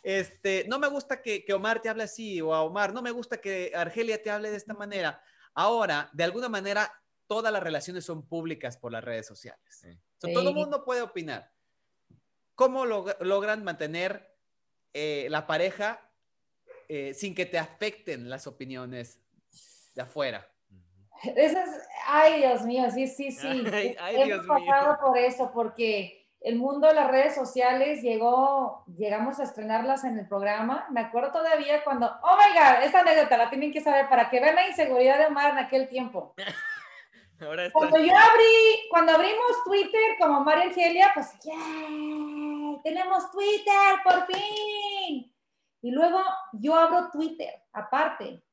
Este, 0.04 0.66
no 0.68 0.78
me 0.78 0.88
gusta 0.88 1.20
que, 1.20 1.44
Omar 1.52 1.82
te 1.82 1.90
hable 1.90 2.04
así 2.04 2.40
o 2.42 2.54
a 2.54 2.62
Omar, 2.62 2.94
no 2.94 3.02
me 3.02 3.10
gusta 3.10 3.38
que 3.38 3.72
Argelia 3.74 4.22
te 4.22 4.30
hable 4.30 4.52
de 4.52 4.58
esta 4.58 4.76
manera. 4.76 5.20
Ahora, 5.56 6.12
de 6.14 6.26
alguna 6.26 6.48
manera, 6.48 6.94
todas 7.26 7.52
las 7.52 7.64
relaciones 7.64 8.06
son 8.06 8.28
públicas 8.28 8.78
por 8.78 8.92
las 8.92 9.04
redes 9.04 9.26
sociales. 9.26 9.84
Todo 10.20 10.48
el 10.48 10.54
mundo 10.54 10.86
puede 10.86 11.02
opinar. 11.02 11.52
¿Cómo 12.60 12.86
logran 12.86 13.64
mantener 13.64 14.36
eh, 14.94 15.28
la 15.30 15.48
pareja 15.48 16.02
eh, 16.90 17.14
sin 17.14 17.34
que 17.34 17.46
te 17.46 17.58
afecten 17.58 18.30
las 18.30 18.48
opiniones 18.48 19.18
de 19.96 20.02
afuera? 20.02 20.46
ay, 22.08 22.40
Dios 22.40 22.64
mío, 22.64 22.92
sí, 22.92 23.08
sí, 23.08 23.32
sí. 23.32 23.66
Hemos 24.10 24.46
pasado 24.46 24.98
por 25.00 25.18
eso, 25.18 25.52
porque 25.54 26.28
el 26.42 26.58
mundo 26.58 26.90
de 26.90 26.96
las 26.96 27.10
redes 27.10 27.34
sociales 27.34 28.02
llegó, 28.02 28.84
llegamos 28.98 29.40
a 29.40 29.44
estrenarlas 29.44 30.04
en 30.04 30.20
el 30.20 30.28
programa. 30.28 30.86
Me 30.92 31.00
acuerdo 31.00 31.32
todavía 31.32 31.82
cuando, 31.86 32.08
oh 32.08 32.36
my 32.36 32.60
God, 32.60 32.84
esta 32.84 33.00
anécdota 33.00 33.38
la 33.38 33.50
tienen 33.50 33.72
que 33.72 33.80
saber 33.80 34.10
para 34.10 34.30
que 34.30 34.42
vean 34.42 34.56
la 34.56 34.68
inseguridad 34.68 35.18
de 35.18 35.28
Omar 35.28 35.52
en 35.52 35.60
aquel 35.60 35.88
tiempo. 35.88 36.36
Cuando 37.72 37.98
yo 38.00 38.14
abrí, 38.14 38.90
cuando 38.90 39.14
abrimos 39.14 39.64
Twitter 39.64 40.18
como 40.20 40.42
María 40.42 40.66
Angelia, 40.66 41.12
pues, 41.14 41.30
Tenemos 42.84 43.32
Twitter, 43.32 44.00
por 44.04 44.26
fin. 44.26 45.34
Y 45.82 45.92
luego 45.92 46.20
yo 46.54 46.76
abro 46.76 47.10
Twitter, 47.12 47.54
aparte. 47.74 48.44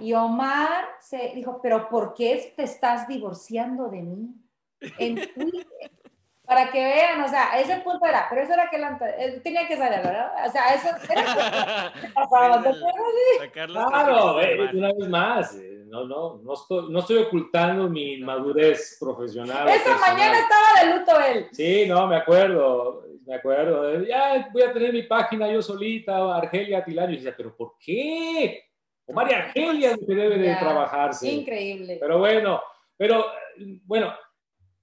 Y 0.00 0.12
Omar 0.14 0.88
se 1.00 1.32
dijo, 1.34 1.60
pero 1.62 1.88
¿por 1.88 2.14
qué 2.14 2.52
te 2.56 2.64
estás 2.64 3.06
divorciando 3.06 3.88
de 3.88 4.02
mí? 4.02 4.34
En 4.98 5.14
Twitter. 5.34 5.90
Para 6.44 6.72
que 6.72 6.84
vean, 6.84 7.22
o 7.22 7.28
sea, 7.28 7.58
ese 7.60 7.78
punto 7.78 8.04
era, 8.04 8.26
pero 8.28 8.42
eso 8.42 8.52
era 8.52 8.68
que 8.68 8.76
eh, 8.76 9.40
tenía 9.44 9.66
que 9.68 9.76
saber, 9.76 10.02
¿verdad? 10.02 10.32
O 10.46 10.50
sea, 10.50 10.74
eso 10.74 10.88
era... 11.08 11.92
Claro, 13.52 14.40
eh, 14.40 14.70
una 14.74 14.92
vez 14.92 15.08
más. 15.08 15.56
No, 15.92 16.06
no, 16.06 16.40
no 16.42 16.54
estoy, 16.54 16.90
no 16.90 17.00
estoy 17.00 17.18
ocultando 17.18 17.86
mi 17.86 18.16
madurez 18.16 18.96
profesional. 18.98 19.68
Esa 19.68 19.98
mañana 19.98 20.38
estaba 20.38 20.80
de 20.80 20.98
luto 20.98 21.20
él. 21.20 21.48
Sí, 21.52 21.84
no, 21.86 22.06
me 22.06 22.16
acuerdo, 22.16 23.04
me 23.26 23.34
acuerdo. 23.34 24.02
Ya 24.02 24.48
voy 24.50 24.62
a 24.62 24.72
tener 24.72 24.90
mi 24.94 25.02
página 25.02 25.52
yo 25.52 25.60
solita, 25.60 26.34
Argelia 26.34 26.82
Tilario. 26.82 27.12
Y 27.12 27.18
decía, 27.18 27.34
¿pero 27.36 27.54
por 27.54 27.74
qué? 27.78 28.70
O 29.04 29.12
María 29.12 29.40
Argelia 29.40 29.94
que 29.98 30.14
debe 30.14 30.38
de 30.38 30.56
trabajarse. 30.56 31.30
Increíble. 31.30 31.98
Pero 32.00 32.18
bueno, 32.18 32.62
pero 32.96 33.26
bueno. 33.84 34.14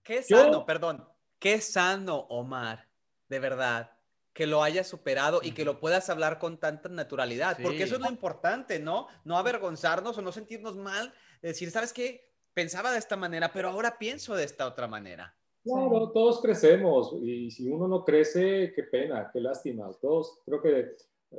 Qué 0.04 0.22
sano, 0.22 0.64
perdón. 0.64 1.04
Qué 1.40 1.60
sano, 1.60 2.28
Omar, 2.30 2.86
de 3.28 3.40
verdad 3.40 3.99
que 4.34 4.48
lo 4.48 4.64
hayas 4.64 4.88
superado 4.88 5.42
y 5.44 5.52
que 5.52 5.66
lo 5.66 5.80
puedas 5.80 6.10
hablar 6.10 6.40
con 6.40 6.60
tanta 6.60 6.90
naturalidad, 6.90 7.58
porque 7.62 7.84
eso 7.84 7.96
es 7.96 8.02
lo 8.02 8.10
importante, 8.10 8.80
¿no? 8.80 9.08
No 9.26 9.38
avergonzarnos 9.38 10.18
o 10.18 10.22
no 10.22 10.32
sentirnos 10.32 10.78
mal, 10.78 11.14
decir, 11.42 11.72
¿sabes 11.72 11.94
qué? 11.94 12.30
Pensaba 12.54 12.92
de 12.92 13.00
esta 13.00 13.16
manera, 13.16 13.52
pero 13.54 13.70
ahora 13.70 13.98
pienso 13.98 14.36
de 14.36 14.44
esta 14.44 14.68
otra 14.68 14.88
manera. 14.88 15.36
Claro, 15.64 16.12
todos 16.12 16.42
crecemos 16.42 17.16
y 17.22 17.52
si 17.52 17.70
uno 17.70 17.88
no 17.88 18.06
crece, 18.06 18.72
qué 18.74 18.84
pena, 18.84 19.30
qué 19.32 19.42
lástima. 19.42 19.90
Todos, 20.02 20.40
creo 20.46 20.62
que 20.62 20.96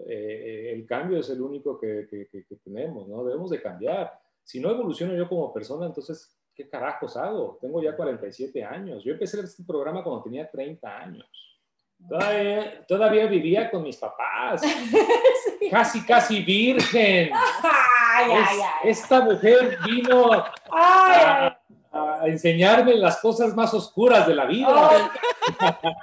eh, 0.06 0.72
el 0.72 0.86
cambio 0.86 1.18
es 1.18 1.30
el 1.30 1.40
único 1.40 1.80
que, 1.80 2.06
que, 2.10 2.56
tenemos, 2.62 3.08
¿no? 3.08 3.24
Debemos 3.24 3.50
de 3.50 3.62
cambiar. 3.62 4.12
Si 4.44 4.60
no 4.60 4.70
evoluciono 4.70 5.14
yo 5.14 5.28
como 5.28 5.52
persona, 5.52 5.86
entonces, 5.86 6.38
¿qué 6.54 6.68
carajos 6.68 7.16
hago? 7.16 7.58
Tengo 7.60 7.82
ya 7.82 7.96
47 7.96 8.62
años. 8.62 9.02
Yo 9.04 9.12
empecé 9.12 9.40
este 9.40 9.64
programa 9.64 10.04
cuando 10.04 10.22
tenía 10.22 10.50
30 10.50 10.98
años. 10.98 11.49
Todavía, 12.08 12.84
todavía 12.88 13.26
vivía 13.26 13.70
con 13.70 13.82
mis 13.84 13.96
papás. 13.96 14.62
Casi, 15.70 16.04
casi 16.04 16.42
virgen. 16.42 17.30
Ay, 18.12 18.32
Es- 18.32 18.48
ay, 18.48 18.58
ay. 18.60 18.90
esta 18.90 19.20
mujer 19.20 19.78
vino 19.86 20.32
a, 20.72 21.56
a 21.92 22.22
enseñarme 22.26 22.94
las 22.96 23.20
cosas 23.20 23.54
más 23.54 23.72
oscuras 23.72 24.26
de 24.26 24.34
la 24.34 24.46
vida. 24.46 25.12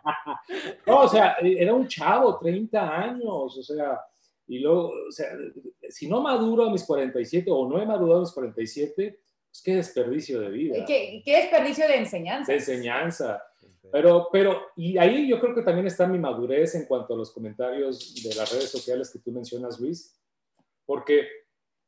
No, 0.86 1.02
o 1.02 1.08
sea, 1.10 1.36
era 1.42 1.74
un 1.74 1.88
chavo, 1.88 2.38
30 2.40 2.96
años, 2.98 3.58
o 3.58 3.62
sea, 3.64 4.00
y 4.48 4.60
luego, 4.60 4.92
o 5.08 5.12
sea, 5.12 5.28
si 5.90 6.08
no 6.08 6.22
maduro 6.22 6.66
a 6.66 6.72
mis 6.72 6.84
47 6.86 7.50
o 7.52 7.68
no 7.68 7.82
he 7.82 7.86
madurado 7.86 8.20
a 8.20 8.22
mis 8.22 8.32
47, 8.32 9.20
pues 9.50 9.62
qué 9.62 9.76
desperdicio 9.76 10.40
de 10.40 10.50
vida, 10.50 10.86
¿Qué, 10.86 11.22
qué 11.26 11.38
desperdicio 11.38 11.88
de 11.88 11.98
enseñanza. 11.98 12.52
de 12.52 12.58
enseñanza. 12.60 13.44
Pero, 13.92 14.28
pero, 14.32 14.68
y 14.76 14.98
ahí 14.98 15.28
yo 15.30 15.40
creo 15.40 15.56
que 15.56 15.62
también 15.62 15.88
está 15.88 16.06
mi 16.08 16.20
madurez 16.20 16.76
en 16.76 16.86
cuanto 16.86 17.14
a 17.14 17.18
los 17.18 17.32
comentarios 17.32 18.14
de 18.24 18.36
las 18.36 18.52
redes 18.52 18.70
sociales 18.72 19.12
que 19.12 19.20
tú 19.20 19.32
mencionas, 19.32 19.80
Luis, 19.80 20.20
porque, 20.86 21.28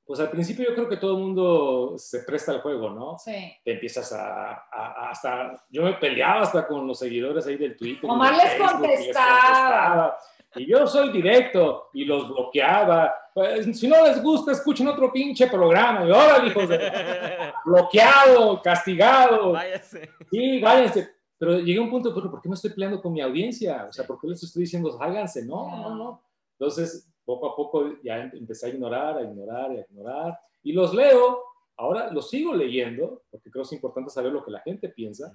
pues 0.05 0.19
al 0.19 0.29
principio 0.31 0.67
yo 0.69 0.75
creo 0.75 0.89
que 0.89 0.97
todo 0.97 1.17
el 1.17 1.23
mundo 1.23 1.93
se 1.97 2.19
presta 2.23 2.51
al 2.53 2.61
juego, 2.61 2.89
¿no? 2.89 3.17
Sí. 3.19 3.53
Te 3.63 3.73
empiezas 3.73 4.11
a, 4.13 4.53
a- 4.53 4.63
a- 4.71 5.09
hasta, 5.11 5.65
yo 5.69 5.83
me 5.83 5.93
peleaba 5.93 6.41
hasta 6.41 6.65
con 6.67 6.87
los 6.87 6.97
seguidores 6.99 7.45
ahí 7.47 7.57
del 7.57 7.77
Twitter. 7.77 8.09
Omar 8.09 8.33
les 8.33 8.43
Facebook, 8.53 8.65
y 8.65 8.71
contestaba. 8.87 9.37
contestaba. 9.41 10.17
Y 10.55 10.65
yo 10.65 10.87
soy 10.87 11.11
directo 11.11 11.89
y 11.93 12.05
los 12.05 12.27
bloqueaba. 12.27 13.13
Pues, 13.35 13.77
si 13.79 13.87
no 13.87 14.03
les 14.03 14.21
gusta, 14.23 14.51
escuchen 14.51 14.87
otro 14.87 15.11
pinche 15.11 15.45
programa. 15.45 16.03
Y 16.07 16.11
ahora, 16.11 16.43
hijos 16.43 16.67
de... 16.67 16.79
Bloqueado, 17.65 18.59
castigado. 18.63 19.51
Váyase. 19.51 20.09
Sí, 20.31 20.59
váyanse. 20.59 21.18
Pero 21.39 21.57
llegué 21.59 21.79
a 21.79 21.83
un 21.83 21.89
punto, 21.89 22.13
¿por 22.13 22.41
qué 22.41 22.49
me 22.49 22.55
estoy 22.55 22.71
peleando 22.71 23.01
con 23.01 23.13
mi 23.13 23.21
audiencia? 23.21 23.85
O 23.89 23.93
sea, 23.93 24.05
¿por 24.05 24.19
qué 24.19 24.27
les 24.27 24.43
estoy 24.43 24.61
diciendo, 24.63 24.97
háganse? 25.01 25.45
No, 25.45 25.69
no, 25.77 25.95
no. 25.95 26.23
Entonces, 26.59 27.09
poco 27.25 27.47
a 27.51 27.55
poco 27.55 27.93
ya 28.03 28.17
em- 28.17 28.31
empecé 28.33 28.65
a 28.67 28.69
ignorar, 28.69 29.17
a 29.17 29.21
ignorar, 29.23 29.71
a 29.71 29.75
ignorar. 29.79 30.39
Y 30.63 30.73
los 30.73 30.93
leo. 30.93 31.43
Ahora 31.77 32.11
los 32.11 32.29
sigo 32.29 32.53
leyendo, 32.53 33.23
porque 33.31 33.49
creo 33.49 33.63
que 33.63 33.67
es 33.67 33.73
importante 33.73 34.09
saber 34.09 34.33
lo 34.33 34.43
que 34.43 34.51
la 34.51 34.59
gente 34.59 34.89
piensa. 34.89 35.33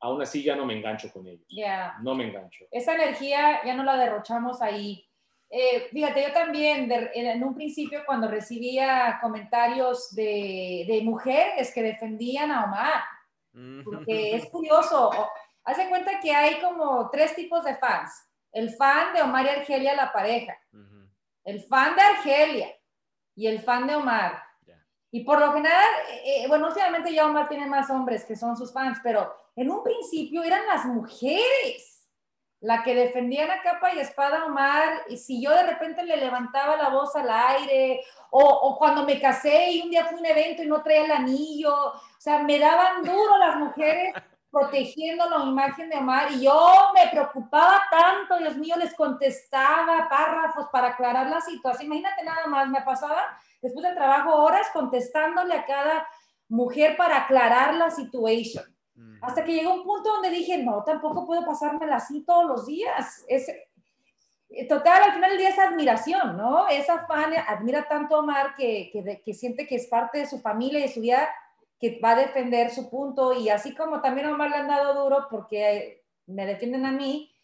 Aún 0.00 0.20
así 0.20 0.42
ya 0.42 0.56
no 0.56 0.66
me 0.66 0.76
engancho 0.76 1.08
con 1.12 1.26
ellos. 1.28 1.46
Ya. 1.48 1.94
No 2.02 2.16
me 2.16 2.26
engancho. 2.28 2.64
Esa 2.72 2.94
energía 2.96 3.60
ya 3.64 3.74
no 3.76 3.84
la 3.84 3.96
derrochamos 3.96 4.60
ahí. 4.60 5.04
Eh, 5.50 5.86
fíjate, 5.92 6.22
yo 6.24 6.32
también, 6.32 6.88
de- 6.88 7.10
en 7.14 7.26
en 7.26 7.44
un 7.44 7.54
principio, 7.54 8.00
cuando 8.04 8.26
recibía 8.28 9.18
comentarios 9.22 10.10
de, 10.14 10.84
de 10.88 11.00
mujeres 11.04 11.72
que 11.72 11.82
defendían 11.82 12.50
a 12.50 12.64
Omar, 12.64 13.02
porque 13.84 14.36
es 14.36 14.46
curioso. 14.50 15.10
de 15.66 15.88
cuenta 15.88 16.20
que 16.20 16.34
hay 16.34 16.60
como 16.60 17.10
tres 17.10 17.34
tipos 17.34 17.64
de 17.64 17.76
fans. 17.76 18.12
El 18.52 18.74
fan 18.74 19.12
de 19.14 19.22
Omar 19.22 19.44
y 19.44 19.48
Argelia, 19.48 19.94
la 19.94 20.12
pareja. 20.12 20.56
El 21.44 21.62
fan 21.62 21.96
de 21.96 22.02
Argelia 22.02 22.68
y 23.34 23.46
el 23.46 23.60
fan 23.60 23.86
de 23.86 23.94
Omar. 23.94 24.42
Y 25.10 25.24
por 25.24 25.40
lo 25.40 25.52
general, 25.52 25.88
eh, 26.10 26.44
eh, 26.44 26.48
bueno, 26.48 26.68
últimamente 26.68 27.12
ya 27.14 27.26
Omar 27.26 27.48
tiene 27.48 27.66
más 27.66 27.88
hombres 27.88 28.24
que 28.24 28.36
son 28.36 28.56
sus 28.56 28.72
fans, 28.72 28.98
pero 29.02 29.34
en 29.56 29.70
un 29.70 29.82
principio 29.82 30.42
eran 30.42 30.66
las 30.66 30.84
mujeres 30.84 31.97
la 32.60 32.82
que 32.82 32.94
defendían 32.94 33.50
a 33.50 33.62
capa 33.62 33.94
y 33.94 34.00
espada 34.00 34.40
a 34.40 34.44
Omar. 34.46 35.02
Y 35.08 35.16
si 35.16 35.42
yo 35.42 35.50
de 35.50 35.64
repente 35.64 36.02
le 36.02 36.16
levantaba 36.16 36.76
la 36.76 36.88
voz 36.88 37.14
al 37.16 37.30
aire, 37.30 38.02
o, 38.30 38.40
o 38.40 38.78
cuando 38.78 39.04
me 39.04 39.20
casé 39.20 39.70
y 39.70 39.82
un 39.82 39.90
día 39.90 40.04
fue 40.06 40.18
un 40.18 40.26
evento 40.26 40.62
y 40.62 40.66
no 40.66 40.82
traía 40.82 41.04
el 41.04 41.12
anillo, 41.12 41.74
o 41.74 42.20
sea, 42.20 42.42
me 42.42 42.58
daban 42.58 43.02
duro 43.02 43.38
las 43.38 43.56
mujeres 43.56 44.12
protegiendo 44.50 45.28
la 45.28 45.44
imagen 45.44 45.90
de 45.90 45.96
Omar 45.96 46.32
y 46.32 46.44
yo 46.44 46.90
me 46.94 47.08
preocupaba 47.10 47.82
tanto, 47.90 48.38
Dios 48.38 48.56
mío, 48.56 48.76
les 48.78 48.94
contestaba 48.94 50.08
párrafos 50.08 50.68
para 50.72 50.88
aclarar 50.88 51.28
la 51.28 51.40
situación. 51.40 51.86
Imagínate 51.86 52.24
nada 52.24 52.46
más, 52.46 52.68
me 52.68 52.80
pasaba 52.82 53.38
después 53.60 53.84
del 53.84 53.94
trabajo 53.94 54.34
horas 54.34 54.68
contestándole 54.72 55.54
a 55.54 55.66
cada 55.66 56.08
mujer 56.48 56.96
para 56.96 57.18
aclarar 57.18 57.74
la 57.74 57.90
situación. 57.90 58.64
Hasta 59.20 59.44
que 59.44 59.52
llegó 59.52 59.74
un 59.74 59.84
punto 59.84 60.12
donde 60.12 60.30
dije, 60.30 60.58
no, 60.58 60.82
tampoco 60.84 61.26
puedo 61.26 61.44
pasármela 61.44 61.96
así 61.96 62.22
todos 62.22 62.46
los 62.46 62.66
días. 62.66 63.24
Es, 63.28 63.48
eh, 63.48 64.66
total, 64.68 65.02
al 65.02 65.12
final 65.12 65.30
del 65.30 65.38
día 65.38 65.48
es 65.50 65.58
admiración, 65.58 66.36
¿no? 66.36 66.68
Esa 66.68 67.06
fan 67.06 67.32
admira 67.46 67.86
tanto 67.88 68.16
a 68.16 68.20
Omar 68.20 68.54
que, 68.56 68.90
que, 69.24 69.34
siente 69.34 69.66
que 69.66 69.76
es 69.76 69.86
parte 69.88 70.18
de 70.18 70.26
su 70.26 70.40
familia 70.40 70.78
y 70.78 70.82
de 70.82 70.88
su 70.88 71.00
vida, 71.00 71.28
que 71.78 72.00
va 72.02 72.12
a 72.12 72.16
defender 72.16 72.70
su 72.70 72.88
punto. 72.88 73.32
Y 73.32 73.48
así 73.48 73.74
como 73.74 74.00
también 74.00 74.26
a 74.28 74.32
Omar 74.32 74.50
le 74.50 74.56
han 74.56 74.68
dado 74.68 75.02
duro 75.02 75.26
porque 75.30 75.76
eh, 75.76 76.04
me 76.26 76.46
defienden 76.46 76.86
a 76.86 76.92
mí, 76.92 77.34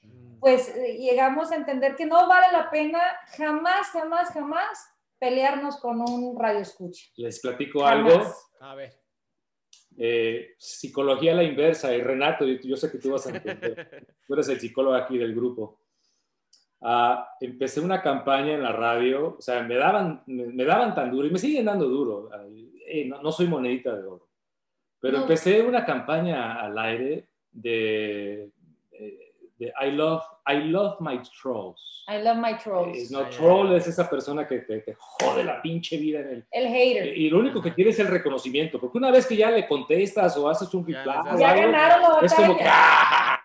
pues 0.41 0.69
eh, 0.77 0.99
llegamos 0.99 1.51
a 1.51 1.57
entender 1.57 1.97
que 1.97 2.07
no 2.07 2.29
vale 2.29 2.53
la 2.53 2.71
pena 2.71 3.01
jamás, 3.37 3.89
jamás, 3.89 4.29
jamás 4.31 4.91
pelearnos 5.19 5.79
con 5.79 6.01
un 6.01 6.39
radio 6.39 6.61
escucha. 6.61 7.07
Les 7.17 7.41
platico 7.41 7.85
algo. 7.85 8.23
A 8.61 8.75
ver. 8.75 9.04
Eh, 9.97 10.55
psicología 10.59 11.33
a 11.33 11.37
la 11.37 11.45
inversa. 11.45 11.95
Y 11.95 12.03
Renato, 12.03 12.45
yo, 12.47 12.77
sé 12.77 12.91
que 12.91 12.99
tú 12.99 13.13
vas 13.13 13.27
a 13.27 13.37
entender. 13.37 14.07
Tú 14.27 14.35
eres 14.35 14.49
el 14.49 14.61
psicólogo 14.61 14.95
aquí 14.95 15.19
del 15.19 15.35
grupo. 15.35 15.81
Ah, 16.81 17.29
empecé 17.41 17.81
una 17.81 18.03
campaña 18.03 18.53
en 18.53 18.63
la 18.63 18.73
radio, 18.73 19.37
o 19.39 19.41
sea, 19.41 19.63
me 19.63 19.75
daban, 19.77 20.23
me, 20.27 20.47
me 20.47 20.65
daban 20.65 20.95
tan 20.95 21.11
duro 21.11 21.27
y 21.27 21.31
me 21.31 21.39
siguen 21.39 21.65
dando 21.65 21.89
duro. 21.89 22.31
Eh, 22.87 23.07
no, 23.07 23.23
no 23.23 23.33
soy 23.33 23.47
monedita 23.47 23.95
de 23.95 24.03
oro. 24.03 24.29
Pero 25.01 25.19
No. 25.19 25.23
empecé 25.23 25.63
una 25.63 25.85
campaña 25.85 26.61
al 26.61 26.79
aire 26.79 27.29
de, 27.51 28.51
de, 29.57 29.73
I, 29.81 29.91
love, 29.93 30.23
I 30.47 30.55
love 30.71 30.97
my 31.01 31.21
trolls. 31.41 32.05
I 32.09 32.21
love 32.23 32.37
my 32.39 32.53
Eh, 32.53 32.59
trolls. 32.63 33.11
no, 33.11 33.29
troll 33.31 33.75
es 33.77 33.87
esa 33.87 34.09
persona 34.11 34.47
que 34.47 34.59
te, 34.59 34.81
te 34.81 34.95
jode 34.99 35.43
la 35.45 35.63
pinche 35.63 35.97
vida 35.97 36.21
en 36.21 36.29
el, 36.29 36.47
El 36.51 36.67
hater. 36.69 37.17
y 37.17 37.31
lo 37.31 37.39
único 37.39 37.63
que 37.63 37.73
quiere 37.73 37.91
es 37.91 37.99
el 37.99 38.09
reconocimiento, 38.09 38.79
porque 38.81 38.99
una 38.99 39.11
vez 39.11 39.27
que 39.27 39.37
ya 39.37 39.51
le 39.51 39.67
contestas 39.67 40.37
o 40.37 40.49
haces 40.49 40.73
un 40.75 40.85
Ya 40.87 40.99
reply, 40.99 41.41
Ya 41.41 41.51
algo, 41.51 41.63
ganaron 41.63 42.03
la 42.21 42.27
es 42.27 42.35
como. 42.35 42.57
¡ah! 42.63 43.41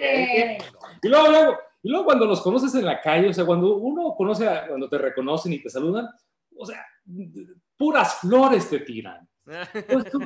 Eh, 0.00 0.58
Y 1.02 1.08
luego, 1.08 1.28
luego, 1.28 1.56
y 1.82 1.88
luego 1.88 2.04
cuando 2.04 2.26
los 2.26 2.40
conoces 2.40 2.74
en 2.74 2.84
la 2.84 3.00
calle, 3.00 3.28
o 3.28 3.32
sea, 3.32 3.44
cuando 3.44 3.76
uno 3.76 4.14
conoce, 4.16 4.46
a- 4.48 4.66
cuando 4.68 4.88
te 4.88 4.98
reconocen 4.98 5.52
y 5.52 5.62
te 5.62 5.70
saludan, 5.70 6.08
o 6.56 6.64
sea, 6.66 6.84
puras 7.76 8.20
flores 8.20 8.68
te 8.70 8.80
tiran. 8.80 9.26
Pues 9.88 10.10
tú, 10.10 10.20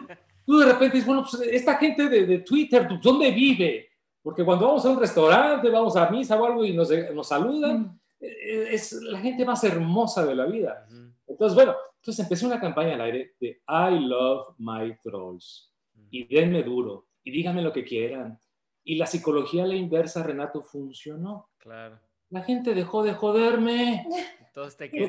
tú 0.47 0.59
de 0.59 0.67
repente 0.67 0.95
dices, 0.97 1.07
bueno, 1.07 1.23
pues 1.29 1.43
esta 1.43 1.77
gente 1.77 2.09
de, 2.09 2.25
de 2.27 2.39
Twitter, 2.39 2.89
¿dónde 3.03 3.31
vive? 3.31 3.90
Porque 4.23 4.45
cuando 4.45 4.67
vamos 4.67 4.85
a 4.85 4.91
un 4.91 5.01
restaurante, 5.01 5.71
vamos 5.71 5.97
a 5.97 6.11
misa 6.11 6.41
o 6.41 6.45
algo 6.45 6.65
y 6.65 6.73
nos, 6.75 6.91
nos 7.15 7.27
saludan, 7.29 7.99
eh, 8.21 8.69
es 8.71 8.93
la 8.93 9.19
gente 9.19 9.45
más 9.45 9.65
hermosa 9.65 10.25
de 10.27 10.35
la 10.35 10.45
vida. 10.47 10.87
Entonces, 11.27 11.55
bueno, 11.55 11.75
entonces 11.97 12.23
empecé 12.25 12.45
una 12.47 12.61
campaña 12.61 12.95
al 12.95 13.01
aire 13.03 13.35
de 13.41 13.63
I 13.69 13.99
love 14.01 14.55
my 14.59 14.95
trolls. 15.03 15.73
Y 16.11 16.25
denme 16.35 16.63
duro. 16.63 17.07
Y 17.25 17.31
díganme 17.31 17.63
lo 17.63 17.73
que 17.73 17.85
quieran. 17.85 18.39
Y 18.85 18.97
la 18.97 19.07
psicología 19.07 19.65
a 19.65 19.67
la 19.67 19.75
inversa, 19.77 20.23
Renato, 20.23 20.63
funcionó. 20.63 21.49
Claro. 21.59 21.99
La 22.31 22.43
gente 22.43 22.75
dejó 22.75 23.03
de 23.03 23.13
joderme. 23.15 24.07
Todos 24.53 24.77
te 24.77 24.91
querían. 24.91 25.09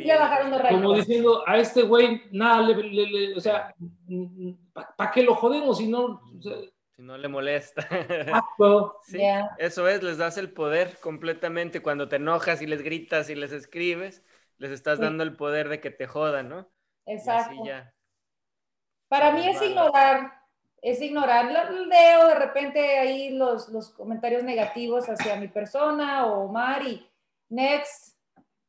Como 0.82 0.94
diciendo, 0.96 1.44
a 1.48 1.58
este 1.58 1.82
güey, 1.84 2.22
nada, 2.32 2.62
le, 2.62 2.76
le- 2.76 3.08
le- 3.08 3.36
o 3.36 3.40
sea, 3.40 3.74
¿para 4.96 5.12
qué 5.12 5.24
lo 5.24 5.36
jodemos 5.36 5.78
si 5.80 5.88
no? 5.88 6.22
o 6.38 6.42
sea, 6.42 6.56
Si 7.02 7.08
no 7.08 7.18
le 7.18 7.28
molesta. 7.28 7.82
exacto. 7.90 9.00
Sí, 9.04 9.20
eso 9.58 9.88
es, 9.88 10.04
les 10.04 10.20
das 10.20 10.38
el 10.38 10.54
poder 10.54 11.00
completamente. 11.00 11.82
Cuando 11.82 12.08
te 12.08 12.18
enojas 12.18 12.62
y 12.62 12.68
les 12.68 12.84
gritas 12.84 13.30
y 13.32 13.36
les 13.36 13.52
escribes, 13.52 14.24
les 14.60 14.70
estás 14.70 15.00
Sí. 15.00 15.04
dando 15.06 15.24
el 15.24 15.36
poder 15.36 15.68
de 15.70 15.82
que 15.82 15.90
te 15.90 16.06
jodan, 16.06 16.50
¿no? 16.50 16.72
Y 17.08 17.14
Exacto. 17.14 17.52
así 17.54 17.68
ya. 17.68 17.96
Para 19.08 19.32
mí 19.32 19.48
es 19.48 19.60
ignorar, 19.64 20.32
es 20.82 21.02
ignorar. 21.02 21.46
Lo- 21.52 21.86
Leo 21.88 22.28
de 22.28 22.36
repente 22.36 23.00
ahí 23.00 23.32
los, 23.32 23.70
los 23.70 23.90
comentarios 23.90 24.44
negativos 24.44 25.10
hacia 25.10 25.36
mi 25.38 25.48
persona 25.48 26.28
o 26.28 26.46
Omar 26.46 26.84
y 26.88 27.10
next, 27.50 28.16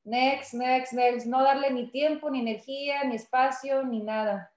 next, 0.05 0.55
next, 0.55 0.95
next. 0.95 1.27
No 1.27 1.43
darle 1.43 1.71
ni 1.71 1.91
tiempo, 1.91 2.31
ni 2.31 2.41
energía, 2.41 3.05
ni 3.05 3.17
espacio, 3.17 3.83
ni 3.85 4.01
nada. 4.03 4.52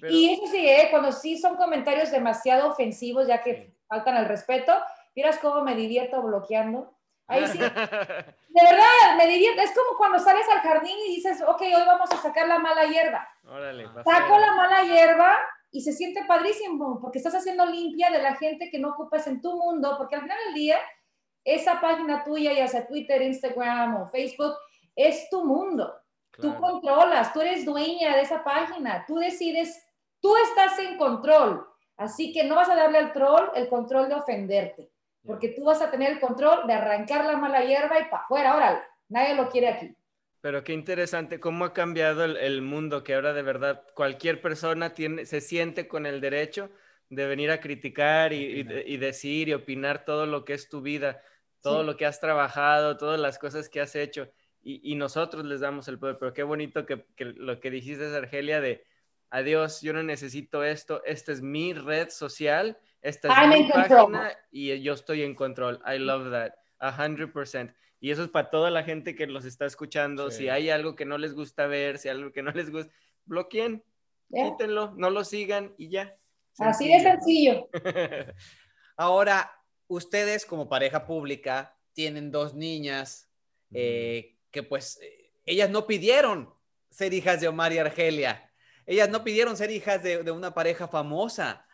Pero- 0.00 0.12
Y 0.12 0.32
eso 0.32 0.46
sí, 0.46 0.68
¿eh? 0.68 0.88
cuando 0.90 1.12
sí 1.12 1.38
son 1.38 1.56
comentarios 1.56 2.10
demasiado 2.10 2.68
ofensivos, 2.70 3.26
ya 3.26 3.42
que 3.42 3.54
Sí. 3.54 3.74
faltan 3.88 4.16
al 4.16 4.26
respeto, 4.26 4.72
miras 5.14 5.38
cómo 5.38 5.62
me 5.62 5.74
divierto 5.74 6.20
bloqueando. 6.22 6.92
Ahí 7.26 7.46
sí, 7.46 7.58
de 7.58 8.62
verdad, 8.70 9.16
me 9.16 9.26
divierto. 9.26 9.62
Es 9.62 9.70
como 9.72 9.96
cuando 9.96 10.18
sales 10.18 10.46
al 10.52 10.58
jardín 10.60 10.96
y 11.08 11.14
dices, 11.16 11.40
ok, 11.46 11.60
hoy 11.62 11.82
vamos 11.86 12.10
a 12.12 12.16
sacar 12.18 12.46
la 12.48 12.58
mala 12.58 12.84
hierba. 12.84 13.26
Órale, 13.48 13.86
Saco 14.04 14.38
la 14.38 14.52
mala 14.54 14.82
hierba 14.84 15.34
y 15.70 15.80
se 15.80 15.92
siente 15.92 16.24
padrísimo 16.26 17.00
porque 17.00 17.18
estás 17.18 17.34
haciendo 17.34 17.64
limpia 17.66 18.10
de 18.10 18.22
la 18.22 18.34
gente 18.36 18.68
que 18.70 18.78
no 18.78 18.90
ocupas 18.90 19.26
en 19.26 19.40
tu 19.40 19.56
mundo, 19.56 19.94
porque 19.96 20.16
al 20.16 20.22
final 20.22 20.38
del 20.46 20.54
día, 20.54 20.78
esa 21.44 21.80
página 21.80 22.24
tuya, 22.24 22.52
ya 22.52 22.68
sea 22.68 22.86
Twitter, 22.86 23.22
Instagram 23.22 24.02
o 24.02 24.08
Facebook, 24.10 24.54
es 24.94 25.28
tu 25.30 25.44
mundo. 25.44 25.94
Tú 26.40 26.56
controlas, 26.56 27.32
tú 27.32 27.40
eres 27.40 27.64
dueña 27.64 28.16
de 28.16 28.22
esa 28.22 28.42
página, 28.42 29.04
tú 29.06 29.16
decides, 29.16 29.86
tú 30.20 30.34
estás 30.48 30.78
en 30.78 30.96
control. 30.98 31.66
Así 31.96 32.32
que 32.32 32.44
no 32.44 32.56
vas 32.56 32.68
a 32.68 32.74
darle 32.74 32.98
al 32.98 33.12
troll 33.12 33.50
el 33.54 33.68
control 33.68 34.08
de 34.08 34.14
ofenderte. 34.14 34.90
porque 35.26 35.48
tú 35.48 35.64
vas 35.64 35.80
a 35.80 35.90
tener 35.90 36.12
el 36.12 36.20
control 36.20 36.66
de 36.66 36.74
arrancar 36.74 37.24
la 37.24 37.38
mala 37.38 37.64
hierba 37.64 37.98
y 37.98 38.04
para 38.10 38.24
afuera, 38.24 38.56
órale, 38.56 38.80
nadie 39.08 39.34
lo 39.34 39.48
quiere 39.48 39.68
aquí. 39.68 39.96
Pero 40.42 40.62
qué 40.62 40.74
interesante 40.74 41.40
cómo 41.40 41.64
ha 41.64 41.72
cambiado 41.72 42.22
el, 42.26 42.60
mundo, 42.60 43.02
que 43.02 43.14
ahora 43.14 43.32
de 43.32 43.40
verdad 43.40 43.82
cualquier 43.94 44.42
persona 44.42 44.92
tiene, 44.92 45.24
se 45.24 45.40
siente 45.40 45.88
con 45.88 46.04
el 46.04 46.20
derecho 46.20 46.68
de 47.08 47.26
venir 47.26 47.50
a 47.50 47.60
criticar 47.60 48.34
y, 48.34 48.62
decir 48.98 49.48
y 49.48 49.54
opinar 49.54 50.04
todo 50.04 50.26
lo 50.26 50.44
que 50.44 50.52
es 50.52 50.68
tu 50.68 50.82
vida, 50.82 51.22
todo 51.62 51.82
lo 51.82 51.96
que 51.96 52.04
has 52.04 52.20
trabajado, 52.20 52.98
todas 52.98 53.18
las 53.18 53.38
cosas 53.38 53.70
que 53.70 53.80
has 53.80 53.94
hecho. 53.96 54.28
Y, 54.66 54.94
nosotros 54.94 55.44
les 55.44 55.60
damos 55.60 55.88
el 55.88 55.98
poder. 55.98 56.16
Pero 56.18 56.32
qué 56.32 56.42
bonito 56.42 56.86
que, 56.86 57.04
lo 57.18 57.60
que 57.60 57.70
dijiste, 57.70 58.16
Argelia, 58.16 58.62
de 58.62 58.82
adiós, 59.28 59.82
yo 59.82 59.92
no 59.92 60.02
necesito 60.02 60.64
esto, 60.64 61.04
esta 61.04 61.32
es 61.32 61.42
mi 61.42 61.74
red 61.74 62.08
social, 62.08 62.78
esta 63.02 63.28
es 63.28 63.48
mi 63.48 63.68
página 63.68 64.32
y 64.50 64.80
yo 64.80 64.94
estoy 64.94 65.22
en 65.22 65.34
control. 65.34 65.82
I 65.86 65.98
love 65.98 66.30
that, 66.30 66.54
a 66.78 66.90
hundred 66.90 67.30
percent. 67.32 67.72
Y 68.00 68.10
eso 68.10 68.22
es 68.22 68.30
para 68.30 68.48
toda 68.50 68.70
la 68.70 68.84
gente 68.84 69.14
que 69.14 69.26
los 69.26 69.44
está 69.44 69.66
escuchando. 69.66 70.30
Si 70.30 70.48
hay 70.48 70.70
algo 70.70 70.94
que 70.94 71.04
no 71.04 71.18
les 71.18 71.34
gusta 71.34 71.66
ver, 71.66 71.98
si 71.98 72.08
hay 72.08 72.16
algo 72.16 72.32
que 72.32 72.42
no 72.42 72.50
les 72.52 72.70
gusta, 72.70 72.92
bloqueen, 73.26 73.84
quítenlo, 74.30 74.94
no 74.96 75.10
lo 75.10 75.24
sigan 75.24 75.74
y 75.76 75.88
ya. 75.88 76.16
Así 76.58 76.88
de 76.88 77.00
sencillo. 77.00 77.68
Ahora, 78.96 79.52
ustedes 79.88 80.46
como 80.46 80.68
pareja 80.68 81.04
pública 81.06 81.76
tienen 81.92 82.30
dos 82.30 82.54
niñas 82.54 83.30
eh, 83.72 84.33
que 84.54 84.62
pues 84.62 85.00
eh, 85.02 85.32
ellas 85.44 85.68
no 85.68 85.84
pidieron 85.84 86.54
ser 86.88 87.12
hijas 87.12 87.40
de 87.40 87.48
Omar 87.48 87.72
y 87.72 87.78
Argelia. 87.78 88.52
Ellas 88.86 89.08
no 89.08 89.24
pidieron 89.24 89.56
ser 89.56 89.72
hijas 89.72 90.00
de, 90.00 90.22
de 90.22 90.30
una 90.30 90.54
pareja 90.54 90.86
famosa. 90.86 91.66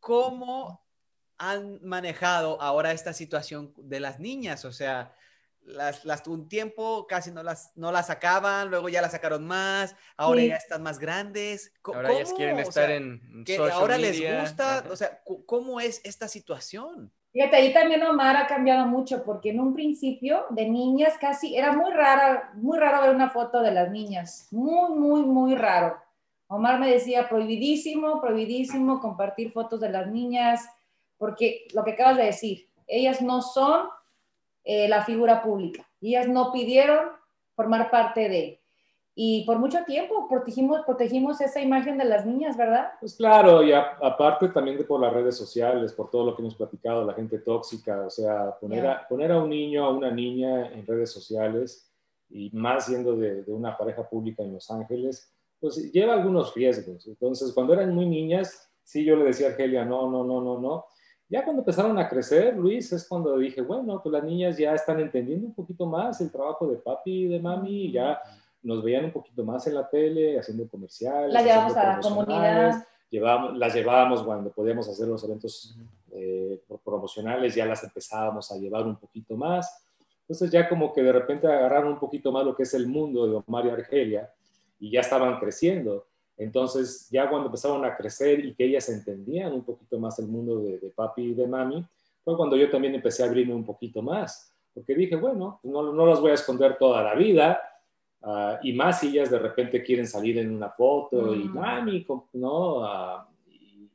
¿Cómo 0.00 0.82
han 1.36 1.84
manejado 1.84 2.60
ahora 2.62 2.92
esta 2.92 3.12
situación 3.12 3.74
de 3.76 4.00
las 4.00 4.18
niñas? 4.18 4.64
O 4.64 4.72
sea, 4.72 5.14
las, 5.60 6.06
las, 6.06 6.26
un 6.26 6.48
tiempo 6.48 7.06
casi 7.06 7.30
no 7.30 7.42
las, 7.42 7.76
no 7.76 7.92
las 7.92 8.06
sacaban, 8.06 8.70
luego 8.70 8.88
ya 8.88 9.02
las 9.02 9.12
sacaron 9.12 9.46
más, 9.46 9.94
ahora 10.16 10.42
ya 10.42 10.56
están 10.56 10.82
más 10.82 10.98
grandes. 10.98 11.70
Ahora 11.82 12.14
ellas 12.14 12.32
quieren 12.32 12.58
estar 12.60 12.90
en 12.90 13.44
que 13.44 13.58
ahora 13.58 13.98
les 13.98 14.18
gusta, 14.40 14.86
o 14.90 14.96
sea, 14.96 15.20
¿cómo 15.44 15.80
es 15.80 16.00
esta 16.04 16.28
situación? 16.28 17.12
Fíjate, 17.34 17.56
ahí 17.56 17.72
también 17.72 18.00
Omar 18.04 18.36
ha 18.36 18.46
cambiado 18.46 18.86
mucho, 18.86 19.24
porque 19.24 19.50
en 19.50 19.58
un 19.58 19.74
principio 19.74 20.46
de 20.50 20.68
niñas 20.68 21.14
casi 21.20 21.56
era 21.56 21.72
muy 21.72 21.90
rara, 21.90 22.52
muy 22.54 22.78
raro 22.78 23.02
ver 23.02 23.12
una 23.12 23.28
foto 23.28 23.60
de 23.60 23.72
las 23.72 23.90
niñas, 23.90 24.46
muy, 24.52 24.96
muy, 24.96 25.22
muy 25.22 25.56
raro. 25.56 26.00
Omar 26.46 26.78
me 26.78 26.88
decía 26.88 27.28
prohibidísimo, 27.28 28.20
prohibidísimo 28.20 29.00
compartir 29.00 29.50
fotos 29.50 29.80
de 29.80 29.88
las 29.88 30.06
niñas, 30.06 30.64
porque 31.18 31.66
lo 31.74 31.82
que 31.82 31.94
acabas 31.94 32.18
de 32.18 32.26
decir, 32.26 32.68
ellas 32.86 33.20
no 33.20 33.42
son 33.42 33.88
eh, 34.62 34.86
la 34.88 35.04
figura 35.04 35.42
pública. 35.42 35.84
Ellas 36.00 36.28
no 36.28 36.52
pidieron 36.52 37.08
formar 37.56 37.90
parte 37.90 38.28
de. 38.28 38.63
Y 39.16 39.44
por 39.44 39.58
mucho 39.60 39.78
tiempo 39.84 40.26
protegimos, 40.28 40.80
protegimos 40.84 41.40
esa 41.40 41.60
imagen 41.60 41.96
de 41.98 42.04
las 42.04 42.26
niñas, 42.26 42.56
¿verdad? 42.56 42.90
Pues 42.98 43.14
claro, 43.14 43.62
y 43.62 43.72
aparte 43.72 44.48
también 44.48 44.76
de 44.76 44.84
por 44.84 45.00
las 45.00 45.12
redes 45.12 45.36
sociales, 45.36 45.92
por 45.92 46.10
todo 46.10 46.26
lo 46.26 46.34
que 46.34 46.42
hemos 46.42 46.56
platicado, 46.56 47.04
la 47.04 47.14
gente 47.14 47.38
tóxica, 47.38 48.06
o 48.06 48.10
sea, 48.10 48.56
poner, 48.60 48.84
a, 48.86 49.06
poner 49.06 49.30
a 49.30 49.40
un 49.40 49.50
niño, 49.50 49.84
a 49.84 49.90
una 49.90 50.10
niña 50.10 50.66
en 50.72 50.84
redes 50.84 51.12
sociales, 51.12 51.92
y 52.28 52.50
más 52.52 52.86
siendo 52.86 53.16
de, 53.16 53.44
de 53.44 53.52
una 53.52 53.78
pareja 53.78 54.02
pública 54.08 54.42
en 54.42 54.54
Los 54.54 54.68
Ángeles, 54.70 55.32
pues 55.60 55.92
lleva 55.92 56.14
algunos 56.14 56.52
riesgos. 56.52 57.06
Entonces, 57.06 57.52
cuando 57.52 57.72
eran 57.72 57.94
muy 57.94 58.06
niñas, 58.06 58.68
sí, 58.82 59.04
yo 59.04 59.14
le 59.14 59.24
decía 59.24 59.46
a 59.46 59.50
Argelia, 59.50 59.84
no, 59.84 60.10
no, 60.10 60.24
no, 60.24 60.40
no, 60.40 60.58
no. 60.58 60.86
Ya 61.28 61.42
cuando 61.44 61.62
empezaron 61.62 61.98
a 61.98 62.08
crecer, 62.08 62.56
Luis, 62.56 62.92
es 62.92 63.08
cuando 63.08 63.38
dije, 63.38 63.62
bueno, 63.62 64.00
pues 64.02 64.12
las 64.12 64.24
niñas 64.24 64.58
ya 64.58 64.74
están 64.74 65.00
entendiendo 65.00 65.46
un 65.46 65.54
poquito 65.54 65.86
más 65.86 66.20
el 66.20 66.30
trabajo 66.30 66.66
de 66.66 66.76
papi 66.76 67.24
y 67.24 67.28
de 67.28 67.40
mami, 67.40 67.86
y 67.86 67.92
ya 67.92 68.20
nos 68.64 68.82
veían 68.82 69.04
un 69.04 69.12
poquito 69.12 69.44
más 69.44 69.66
en 69.66 69.74
la 69.74 69.88
tele, 69.88 70.38
haciendo 70.38 70.66
comerciales. 70.68 71.32
Las 71.32 71.44
llevamos 71.44 71.76
a 71.76 71.84
la 71.84 72.00
comunidad. 72.00 72.86
Llevamos, 73.10 73.56
las 73.56 73.72
llevábamos 73.72 74.22
cuando 74.24 74.50
podíamos 74.50 74.88
hacer 74.88 75.06
los 75.06 75.22
eventos 75.22 75.78
eh, 76.10 76.60
promocionales, 76.82 77.54
ya 77.54 77.64
las 77.66 77.84
empezábamos 77.84 78.50
a 78.50 78.56
llevar 78.56 78.86
un 78.86 78.96
poquito 78.96 79.36
más. 79.36 79.86
Entonces 80.22 80.50
ya 80.50 80.68
como 80.68 80.92
que 80.92 81.02
de 81.02 81.12
repente 81.12 81.46
agarraron 81.46 81.92
un 81.92 81.98
poquito 82.00 82.32
más 82.32 82.44
lo 82.44 82.56
que 82.56 82.64
es 82.64 82.74
el 82.74 82.88
mundo 82.88 83.28
de 83.28 83.42
Omar 83.46 83.66
y 83.66 83.70
Argelia 83.70 84.32
y 84.80 84.90
ya 84.90 85.00
estaban 85.00 85.38
creciendo. 85.38 86.06
Entonces, 86.36 87.08
ya 87.10 87.28
cuando 87.28 87.46
empezaron 87.46 87.84
a 87.84 87.96
crecer 87.96 88.44
y 88.44 88.54
que 88.54 88.64
ellas 88.64 88.88
entendían 88.88 89.52
un 89.52 89.64
poquito 89.64 89.98
más 90.00 90.18
el 90.18 90.26
mundo 90.26 90.58
de, 90.58 90.92
papi 90.94 91.22
y 91.22 91.34
de 91.34 91.46
mami, 91.46 91.86
fue 92.24 92.36
cuando 92.36 92.56
yo 92.56 92.70
también 92.70 92.94
empecé 92.94 93.22
a 93.22 93.26
abrirme 93.26 93.54
un 93.54 93.64
poquito 93.64 94.02
más, 94.02 94.52
porque 94.72 94.94
dije, 94.94 95.14
bueno, 95.14 95.60
pues 95.62 95.72
no, 95.72 95.92
no 95.92 96.06
las 96.06 96.20
voy 96.20 96.32
a 96.32 96.34
esconder 96.34 96.76
toda 96.76 97.02
la 97.02 97.14
vida, 97.14 97.60
ah, 98.24 98.58
y 98.62 98.72
más 98.72 99.00
si 99.00 99.08
ellas 99.08 99.30
de 99.30 99.38
repente 99.38 99.82
quieren 99.82 100.06
salir 100.06 100.38
en 100.38 100.54
una 100.54 100.70
foto 100.70 101.34
y 101.34 101.44
mm. 101.44 101.54
mami, 101.54 102.06
¿no? 102.34 102.78
Uh, 102.78 103.24
y, 103.46 103.88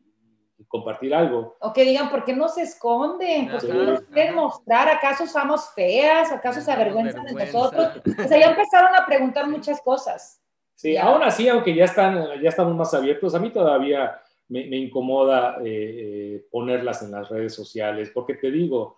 compartir 0.68 1.16
algo. 1.16 1.56
O 1.60 1.74
que 1.74 1.84
digan, 1.84 2.10
¿por 2.12 2.24
qué 2.24 2.34
no 2.34 2.48
se 2.48 2.62
esconden? 2.62 3.50
¿Por 3.50 3.60
qué 3.60 3.74
no 3.74 3.84
nos 3.84 4.02
quieren 4.02 4.36
mostrar? 4.36 4.88
¿Acaso 4.88 5.26
somos 5.26 5.72
feas? 5.74 6.32
¿Acaso 6.32 6.62
se 6.62 6.72
avergüenzan 6.72 7.26
de 7.26 7.34
nosotros? 7.34 8.02
O 8.06 8.28
sea, 8.28 8.40
ya 8.40 8.52
empezaron 8.52 8.96
a 8.96 9.06
preguntar 9.06 9.48
muchas 9.48 9.82
cosas. 9.82 10.40
Sí, 10.76 10.96
aún 10.96 11.24
así, 11.24 11.50
aunque 11.50 11.76
ya, 11.76 11.86
están, 11.86 12.42
ya 12.42 12.50
estamos 12.50 12.76
más 12.76 12.94
abiertos, 12.94 13.36
a 13.36 13.40
mí 13.40 13.50
todavía 13.50 14.22
me, 14.50 14.78
incomoda 14.78 15.58
eh, 15.60 15.66
eh, 15.66 16.48
ponerlas 16.52 17.02
en 17.04 17.12
las 17.12 17.30
redes 17.30 17.54
sociales, 17.54 18.12
porque 18.14 18.36
te 18.36 18.50
digo, 18.50 18.98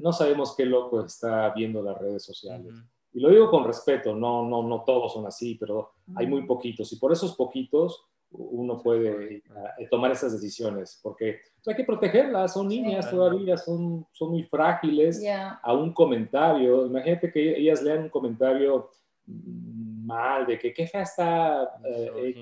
no 0.00 0.12
sabemos 0.12 0.54
qué 0.56 0.66
loco 0.66 1.04
está 1.04 1.50
viendo 1.50 1.82
las 1.82 1.98
redes 1.98 2.24
sociales. 2.24 2.74
Y 3.14 3.20
lo 3.20 3.28
digo 3.28 3.50
con 3.50 3.64
respeto, 3.64 4.14
no, 4.14 4.46
no, 4.46 4.62
no 4.62 4.84
todos 4.84 5.12
son 5.12 5.26
así, 5.26 5.56
pero 5.56 5.92
hay 6.14 6.26
muy 6.26 6.46
poquitos. 6.46 6.92
Y 6.92 6.96
por 6.96 7.12
esos 7.12 7.34
poquitos 7.36 8.06
uno 8.30 8.80
puede 8.82 9.36
eh, 9.36 9.88
tomar 9.90 10.10
esas 10.10 10.32
decisiones, 10.32 10.98
porque 11.02 11.40
hay 11.66 11.76
que 11.76 11.84
protegerlas, 11.84 12.54
son 12.54 12.68
niñas 12.68 13.10
todavía, 13.10 13.56
son, 13.56 14.06
son 14.12 14.30
muy 14.30 14.42
frágiles 14.44 15.22
a 15.62 15.72
un 15.74 15.92
comentario. 15.92 16.86
Imagínate 16.86 17.30
que 17.30 17.58
ellas 17.58 17.82
lean 17.82 18.04
un 18.04 18.08
comentario 18.08 18.90
mal, 19.26 20.46
de 20.46 20.58
que 20.58 20.72
qué 20.72 20.86
fea 20.86 21.02
está. 21.02 21.78
Eh, 21.84 22.34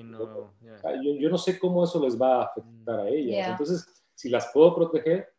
yo, 1.19 1.29
no 1.29 1.37
sé 1.37 1.59
cómo 1.59 1.83
eso 1.83 2.03
les 2.03 2.19
va 2.19 2.41
a 2.41 2.45
afectar 2.45 2.99
a 3.01 3.09
ellas. 3.09 3.49
Entonces, 3.49 3.85
si 4.15 4.29
las 4.29 4.49
puedo 4.53 4.73
proteger, 4.75 5.30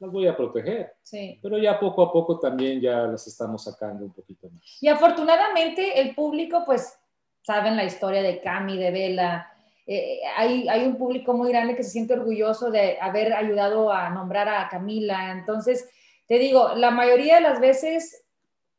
las 0.00 0.10
voy 0.10 0.26
a 0.26 0.36
proteger. 0.36 0.92
Sí. 1.02 1.38
Pero 1.40 1.58
ya 1.58 1.78
poco 1.78 2.02
a 2.02 2.12
poco 2.12 2.38
también 2.40 2.80
ya 2.80 3.02
las 3.02 3.26
estamos 3.26 3.62
sacando 3.64 4.04
un 4.04 4.12
poquito 4.12 4.50
más. 4.50 4.62
Y 4.80 4.88
afortunadamente 4.88 6.00
el 6.00 6.14
público, 6.14 6.64
pues, 6.66 6.98
saben 7.42 7.76
la 7.76 7.84
historia 7.84 8.22
de 8.22 8.40
Cami, 8.40 8.76
de 8.76 8.90
Vela. 8.90 9.52
Eh, 9.86 10.20
hay, 10.36 10.68
hay 10.68 10.84
un 10.84 10.96
público 10.96 11.34
muy 11.34 11.50
grande 11.50 11.76
que 11.76 11.84
se 11.84 11.90
siente 11.90 12.14
orgulloso 12.14 12.70
de 12.70 12.98
haber 13.00 13.32
ayudado 13.32 13.92
a 13.92 14.10
nombrar 14.10 14.48
a 14.48 14.68
Camila. 14.68 15.30
Entonces, 15.30 15.88
te 16.26 16.38
digo, 16.38 16.74
la 16.74 16.90
mayoría 16.90 17.36
de 17.36 17.42
las 17.42 17.60
veces 17.60 18.24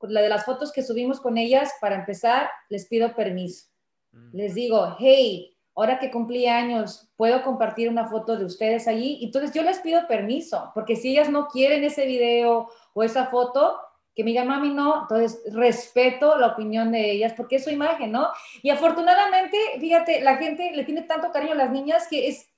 la 0.09 0.21
de 0.21 0.29
las 0.29 0.45
fotos 0.45 0.71
que 0.71 0.83
subimos 0.83 1.19
con 1.19 1.37
ellas, 1.37 1.71
para 1.79 1.95
empezar, 1.95 2.49
les 2.69 2.87
pido 2.87 3.13
permiso. 3.15 3.67
Mm. 4.11 4.35
Les 4.35 4.55
digo, 4.55 4.95
hey, 4.99 5.50
ahora 5.75 5.99
que 5.99 6.11
cumplí 6.11 6.47
años, 6.47 7.11
¿puedo 7.15 7.43
compartir 7.43 7.89
una 7.89 8.07
foto 8.07 8.37
de 8.37 8.45
ustedes 8.45 8.87
allí? 8.87 9.19
Entonces 9.23 9.53
yo 9.53 9.63
les 9.63 9.79
pido 9.79 10.07
permiso, 10.07 10.71
porque 10.73 10.95
si 10.95 11.11
ellas 11.11 11.29
no 11.29 11.47
quieren 11.47 11.83
ese 11.83 12.05
video 12.05 12.69
o 12.93 13.03
esa 13.03 13.27
foto, 13.27 13.79
que 14.13 14.23
me 14.23 14.31
digan, 14.31 14.47
mami, 14.47 14.71
no, 14.71 15.03
entonces 15.03 15.41
respeto 15.53 16.37
la 16.37 16.47
opinión 16.47 16.91
de 16.91 17.11
ellas, 17.11 17.33
porque 17.35 17.55
es 17.55 17.63
su 17.63 17.69
imagen, 17.69 18.11
¿no? 18.11 18.27
Y 18.61 18.69
afortunadamente, 18.69 19.57
fíjate, 19.79 20.21
la 20.21 20.35
gente 20.35 20.71
le 20.73 20.83
tiene 20.83 21.03
tanto 21.03 21.31
cariño 21.31 21.53
a 21.53 21.55
las 21.55 21.71
niñas 21.71 22.07
que 22.09 22.27
es, 22.27 22.49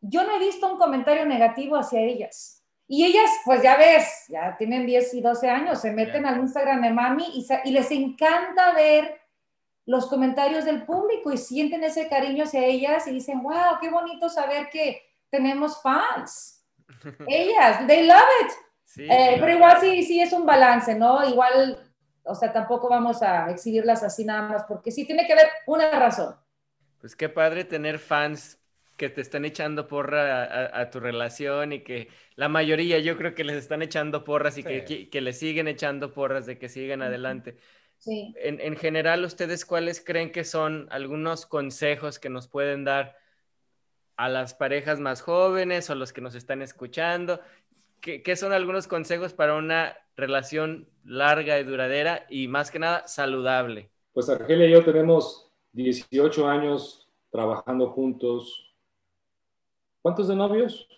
yo 0.00 0.22
no 0.24 0.36
he 0.36 0.38
visto 0.38 0.70
un 0.70 0.78
comentario 0.78 1.24
negativo 1.24 1.76
hacia 1.76 2.00
ellas. 2.00 2.62
Y 2.86 3.04
ellas, 3.04 3.30
pues 3.44 3.62
ya 3.62 3.76
ves, 3.76 4.24
ya 4.28 4.56
tienen 4.56 4.86
10 4.86 5.14
y 5.14 5.20
12 5.20 5.48
años, 5.48 5.80
se 5.80 5.92
meten 5.92 6.24
al 6.24 6.40
Instagram 6.40 6.82
de 6.82 6.90
mami 6.90 7.24
y, 7.34 7.46
y, 7.64 7.72
les 7.72 7.90
encanta 7.90 8.72
ver 8.72 9.20
los 9.88 10.06
comentarios 10.06 10.66
del 10.66 10.84
público 10.84 11.32
y 11.32 11.38
sienten 11.38 11.82
ese 11.82 12.08
cariño 12.08 12.44
hacia 12.44 12.62
ellas 12.62 13.06
y 13.08 13.12
dicen, 13.12 13.42
wow, 13.42 13.78
qué 13.80 13.88
bonito 13.88 14.28
saber 14.28 14.68
que 14.70 15.02
tenemos 15.30 15.80
fans. 15.80 16.62
ellas, 17.26 17.86
they 17.86 18.06
love 18.06 18.18
it. 18.42 18.52
Eh, 18.98 19.36
pero 19.40 19.52
igual 19.52 19.80
sí, 19.80 20.02
sí 20.02 20.20
es 20.20 20.34
un 20.34 20.44
balance, 20.44 20.94
¿no? 20.94 21.26
Igual, 21.26 21.90
o 22.22 22.34
sea, 22.34 22.52
tampoco 22.52 22.90
vamos 22.90 23.22
a 23.22 23.50
exhibirlas 23.50 24.02
así 24.02 24.26
nada 24.26 24.42
más, 24.42 24.64
porque 24.64 24.90
sí 24.90 25.06
tiene 25.06 25.26
que 25.26 25.32
haber 25.32 25.48
una 25.66 25.90
razón. 25.90 26.36
Pues 27.00 27.16
qué 27.16 27.30
padre 27.30 27.64
tener 27.64 27.98
fans 27.98 28.58
que 28.98 29.08
te 29.08 29.22
están 29.22 29.46
echando 29.46 29.88
porra 29.88 30.78
a, 30.78 30.90
tu 30.90 31.00
relación 31.00 31.72
y 31.72 31.80
que 31.80 32.08
la 32.34 32.48
mayoría 32.48 32.98
yo 32.98 33.16
creo 33.16 33.34
que 33.34 33.44
les 33.44 33.56
están 33.56 33.80
echando 33.80 34.22
porras 34.22 34.58
y 34.58 34.64
que, 34.64 35.08
que, 35.08 35.20
les 35.22 35.38
siguen 35.38 35.66
echando 35.66 36.12
porras 36.12 36.44
de 36.44 36.58
que 36.58 36.68
sigan 36.68 37.00
adelante. 37.00 37.56
Sí. 37.98 38.34
En, 38.36 38.60
en, 38.60 38.76
general, 38.76 39.24
¿ustedes 39.24 39.64
cuáles 39.64 40.00
creen 40.00 40.32
que 40.32 40.44
son 40.44 40.86
algunos 40.90 41.46
consejos 41.46 42.18
que 42.18 42.28
nos 42.28 42.48
pueden 42.48 42.84
dar 42.84 43.16
a 44.16 44.28
las 44.28 44.54
parejas 44.54 45.00
más 45.00 45.20
jóvenes 45.20 45.90
o 45.90 45.94
los 45.94 46.12
que 46.12 46.20
nos 46.20 46.34
están 46.34 46.62
escuchando? 46.62 47.40
¿qué, 48.00 48.22
¿qué 48.22 48.36
son 48.36 48.52
algunos 48.52 48.86
consejos 48.86 49.32
para 49.32 49.54
una 49.54 49.96
relación 50.16 50.88
larga 51.04 51.58
y 51.58 51.64
duradera 51.64 52.26
y 52.28 52.48
más 52.48 52.70
que 52.70 52.78
nada 52.78 53.06
saludable? 53.06 53.90
Pues 54.12 54.28
Argelia 54.28 54.66
y 54.66 54.72
yo 54.72 54.84
tenemos 54.84 55.50
18 55.72 56.48
años 56.48 57.08
trabajando 57.30 57.90
juntos. 57.90 58.74
¿Cuántos 60.02 60.28
de 60.28 60.36
novios? 60.36 60.88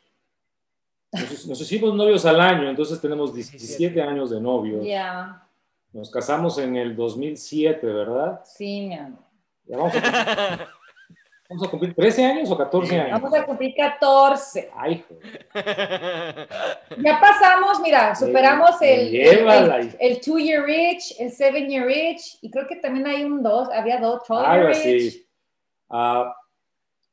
Nos, 1.12 1.46
nos 1.46 1.60
hicimos 1.60 1.94
novios 1.94 2.24
al 2.24 2.40
año, 2.40 2.70
entonces 2.70 3.00
tenemos 3.00 3.34
17 3.34 4.00
años 4.00 4.30
de 4.30 4.40
novios. 4.40 4.86
Ya, 4.86 5.46
Nos 5.92 6.10
casamos 6.10 6.56
en 6.58 6.76
el 6.76 6.94
2007, 6.96 7.86
¿verdad? 7.86 8.40
sí, 8.44 8.86
mi 8.88 8.94
amor. 8.94 9.20
Ya 9.64 9.76
vamos, 9.76 9.94
a 9.96 10.00
cumplir, 10.00 10.66
vamos 11.48 11.66
a 11.66 11.70
cumplir 11.70 11.94
13 11.94 12.24
años 12.24 12.50
o 12.50 12.56
14 12.56 13.00
años. 13.00 13.20
Vamos 13.20 13.38
a 13.38 13.44
cumplir 13.46 13.74
14. 13.76 14.70
Ay, 14.74 15.04
joder. 15.08 15.48
Ya 17.02 17.20
pasamos, 17.20 17.80
mira, 17.80 18.14
superamos 18.14 18.80
el, 18.82 19.14
el, 19.14 19.48
el, 19.48 19.96
el 19.98 20.20
two 20.20 20.38
year 20.38 20.64
rich, 20.64 21.14
el 21.18 21.30
seven 21.32 21.68
year 21.68 21.86
rich, 21.86 22.38
y 22.42 22.50
creo 22.50 22.66
que 22.66 22.76
también 22.76 23.06
hay 23.06 23.24
un 23.24 23.42
dos, 23.42 23.68
había 23.72 23.98
dos, 24.00 24.22
12 24.28 24.44
year 24.44 24.66
rich. 24.66 24.76
así. 25.08 25.26
Ah, 25.88 26.34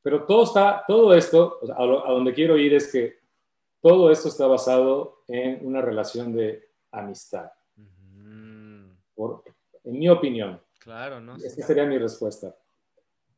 pero 0.02 0.24
todo 0.24 0.44
está, 0.44 0.84
todo 0.86 1.14
esto, 1.14 1.58
o 1.62 1.66
sea, 1.66 1.76
a, 1.76 1.84
lo- 1.84 2.06
a 2.06 2.12
donde 2.12 2.32
quiero 2.34 2.56
ir 2.58 2.74
es 2.74 2.90
que 2.92 3.18
todo 3.80 4.10
esto 4.10 4.28
está 4.28 4.46
basado 4.46 5.22
en 5.28 5.64
una 5.66 5.80
relación 5.80 6.32
de 6.34 6.68
amistad, 6.90 7.50
por, 9.18 9.42
en 9.82 9.98
mi 9.98 10.08
opinión. 10.08 10.60
claro, 10.78 11.20
¿no? 11.20 11.34
Esa 11.36 11.66
sería 11.66 11.84
mi 11.84 11.98
respuesta. 11.98 12.54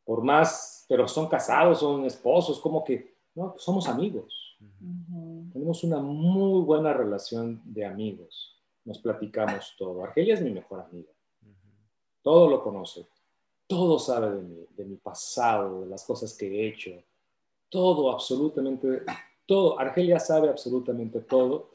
Por 0.05 0.23
más, 0.23 0.85
pero 0.87 1.09
son 1.09 1.27
casados, 1.27 1.81
son 1.81 2.05
esposos, 2.05 2.61
como 2.61 2.85
que, 2.85 3.15
no, 3.35 3.53
pues 3.53 3.65
somos 3.65 3.89
amigos. 3.89 4.59
Ujú. 4.61 5.49
Tenemos 5.55 5.83
una 5.83 5.99
muy 5.99 6.63
buena 6.65 6.93
relación 6.93 7.63
de 7.65 7.87
amigos. 7.87 8.55
Nos 8.85 8.99
platicamos 8.99 9.75
todo. 9.79 10.05
Argelia 10.05 10.35
es 10.35 10.43
mi 10.43 10.51
mejor 10.51 10.81
amiga. 10.81 11.11
Todo 12.23 12.51
lo 12.51 12.63
conoce. 12.63 13.07
Todo 13.67 13.99
sabe 13.99 14.37
de 14.37 14.43
mí, 14.43 14.67
de 14.77 14.85
mi 14.85 14.97
pasado, 14.97 15.81
de 15.83 15.87
las 15.87 16.05
cosas 16.05 16.37
que 16.37 16.47
he 16.47 16.69
hecho. 16.69 16.91
Todo, 17.71 18.11
absolutamente, 18.11 19.03
todo. 19.47 19.81
Argelia 19.81 20.19
sabe 20.19 20.51
absolutamente 20.51 21.21
todo. 21.21 21.71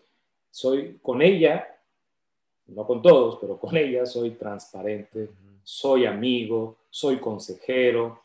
Soy 0.51 0.99
con 1.01 1.23
ella, 1.23 1.74
no 2.67 2.85
con 2.85 3.01
todos, 3.01 3.37
pero 3.39 3.57
con 3.59 3.75
ella 3.75 4.05
soy 4.05 4.31
transparente, 4.31 5.29
soy 5.63 6.05
amigo, 6.05 6.77
soy 6.89 7.17
consejero. 7.17 8.21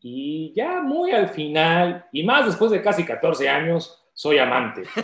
Y 0.00 0.52
ya 0.54 0.82
muy 0.82 1.12
al 1.12 1.28
final, 1.28 2.06
y 2.12 2.22
más 2.22 2.46
después 2.46 2.70
de 2.70 2.82
casi 2.82 3.04
14 3.04 3.48
años, 3.48 4.04
soy 4.12 4.38
amante. 4.38 4.82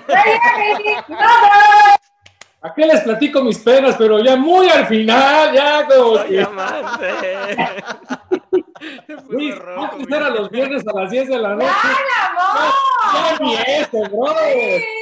¿A 2.63 2.75
qué 2.75 2.85
les 2.85 3.01
platico 3.01 3.43
mis 3.43 3.59
penas? 3.59 3.97
Pero 3.97 4.23
ya 4.23 4.37
muy 4.37 4.69
al 4.69 4.87
final, 4.87 5.55
ya 5.55 5.87
como 5.87 6.17
Soy 6.17 6.29
que... 6.29 6.43
amante. 6.43 7.07
Luis, 9.29 9.55
era 10.11 10.29
los 10.29 10.51
viernes 10.51 10.87
a 10.87 10.93
las 11.01 11.11
10 11.11 11.29
de 11.29 11.39
la 11.39 11.55
noche. 11.55 11.71
¡Amor! 12.37 12.75
Ya 13.15 13.39
ni 13.41 13.55
eso, 13.55 14.03
brother. 14.11 14.81
Sí. 14.81 15.00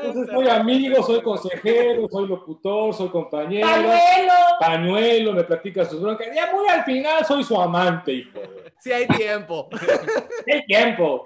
Entonces 0.00 0.34
soy 0.34 0.48
amigo, 0.48 1.02
soy 1.02 1.22
consejero, 1.22 2.08
soy 2.08 2.26
locutor, 2.28 2.94
soy 2.94 3.08
compañero, 3.08 3.66
Pañuelo. 3.66 4.32
pañuelo, 4.60 5.32
me 5.32 5.44
platica 5.44 5.84
sus 5.84 6.00
broncas. 6.00 6.28
Ya 6.34 6.52
muy 6.54 6.66
al 6.68 6.84
final 6.84 7.24
soy 7.24 7.42
su 7.42 7.60
amante, 7.60 8.12
hijo. 8.12 8.40
Sí 8.80 8.92
hay 8.92 9.06
tiempo. 9.08 9.68
¡Qué 10.46 10.62
tiempo! 10.66 11.24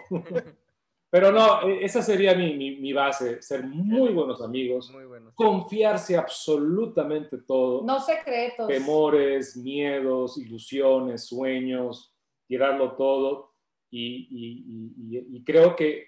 Pero 1.10 1.30
no, 1.30 1.68
e- 1.68 1.84
esa 1.84 2.00
sería 2.00 2.34
mi, 2.34 2.54
mi- 2.54 2.76
mi 2.76 2.92
base, 2.94 3.42
ser 3.42 3.64
muy 3.64 4.12
buenos 4.14 4.40
amigos, 4.40 4.90
Muy 4.90 5.04
bueno. 5.04 5.30
confiarse 5.34 6.16
absolutamente 6.16 7.36
todo, 7.46 7.82
No 7.84 8.00
secretos. 8.00 8.66
temores, 8.66 9.54
miedos, 9.58 10.38
ilusiones, 10.38 11.26
sueños, 11.26 12.14
tirarlo 12.48 12.92
todo 12.96 13.52
y, 13.90 14.26
y- 14.30 14.64
y- 14.66 15.18
y- 15.18 15.36
y 15.36 15.44
creo 15.44 15.76
que 15.76 16.06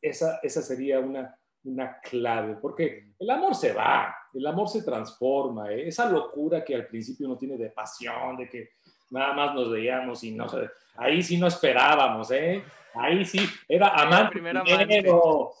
esa, 0.00 0.38
esa 0.42 0.62
sería 0.62 0.98
una, 1.00 1.38
una 1.66 2.00
clave, 2.00 2.56
porque 2.60 3.12
el 3.18 3.30
amor 3.30 3.54
se 3.54 3.72
va, 3.72 4.14
el 4.32 4.46
amor 4.46 4.68
se 4.68 4.82
transforma, 4.82 5.70
¿eh? 5.72 5.88
esa 5.88 6.08
locura 6.10 6.64
que 6.64 6.74
al 6.74 6.86
principio 6.86 7.26
uno 7.26 7.36
tiene 7.36 7.56
de 7.56 7.70
pasión, 7.70 8.36
de 8.36 8.48
que 8.48 8.70
nada 9.10 9.32
más 9.32 9.54
nos 9.54 9.70
veíamos 9.70 10.22
y 10.24 10.32
no 10.32 10.48
sé, 10.48 10.68
ahí 10.96 11.22
sí 11.22 11.38
no 11.38 11.46
esperábamos, 11.46 12.30
¿eh? 12.30 12.62
ahí 12.94 13.24
sí, 13.24 13.40
era 13.68 13.88
amante 13.88 14.32
primer 14.32 14.62
primero. 14.62 15.52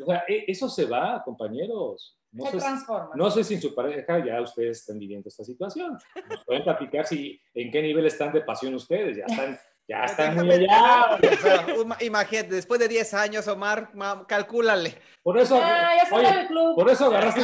O 0.00 0.06
sea, 0.06 0.24
e- 0.28 0.44
eso 0.46 0.68
se 0.68 0.84
va, 0.86 1.22
compañeros. 1.24 2.14
No 2.30 2.44
Se 2.44 2.52
sé, 2.52 2.58
transforma. 2.58 3.10
no 3.14 3.30
sé 3.30 3.42
si 3.42 3.54
en 3.54 3.62
su 3.62 3.74
pareja 3.74 4.24
ya 4.24 4.40
ustedes 4.42 4.80
están 4.80 4.98
viviendo 4.98 5.28
esta 5.28 5.42
situación. 5.44 5.98
Nos 6.28 6.44
pueden 6.44 6.62
platicar 6.62 7.06
si 7.06 7.40
en 7.54 7.70
qué 7.70 7.80
nivel 7.82 8.04
están 8.06 8.32
de 8.32 8.42
pasión 8.42 8.74
ustedes. 8.74 9.16
Ya 9.16 9.24
están, 9.24 9.58
ya 9.88 10.32
muy. 10.34 10.66
O 10.66 11.36
sea, 11.40 11.66
uma- 11.78 11.96
imagínate, 12.02 12.54
después 12.54 12.78
de 12.78 12.88
10 12.88 13.14
años, 13.14 13.48
Omar, 13.48 13.90
ma- 13.94 14.24
calcúlale. 14.26 14.98
Por 15.22 15.38
eso, 15.38 15.58
Ah, 15.62 15.90
ya 16.08 16.14
oye, 16.16 16.30
del 16.32 16.46
club. 16.46 16.74
por 16.76 16.90
eso 16.90 17.06
agarraste, 17.06 17.42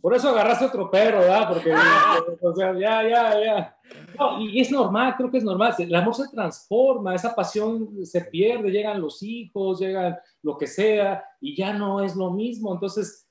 por 0.00 0.14
eso 0.14 0.28
agarraste 0.30 0.64
otro 0.66 0.90
perro, 0.90 1.18
¿verdad? 1.20 1.48
Porque, 1.48 1.74
o 2.40 2.54
sea, 2.54 2.72
ya, 2.78 3.02
ya, 3.02 3.40
ya. 3.44 3.76
No, 4.18 4.40
y 4.40 4.60
es 4.60 4.70
normal, 4.70 5.14
creo 5.16 5.30
que 5.30 5.38
es 5.38 5.44
normal. 5.44 5.74
El 5.78 5.94
amor 5.94 6.14
se 6.14 6.28
transforma, 6.28 7.14
esa 7.14 7.34
pasión 7.34 8.04
se 8.04 8.20
pierde, 8.22 8.70
llegan 8.70 9.00
los 9.00 9.22
hijos, 9.22 9.80
llegan 9.80 10.16
lo 10.42 10.56
que 10.56 10.66
sea, 10.66 11.24
y 11.40 11.56
ya 11.56 11.72
no 11.72 12.00
es 12.02 12.14
lo 12.14 12.30
mismo. 12.30 12.72
Entonces, 12.72 13.27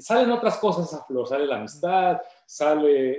salen 0.00 0.30
otras 0.30 0.58
cosas 0.58 0.92
a 0.94 1.04
flor, 1.04 1.26
sale 1.26 1.46
la 1.46 1.56
amistad, 1.56 2.20
sale 2.46 2.90
eh, 2.90 3.14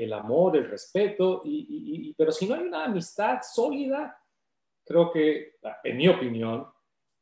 eh, 0.00 0.04
el 0.04 0.12
amor, 0.12 0.56
el 0.56 0.68
respeto, 0.70 1.42
y, 1.44 1.66
y- 1.68 2.08
y- 2.10 2.14
pero 2.14 2.32
si 2.32 2.46
no 2.48 2.54
hay 2.54 2.62
una 2.62 2.84
amistad 2.84 3.38
sólida, 3.42 4.18
creo 4.84 5.10
que, 5.10 5.56
en 5.84 5.96
mi 5.96 6.08
opinión, 6.08 6.66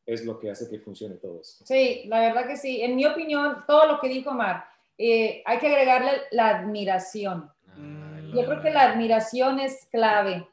es 0.06 0.24
lo 0.24 0.38
que 0.38 0.50
hace 0.50 0.68
que 0.68 0.78
funcione 0.80 1.14
todo 1.16 1.40
eso. 1.40 1.64
Sí, 1.64 2.02
la 2.08 2.20
verdad 2.20 2.46
que 2.46 2.56
sí. 2.58 2.82
En 2.82 2.94
mi 2.94 3.06
opinión, 3.06 3.64
todo 3.66 3.86
lo 3.86 4.00
que 4.00 4.08
dijo 4.08 4.30
Omar, 4.30 4.64
eh, 4.98 5.42
hay 5.46 5.58
que 5.58 5.68
agregarle 5.68 6.10
la 6.30 6.48
admiración. 6.58 7.50
Yo 8.34 8.44
creo 8.46 8.60
que 8.60 8.70
la 8.70 8.82
admiración 8.90 9.60
es 9.60 9.86
clave. 9.90 10.46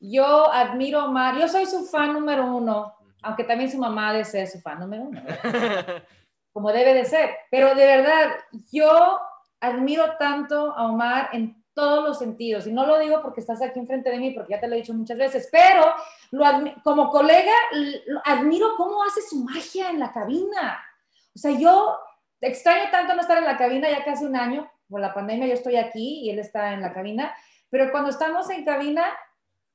Yo 0.00 0.52
admiro 0.52 1.00
a 1.00 1.04
Omar, 1.06 1.38
yo 1.38 1.48
soy 1.48 1.64
su 1.66 1.86
fan 1.86 2.12
número 2.12 2.44
uno, 2.54 2.94
aunque 3.22 3.44
también 3.44 3.70
su 3.70 3.78
mamá 3.78 4.12
debe 4.12 4.24
ser 4.24 4.46
su 4.46 4.60
fan 4.60 4.78
número 4.80 5.04
uno. 5.04 5.20
como 6.52 6.72
debe 6.72 6.94
de 6.94 7.04
ser. 7.04 7.36
Pero 7.50 7.74
de 7.74 7.86
verdad, 7.86 8.30
yo 8.70 9.20
admiro 9.60 10.16
tanto 10.18 10.72
a 10.72 10.86
Omar 10.86 11.30
en 11.32 11.64
todos 11.74 12.02
los 12.02 12.18
sentidos. 12.18 12.66
Y 12.66 12.72
no 12.72 12.86
lo 12.86 12.98
digo 12.98 13.22
porque 13.22 13.40
estás 13.40 13.62
aquí 13.62 13.78
enfrente 13.78 14.10
de 14.10 14.18
mí, 14.18 14.32
porque 14.32 14.54
ya 14.54 14.60
te 14.60 14.66
lo 14.66 14.74
he 14.74 14.78
dicho 14.78 14.94
muchas 14.94 15.16
veces, 15.16 15.48
pero 15.52 15.94
lo 16.32 16.44
como 16.82 17.08
colega, 17.08 17.52
admiro 18.24 18.74
cómo 18.76 19.04
hace 19.04 19.22
su 19.22 19.44
magia 19.44 19.90
en 19.90 20.00
la 20.00 20.12
cabina. 20.12 20.84
O 21.36 21.38
sea, 21.38 21.52
yo 21.52 21.96
extraño 22.40 22.90
tanto 22.90 23.14
no 23.14 23.20
estar 23.20 23.38
en 23.38 23.44
la 23.44 23.56
cabina 23.56 23.88
ya 23.88 24.04
casi 24.04 24.24
un 24.24 24.34
año. 24.34 24.68
Por 24.88 25.00
la 25.00 25.14
pandemia 25.14 25.46
yo 25.46 25.54
estoy 25.54 25.76
aquí 25.76 26.22
y 26.24 26.30
él 26.30 26.40
está 26.40 26.72
en 26.72 26.80
la 26.80 26.92
cabina. 26.92 27.32
Pero 27.70 27.92
cuando 27.92 28.10
estamos 28.10 28.50
en 28.50 28.64
cabina, 28.64 29.04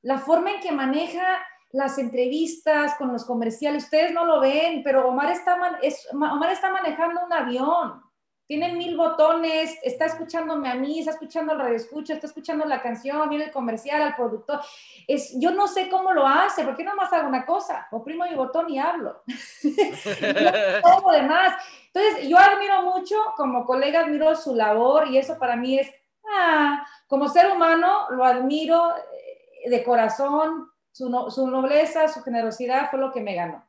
la 0.01 0.17
forma 0.17 0.51
en 0.51 0.59
que 0.59 0.73
maneja 0.73 1.41
las 1.73 1.97
entrevistas 1.97 2.95
con 2.97 3.11
los 3.11 3.25
comerciales, 3.25 3.83
ustedes 3.85 4.13
no 4.13 4.23
lo 4.25 4.39
ven, 4.39 4.81
pero 4.83 5.07
Omar 5.07 5.31
está, 5.31 5.57
man- 5.57 5.77
es- 5.81 6.07
Ma- 6.13 6.33
Omar 6.33 6.51
está 6.51 6.71
manejando 6.71 7.25
un 7.25 7.33
avión. 7.33 8.01
Tiene 8.45 8.73
mil 8.73 8.95
botones, 8.97 9.77
está 9.83 10.05
escuchándome 10.05 10.69
a 10.69 10.75
mí, 10.75 10.99
está 10.99 11.11
escuchando 11.11 11.53
el 11.53 11.59
radio 11.59 11.75
escucha, 11.77 12.13
está 12.13 12.27
escuchando 12.27 12.65
la 12.65 12.81
canción, 12.81 13.27
viene 13.29 13.45
el 13.45 13.51
comercial, 13.51 14.01
al 14.01 14.15
productor. 14.15 14.59
Es, 15.07 15.33
yo 15.39 15.51
no 15.51 15.67
sé 15.67 15.89
cómo 15.89 16.11
lo 16.11 16.27
hace, 16.27 16.63
porque 16.63 16.83
nomás 16.83 17.11
hago 17.13 17.27
una 17.27 17.45
cosa, 17.45 17.87
oprimo 17.91 18.25
mi 18.25 18.35
botón 18.35 18.69
y 18.69 18.77
hablo. 18.79 19.23
todo 20.83 21.11
demás. 21.11 21.55
Entonces, 21.93 22.27
yo 22.27 22.37
admiro 22.37 22.81
mucho, 22.83 23.15
como 23.35 23.65
colega 23.65 24.01
admiro 24.01 24.35
su 24.35 24.53
labor 24.55 25.07
y 25.07 25.17
eso 25.17 25.39
para 25.39 25.55
mí 25.55 25.79
es, 25.79 25.89
ah, 26.37 26.85
como 27.07 27.29
ser 27.29 27.49
humano 27.49 28.07
lo 28.11 28.25
admiro 28.25 28.93
eh, 28.95 29.69
de 29.69 29.83
corazón, 29.83 30.69
su, 30.93 31.09
no- 31.09 31.29
su 31.29 31.45
nobleza, 31.47 32.07
su 32.07 32.21
generosidad 32.21 32.89
fue 32.89 32.99
lo 32.99 33.11
que 33.11 33.19
me 33.19 33.35
ganó, 33.35 33.65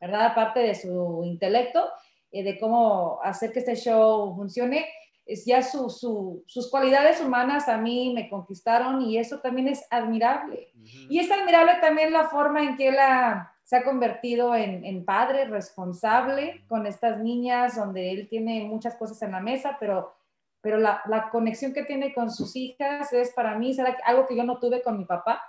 ¿verdad? 0.00 0.26
Aparte 0.26 0.58
de 0.60 0.74
su 0.74 1.22
intelecto, 1.24 1.88
eh, 2.32 2.42
de 2.42 2.58
cómo 2.58 3.20
hacer 3.22 3.52
que 3.52 3.60
este 3.60 3.76
show 3.76 4.34
funcione, 4.34 4.86
es 5.24 5.44
ya 5.44 5.62
su- 5.62 5.90
su- 5.90 6.42
sus 6.46 6.70
cualidades 6.70 7.20
humanas 7.20 7.68
a 7.68 7.76
mí 7.78 8.12
me 8.14 8.28
conquistaron 8.28 9.02
y 9.02 9.18
eso 9.18 9.40
también 9.40 9.68
es 9.68 9.86
admirable. 9.90 10.70
Y 11.10 11.18
es 11.20 11.30
admirable 11.30 11.74
también 11.80 12.12
la 12.12 12.28
forma 12.28 12.62
en 12.62 12.76
que 12.76 12.88
él 12.88 12.98
ha- 12.98 13.52
se 13.64 13.76
ha 13.76 13.82
convertido 13.84 14.54
en, 14.54 14.84
en 14.84 15.04
padre 15.04 15.44
responsable 15.46 16.64
con 16.68 16.86
estas 16.86 17.18
niñas, 17.18 17.74
donde 17.76 18.12
él 18.12 18.28
tiene 18.28 18.64
muchas 18.64 18.94
cosas 18.94 19.20
en 19.22 19.32
la 19.32 19.40
mesa, 19.40 19.76
pero, 19.80 20.14
pero 20.60 20.78
la, 20.78 21.02
la 21.06 21.30
conexión 21.30 21.72
que 21.74 21.82
tiene 21.84 22.14
con 22.14 22.30
sus 22.30 22.54
hijas 22.56 23.12
es 23.12 23.32
para 23.34 23.56
mí 23.58 23.74
será 23.74 23.96
algo 24.04 24.26
que 24.26 24.36
yo 24.36 24.44
no 24.44 24.58
tuve 24.58 24.82
con 24.82 24.96
mi 24.96 25.04
papá. 25.04 25.42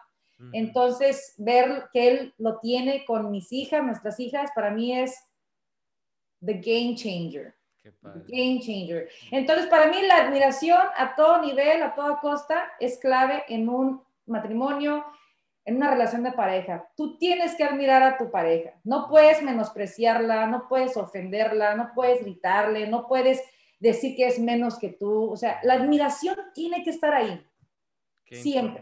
Entonces, 0.53 1.33
ver 1.37 1.85
que 1.91 2.07
él 2.07 2.33
lo 2.37 2.59
tiene 2.59 3.05
con 3.05 3.31
mis 3.31 3.51
hijas, 3.51 3.83
nuestras 3.83 4.19
hijas, 4.19 4.51
para 4.53 4.69
mí 4.69 4.97
es 4.97 5.17
the 6.45 6.53
game 6.53 6.95
changer. 6.95 7.55
Game 8.27 8.59
changer. 8.59 9.09
Entonces, 9.31 9.67
para 9.67 9.89
mí 9.89 10.01
la 10.01 10.27
admiración 10.27 10.81
a 10.95 11.15
todo 11.15 11.41
nivel, 11.41 11.81
a 11.81 11.95
toda 11.95 12.19
costa, 12.19 12.71
es 12.79 12.97
clave 12.99 13.43
en 13.47 13.69
un 13.69 14.03
matrimonio, 14.25 15.05
en 15.65 15.77
una 15.77 15.89
relación 15.89 16.23
de 16.23 16.31
pareja. 16.31 16.87
Tú 16.95 17.17
tienes 17.17 17.55
que 17.55 17.63
admirar 17.63 18.03
a 18.03 18.17
tu 18.17 18.29
pareja. 18.29 18.73
No 18.83 19.07
puedes 19.09 19.41
menospreciarla, 19.41 20.47
no 20.47 20.67
puedes 20.67 20.95
ofenderla, 20.97 21.75
no 21.75 21.91
puedes 21.95 22.21
gritarle, 22.21 22.87
no 22.87 23.07
puedes 23.07 23.41
decir 23.79 24.15
que 24.15 24.27
es 24.27 24.39
menos 24.39 24.77
que 24.77 24.89
tú. 24.89 25.31
O 25.31 25.37
sea, 25.37 25.59
la 25.63 25.73
admiración 25.73 26.37
tiene 26.53 26.83
que 26.83 26.89
estar 26.91 27.13
ahí. 27.13 27.43
siempre. 28.29 28.81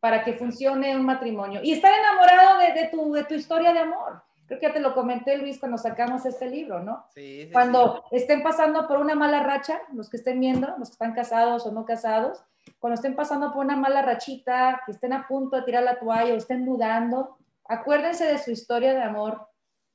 Para 0.00 0.24
que 0.24 0.34
funcione 0.34 0.96
un 0.96 1.04
matrimonio. 1.04 1.60
Y 1.62 1.72
estar 1.72 1.92
enamorado 1.92 2.58
de, 2.58 2.88
tu, 2.88 3.12
de 3.12 3.24
tu 3.24 3.34
historia 3.34 3.72
de 3.72 3.80
amor 3.80 4.22
creo 4.50 4.58
que 4.58 4.66
ya 4.66 4.72
te 4.72 4.80
lo 4.80 4.94
comenté, 4.94 5.36
Luis, 5.38 5.60
cuando 5.60 5.78
sacamos 5.78 6.26
este 6.26 6.50
libro, 6.50 6.80
¿no? 6.80 7.06
Sí. 7.14 7.48
cuando 7.52 8.02
estén 8.10 8.42
pasando 8.42 8.88
por 8.88 8.98
una 8.98 9.14
mala 9.14 9.44
racha, 9.44 9.80
los 9.94 10.10
que 10.10 10.16
estén 10.16 10.40
viendo, 10.40 10.66
los 10.76 10.88
que 10.88 10.94
están 10.94 11.14
casados 11.14 11.66
o 11.66 11.70
no 11.70 11.84
casados, 11.84 12.42
cuando 12.80 12.96
estén 12.96 13.14
pasando 13.14 13.52
por 13.52 13.64
una 13.64 13.76
mala 13.76 14.02
rachita, 14.02 14.82
que 14.84 14.90
estén 14.90 15.12
a 15.12 15.28
punto 15.28 15.54
de 15.56 15.62
tirar 15.62 15.84
la 15.84 16.00
toalla 16.00 16.34
o 16.34 16.36
estén 16.36 16.64
dudando, 16.64 17.38
acuérdense 17.68 18.24
de 18.24 18.38
su 18.38 18.50
historia 18.50 18.92
de 18.92 19.02
amor. 19.02 19.48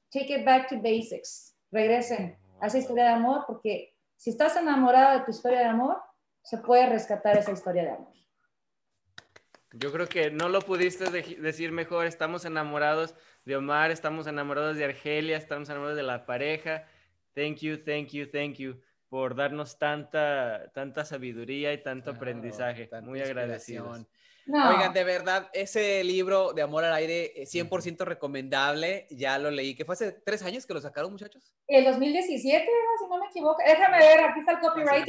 Take 0.10 0.34
it 0.34 0.46
back 0.46 0.70
to 0.70 0.78
basics. 0.78 1.54
Regresen 1.70 2.38
a 2.62 2.68
esa 2.68 2.78
historia 2.78 3.04
de 3.04 3.10
amor, 3.10 3.44
porque 3.46 3.94
si 4.16 4.30
estás 4.30 4.56
enamorado 4.56 5.20
de 5.20 5.26
tu 5.26 5.32
historia 5.32 5.60
de 5.60 5.66
amor, 5.66 6.02
se 6.42 6.60
puede 6.60 6.86
rescatar 6.86 7.38
esa 7.38 7.52
historia 7.52 7.84
de 7.84 7.90
amor. 7.90 8.14
Yo 9.78 9.92
creo 9.92 10.08
que 10.08 10.32
no 10.32 10.48
lo 10.48 10.62
pudiste 10.62 11.10
decir 11.12 11.72
mejor. 11.72 12.06
Estamos 12.06 12.46
enamorados 12.46 13.14
de 13.44 13.58
Omar, 13.58 13.92
estamos 13.92 14.26
enamorados 14.26 14.78
de 14.78 14.86
Argelia, 14.86 15.38
estamos 15.38 15.70
enamorados 15.70 15.98
de 15.98 16.04
la 16.04 16.26
pareja. 16.26 16.86
Thank 17.34 17.58
you, 17.58 17.78
thank 17.84 18.10
you, 18.12 18.26
thank 18.32 18.56
you 18.56 18.80
por 19.10 19.36
darnos 19.36 19.78
tanta, 19.78 20.72
tanta 20.74 21.06
sabiduría 21.06 21.74
y 21.74 21.82
tanto 21.84 22.12
aprendizaje. 22.12 22.90
Muy 23.02 23.22
agradecidos. 23.22 24.06
Oigan, 24.48 24.94
de 24.94 25.04
verdad, 25.04 25.50
ese 25.54 26.04
libro 26.04 26.54
de 26.54 26.62
Amor 26.62 26.84
al 26.84 26.94
Aire, 26.94 27.34
100% 27.36 28.02
eh, 28.02 28.06
recomendable. 28.06 29.08
Ya 29.10 29.40
lo 29.40 29.50
leí, 29.50 29.76
que 29.76 29.86
fue 29.86 29.94
hace 29.94 30.12
tres 30.12 30.44
años 30.44 30.66
que 30.66 30.74
lo 30.74 30.82
sacaron, 30.82 31.12
muchachos. 31.12 31.54
El 31.68 31.84
2017, 31.86 32.66
si 33.00 33.10
no 33.10 33.20
me 33.20 33.26
equivoco. 33.26 33.58
Déjame 33.66 33.98
ver, 33.98 34.20
aquí 34.26 34.40
está 34.42 34.52
el 34.54 34.60
copyright. 34.60 35.08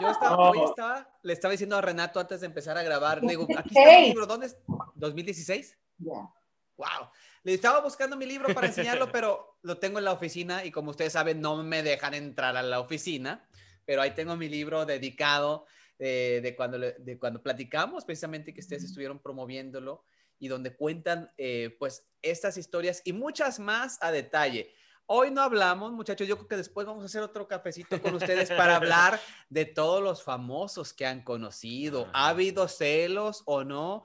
Yo 0.00 0.10
estaba, 0.10 0.50
hoy 0.50 0.60
estaba, 0.64 1.10
le 1.22 1.32
estaba 1.32 1.52
diciendo 1.52 1.76
a 1.76 1.80
Renato 1.80 2.20
antes 2.20 2.40
de 2.40 2.46
empezar 2.46 2.78
a 2.78 2.82
grabar, 2.82 3.20
digo, 3.20 3.46
aquí 3.56 3.70
está 3.76 3.96
el 3.98 4.04
libro, 4.04 4.26
¿dónde 4.26 4.46
es? 4.46 4.56
¿2016? 4.96 5.76
Ya. 5.98 6.30
Wow. 6.76 7.10
Le 7.42 7.54
estaba 7.54 7.80
buscando 7.80 8.16
mi 8.16 8.26
libro 8.26 8.54
para 8.54 8.68
enseñarlo, 8.68 9.10
pero 9.12 9.58
lo 9.62 9.78
tengo 9.78 9.98
en 9.98 10.04
la 10.04 10.12
oficina 10.12 10.64
y 10.64 10.70
como 10.70 10.90
ustedes 10.90 11.12
saben, 11.12 11.40
no 11.40 11.62
me 11.62 11.82
dejan 11.82 12.14
entrar 12.14 12.56
a 12.56 12.62
la 12.62 12.80
oficina, 12.80 13.48
pero 13.84 14.02
ahí 14.02 14.12
tengo 14.12 14.36
mi 14.36 14.48
libro 14.48 14.86
dedicado 14.86 15.66
de, 15.98 16.54
cuando, 16.56 16.78
de 16.78 17.18
cuando 17.18 17.42
platicamos, 17.42 18.04
precisamente 18.04 18.52
que 18.52 18.60
ustedes 18.60 18.84
estuvieron 18.84 19.18
promoviéndolo 19.18 20.04
y 20.38 20.48
donde 20.48 20.76
cuentan 20.76 21.30
eh, 21.38 21.74
pues 21.78 22.06
estas 22.22 22.56
historias 22.58 23.02
y 23.04 23.12
muchas 23.12 23.58
más 23.58 23.98
a 24.02 24.10
detalle. 24.10 24.72
Hoy 25.08 25.30
no 25.30 25.40
hablamos, 25.40 25.92
muchachos, 25.92 26.26
yo 26.26 26.36
creo 26.36 26.48
que 26.48 26.56
después 26.56 26.84
vamos 26.84 27.04
a 27.04 27.06
hacer 27.06 27.22
otro 27.22 27.46
cafecito 27.46 28.02
con 28.02 28.16
ustedes 28.16 28.50
para 28.50 28.76
hablar 28.76 29.20
de 29.48 29.64
todos 29.64 30.02
los 30.02 30.24
famosos 30.24 30.92
que 30.92 31.06
han 31.06 31.22
conocido. 31.22 32.08
¿Ha 32.12 32.28
habido 32.28 32.66
celos 32.66 33.42
o 33.46 33.62
no? 33.62 34.02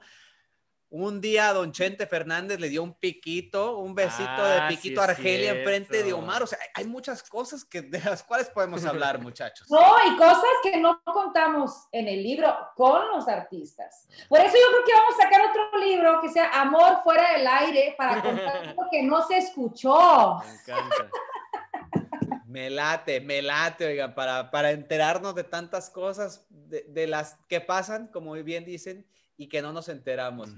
Un 0.94 1.22
día 1.22 1.54
don 1.54 1.72
Chente 1.72 2.06
Fernández 2.06 2.60
le 2.60 2.68
dio 2.68 2.82
un 2.82 2.92
piquito, 2.92 3.78
un 3.78 3.94
besito 3.94 4.44
de 4.44 4.58
ah, 4.58 4.68
piquito 4.68 5.00
a 5.00 5.04
Argelia 5.04 5.52
enfrente 5.52 6.02
de 6.02 6.12
Omar. 6.12 6.42
O 6.42 6.46
sea, 6.46 6.58
hay 6.74 6.84
muchas 6.84 7.22
cosas 7.22 7.64
que, 7.64 7.80
de 7.80 7.98
las 7.98 8.22
cuales 8.22 8.50
podemos 8.50 8.84
hablar, 8.84 9.18
muchachos. 9.22 9.70
No, 9.70 9.80
y 10.06 10.14
cosas 10.18 10.44
que 10.62 10.76
no 10.76 11.00
contamos 11.02 11.88
en 11.92 12.08
el 12.08 12.22
libro 12.22 12.54
con 12.76 13.08
los 13.08 13.26
artistas. 13.26 14.06
Por 14.28 14.38
eso 14.40 14.54
yo 14.54 14.66
creo 14.68 14.84
que 14.84 14.92
vamos 14.92 15.14
a 15.18 15.22
sacar 15.22 15.40
otro 15.48 15.78
libro 15.78 16.20
que 16.20 16.28
sea 16.28 16.60
Amor 16.60 17.02
fuera 17.02 17.38
del 17.38 17.46
aire 17.46 17.94
para 17.96 18.20
contar 18.20 18.66
lo 18.76 18.90
que 18.90 19.02
no 19.02 19.26
se 19.26 19.38
escuchó. 19.38 20.42
Me 20.44 20.52
encanta. 20.52 21.10
Me 22.46 22.68
late, 22.68 23.22
me 23.22 23.40
late, 23.40 23.86
oigan, 23.86 24.14
para, 24.14 24.50
para 24.50 24.72
enterarnos 24.72 25.34
de 25.34 25.42
tantas 25.42 25.88
cosas, 25.88 26.44
de, 26.50 26.84
de 26.86 27.06
las 27.06 27.38
que 27.48 27.62
pasan, 27.62 28.08
como 28.08 28.34
bien 28.34 28.66
dicen, 28.66 29.06
y 29.36 29.48
que 29.48 29.62
no 29.62 29.72
nos 29.72 29.88
enteramos. 29.88 30.50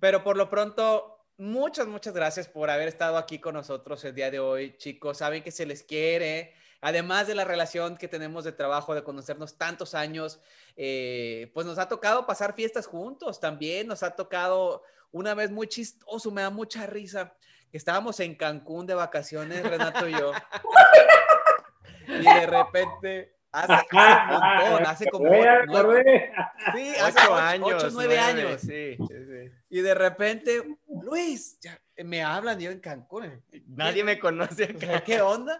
Pero 0.00 0.22
por 0.22 0.36
lo 0.36 0.48
pronto, 0.48 1.26
muchas, 1.36 1.86
muchas 1.86 2.14
gracias 2.14 2.48
por 2.48 2.70
haber 2.70 2.88
estado 2.88 3.16
aquí 3.16 3.38
con 3.38 3.54
nosotros 3.54 4.04
el 4.04 4.14
día 4.14 4.30
de 4.30 4.40
hoy, 4.40 4.76
chicos. 4.76 5.18
Saben 5.18 5.42
que 5.42 5.50
se 5.50 5.66
les 5.66 5.82
quiere. 5.82 6.54
Además 6.82 7.26
de 7.26 7.34
la 7.34 7.44
relación 7.44 7.96
que 7.96 8.08
tenemos 8.08 8.44
de 8.44 8.52
trabajo, 8.52 8.94
de 8.94 9.04
conocernos 9.04 9.58
tantos 9.58 9.94
años, 9.94 10.40
eh, 10.76 11.50
pues 11.52 11.66
nos 11.66 11.78
ha 11.78 11.88
tocado 11.88 12.26
pasar 12.26 12.54
fiestas 12.54 12.86
juntos 12.86 13.38
también. 13.38 13.86
Nos 13.86 14.02
ha 14.02 14.16
tocado 14.16 14.82
una 15.12 15.34
vez 15.34 15.50
muy 15.50 15.66
chistoso, 15.66 16.30
me 16.30 16.42
da 16.42 16.50
mucha 16.50 16.86
risa, 16.86 17.34
estábamos 17.72 18.20
en 18.20 18.34
Cancún 18.34 18.86
de 18.86 18.94
vacaciones, 18.94 19.62
Renato 19.62 20.08
y 20.08 20.12
yo. 20.12 20.32
y 22.08 22.22
de 22.22 22.46
repente 22.46 23.39
Hace, 23.52 23.72
hace, 23.72 23.86
un 23.92 24.28
montón, 24.28 24.86
hace 24.86 25.10
como 25.10 25.24
nueve, 25.26 26.32
sí, 26.72 26.92
hace 27.00 27.18
ocho, 27.18 27.34
años, 27.34 27.84
ocho, 27.84 27.88
nueve, 27.92 28.18
años. 28.18 28.60
Sí, 28.60 28.96
sí, 28.96 29.52
Y 29.68 29.80
de 29.80 29.94
repente, 29.94 30.76
Luis, 31.02 31.58
ya, 31.60 31.80
me 32.04 32.22
hablan 32.22 32.60
yo 32.60 32.70
en 32.70 32.78
Cancún. 32.78 33.42
Nadie 33.66 34.04
me 34.04 34.20
conoce 34.20 34.64
acá. 34.64 35.02
¿Qué 35.02 35.20
onda? 35.20 35.58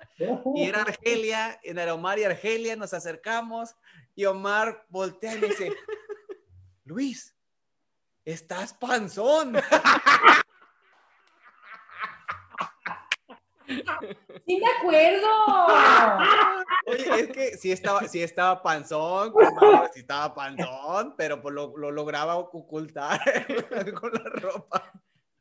Y 0.55 0.69
era 0.69 0.83
Argelia, 0.83 1.59
era 1.65 1.93
Omar 1.93 2.21
y 2.21 2.25
Argelia, 2.25 2.77
nos 2.77 2.95
acercamos 2.95 3.75
y 4.15 4.25
Omar 4.25 4.87
voltea 4.89 5.35
y 5.35 5.39
me 5.41 5.49
dice, 5.49 5.73
Luis, 6.85 7.35
estás 8.25 8.73
panzón. 8.75 9.57
Sí 14.47 14.61
me 14.61 14.67
acuerdo. 14.79 15.29
Oye, 16.87 17.21
es 17.21 17.29
que 17.29 17.57
sí 17.57 17.73
estaba, 17.73 18.01
sí 18.09 18.23
estaba 18.23 18.63
panzón, 18.63 19.33
sí 19.95 20.01
estaba 20.01 20.35
panzón, 20.35 21.15
pero 21.17 21.41
pues 21.41 21.55
lo, 21.55 21.77
lo 21.77 21.91
lograba 21.91 22.37
ocultar 22.37 23.21
con 24.01 24.13
la 24.13 24.31
ropa. 24.31 24.93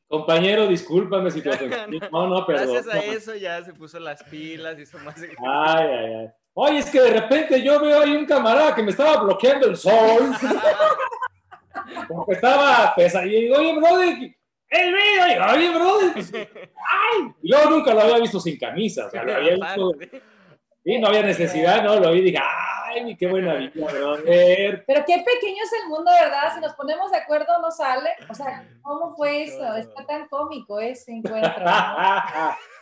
Compañero, 0.08 0.66
discúlpame 0.68 1.30
si 1.30 1.42
te 1.42 1.50
ofendí. 1.52 2.00
No, 2.12 2.28
no, 2.28 2.46
perdón. 2.46 2.74
Gracias 2.74 2.96
a 2.96 3.00
eso 3.00 3.36
ya 3.36 3.64
se 3.64 3.74
puso 3.74 4.00
las 4.00 4.24
pilas, 4.24 4.78
hizo 4.80 4.98
más. 5.00 5.16
Ay, 5.22 5.28
ay, 5.38 6.14
ay. 6.16 6.30
Oye, 6.54 6.80
es 6.80 6.90
que 6.90 7.00
de 7.00 7.12
repente 7.12 7.62
yo 7.62 7.80
veo 7.80 8.02
ahí 8.02 8.16
un 8.16 8.26
camarada 8.26 8.74
que 8.74 8.82
me 8.82 8.90
estaba 8.90 9.22
bloqueando 9.22 9.68
el 9.68 9.78
sol. 9.78 10.32
Porque 12.08 12.34
estaba 12.34 12.94
pesado. 12.96 13.28
Y 13.28 13.44
digo, 13.44 13.58
oye, 13.58 13.76
brother, 13.76 14.36
el 14.70 14.94
video, 14.94 15.54
oye, 15.54 15.70
brother. 15.70 16.14
Pues, 16.14 16.32
ay, 16.34 17.34
yo 17.42 17.70
nunca 17.70 17.94
lo 17.94 18.02
había 18.02 18.20
visto 18.20 18.40
sin 18.40 18.58
camisa. 18.58 19.08
O 19.08 19.10
sea, 19.10 19.24
lo 19.24 19.36
había 19.36 19.56
visto. 19.56 19.92
Sí, 20.84 20.98
no 20.98 21.08
había 21.08 21.24
necesidad, 21.24 21.84
¿no? 21.84 22.00
Lo 22.00 22.12
vi 22.12 22.20
y 22.20 22.24
dije, 22.24 22.40
ay, 22.42 23.16
qué 23.18 23.28
buena 23.28 23.56
vida, 23.56 23.72
brother. 23.76 24.84
Pero 24.88 25.04
qué 25.06 25.24
pequeño 25.26 25.64
es 25.64 25.74
el 25.84 25.90
mundo, 25.90 26.12
¿verdad? 26.12 26.54
Si 26.56 26.62
nos 26.62 26.74
ponemos 26.74 27.12
de 27.12 27.18
acuerdo, 27.18 27.60
no 27.62 27.70
sale. 27.72 28.10
O 28.30 28.34
sea, 28.34 28.66
¿cómo 28.82 29.16
fue 29.16 29.44
eso? 29.44 29.76
Está 29.76 30.06
tan 30.06 30.28
cómico 30.28 30.80
ese 30.80 31.12
encuentro. 31.12 31.66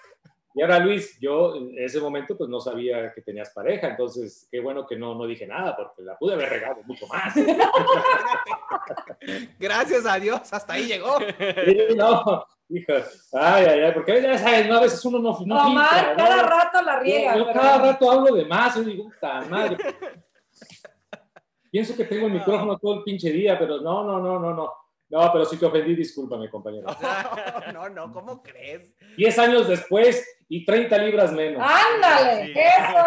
Y 0.58 0.62
ahora, 0.64 0.80
Luis, 0.80 1.20
yo 1.20 1.55
en 1.55 1.78
ese 1.78 2.01
momento 2.01 2.36
pues 2.36 2.49
no 2.49 2.60
sabía 2.60 3.14
que 3.14 3.22
tenías 3.22 3.51
pareja, 3.51 3.89
entonces 3.89 4.47
qué 4.51 4.60
bueno 4.60 4.88
que 4.88 4.95
no, 4.95 5.14
no 5.14 5.28
dije 5.28 5.45
nada, 5.45 5.76
porque 5.76 6.01
la 6.01 6.18
pude 6.18 6.34
haber 6.34 6.49
regado 6.49 6.82
mucho 6.86 7.05
más. 7.05 7.36
Gracias 9.60 10.08
a 10.08 10.20
Dios, 10.20 10.51
hasta 10.51 10.74
ahí 10.74 10.88
llegó. 10.88 11.20
Sí, 11.20 11.95
no, 11.95 12.43
hija, 12.70 12.93
ay, 13.34 13.66
ay, 13.66 13.80
ay, 13.82 13.91
porque 13.93 14.20
ya 14.20 14.36
sabes, 14.36 14.68
¿no? 14.68 14.78
a 14.78 14.82
veces 14.82 15.05
uno 15.05 15.20
no... 15.20 15.38
no 15.45 15.76
cada 16.18 16.41
rato 16.41 16.82
la 16.82 16.99
riega. 17.01 17.38
Yo, 17.38 17.53
cada 17.53 17.78
rato 17.78 18.12
hablo 18.12 18.34
de 18.34 18.45
más, 18.45 18.78
yo 18.78 18.82
digo, 18.82 19.03
puta 19.03 19.41
madre. 19.41 19.78
Pienso 21.70 21.95
que 21.95 22.05
tengo 22.05 22.26
el 22.26 22.34
micrófono 22.34 22.80
todo 22.80 22.95
el 22.95 23.03
pinche 23.03 23.30
día, 23.30 23.60
pero 23.60 23.80
no, 23.80 24.03
no, 24.03 24.20
no, 24.20 24.39
no, 24.39 24.55
no. 24.55 24.74
No, 25.10 25.32
pero 25.32 25.45
si 25.45 25.58
te 25.58 25.66
ofendí, 25.66 25.95
discúlpame, 25.95 26.49
compañero. 26.49 26.88
No, 27.74 27.89
no, 27.89 28.12
¿cómo 28.12 28.41
crees? 28.41 28.95
Diez 29.16 29.38
años 29.39 29.68
después 29.68 30.26
y 30.49 30.66
30 30.66 30.97
libras 30.97 31.32
menos. 31.32 31.62
¡Ándale! 31.64 32.51
¡Eso! 32.51 33.05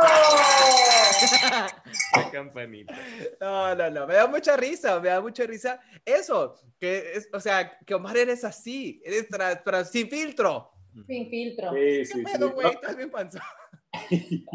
La 2.17 2.31
campanita. 2.31 2.95
No, 3.41 3.75
no, 3.75 3.91
no, 3.91 4.07
me 4.07 4.15
da 4.15 4.27
mucha 4.27 4.57
risa, 4.57 4.99
me 5.01 5.09
da 5.09 5.21
mucha 5.21 5.45
risa. 5.45 5.81
Eso, 6.05 6.55
que 6.79 7.13
es, 7.15 7.29
o 7.33 7.41
sea, 7.41 7.79
que 7.79 7.95
Omar 7.95 8.17
eres 8.17 8.45
así, 8.45 9.03
eres 9.05 9.27
sin 9.91 10.09
filtro. 10.09 10.73
Sin 11.07 11.29
filtro. 11.29 11.73
Sí, 11.73 12.05
sí, 12.05 12.25
¿Qué 12.25 12.33
pedo, 12.33 12.51
güey? 12.51 12.71
Estás 12.71 12.97
bien 12.97 13.11
panzón. 13.11 13.43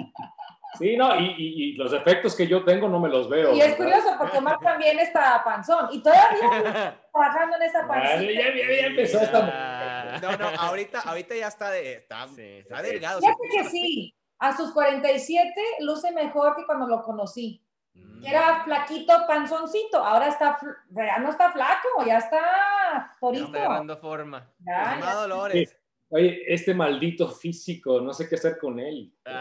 Sí, 0.77 0.97
no, 0.97 1.17
y, 1.17 1.23
y, 1.37 1.63
y, 1.63 1.75
los 1.75 1.93
efectos 1.93 2.35
que 2.35 2.47
yo 2.47 2.65
tengo 2.65 2.89
no 2.89 2.99
me 2.99 3.07
los 3.07 3.29
veo. 3.29 3.55
Y 3.55 3.61
es 3.61 3.75
curioso 3.75 4.15
porque 4.19 4.39
Omar 4.39 4.59
también 4.59 4.99
está 4.99 5.41
panzón 5.41 5.87
y 5.93 6.03
todavía 6.03 6.99
trabajando 7.15 7.55
en 7.57 7.63
esa 7.63 7.87
panzón. 7.87 8.21
Ya, 8.23 8.31
ya, 8.31 8.55
ya, 8.55 8.87
empezó 8.87 9.21
esta. 9.21 10.19
No, 10.21 10.37
no, 10.37 10.47
ahorita, 10.59 11.01
ahorita 11.01 11.35
ya 11.35 11.47
está, 11.47 11.71
de, 11.71 11.93
está, 11.93 12.27
sí, 12.27 12.41
está 12.41 12.81
delgado. 12.81 13.21
Fíjate 13.21 13.47
que 13.51 13.63
sí, 13.65 14.15
a 14.39 14.55
sus 14.55 14.71
47 14.71 15.53
luce 15.79 16.11
mejor 16.11 16.55
que 16.55 16.65
cuando 16.65 16.87
lo 16.87 17.01
conocí. 17.01 17.61
Mm. 17.93 18.25
Era 18.25 18.63
flaquito, 18.63 19.13
panzoncito, 19.27 20.03
ahora 20.03 20.27
está, 20.27 20.57
ya 20.89 21.19
no 21.19 21.29
está 21.29 21.51
flaco, 21.51 22.03
ya 22.05 22.17
está 22.17 23.15
torito. 23.19 23.45
Está 23.45 23.59
agarrando 23.59 23.97
forma. 23.97 24.51
Ya, 24.59 24.99
ya. 24.99 25.13
Dolores. 25.13 25.69
Sí. 25.69 25.75
Oye, 26.09 26.43
este 26.47 26.73
maldito 26.73 27.29
físico, 27.29 28.01
no 28.01 28.13
sé 28.13 28.27
qué 28.29 28.35
hacer 28.35 28.57
con 28.59 28.79
él. 28.79 29.13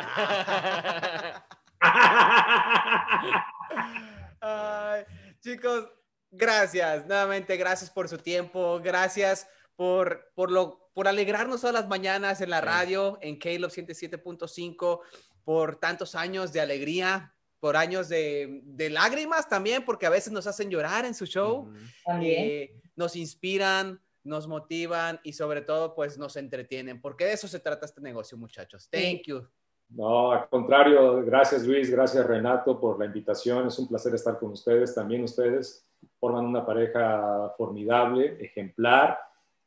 Ay, 4.40 5.04
chicos, 5.40 5.88
gracias, 6.36 7.06
nuevamente, 7.06 7.56
gracias 7.56 7.90
por 7.90 8.08
su 8.08 8.18
tiempo, 8.18 8.80
gracias 8.82 9.46
por, 9.76 10.30
por, 10.34 10.50
lo, 10.50 10.90
por 10.94 11.08
alegrarnos 11.08 11.60
todas 11.60 11.74
las 11.74 11.88
mañanas 11.88 12.40
en 12.40 12.50
la 12.50 12.60
radio, 12.60 13.18
en 13.22 13.38
Caleb 13.38 13.70
107.5, 13.70 15.00
por 15.44 15.76
tantos 15.76 16.14
años 16.14 16.52
de 16.52 16.60
alegría, 16.60 17.34
por 17.60 17.76
años 17.76 18.08
de, 18.08 18.60
de, 18.64 18.90
lágrimas 18.90 19.48
también, 19.48 19.84
porque 19.84 20.06
a 20.06 20.10
veces 20.10 20.32
nos 20.32 20.46
hacen 20.46 20.70
llorar 20.70 21.04
en 21.04 21.14
su 21.14 21.26
show, 21.26 21.72
eh, 22.20 22.74
nos 22.94 23.16
inspiran, 23.16 24.00
nos 24.22 24.46
motivan 24.46 25.20
y 25.22 25.32
sobre 25.32 25.62
todo 25.62 25.94
pues 25.94 26.18
nos 26.18 26.36
entretienen, 26.36 27.00
porque 27.00 27.24
de 27.24 27.32
eso 27.32 27.48
se 27.48 27.60
trata 27.60 27.86
este 27.86 28.00
negocio, 28.00 28.36
muchachos. 28.36 28.88
Thank 28.90 29.22
you. 29.26 29.48
No, 29.94 30.32
al 30.32 30.48
contrario, 30.48 31.24
gracias 31.24 31.64
Luis, 31.64 31.88
gracias 31.88 32.26
Renato 32.26 32.80
por 32.80 32.98
la 32.98 33.04
invitación, 33.04 33.68
es 33.68 33.78
un 33.78 33.86
placer 33.86 34.12
estar 34.14 34.38
con 34.38 34.50
ustedes, 34.50 34.92
también 34.92 35.22
ustedes 35.22 35.88
forman 36.18 36.46
una 36.46 36.66
pareja 36.66 37.52
formidable, 37.56 38.36
ejemplar, 38.40 39.16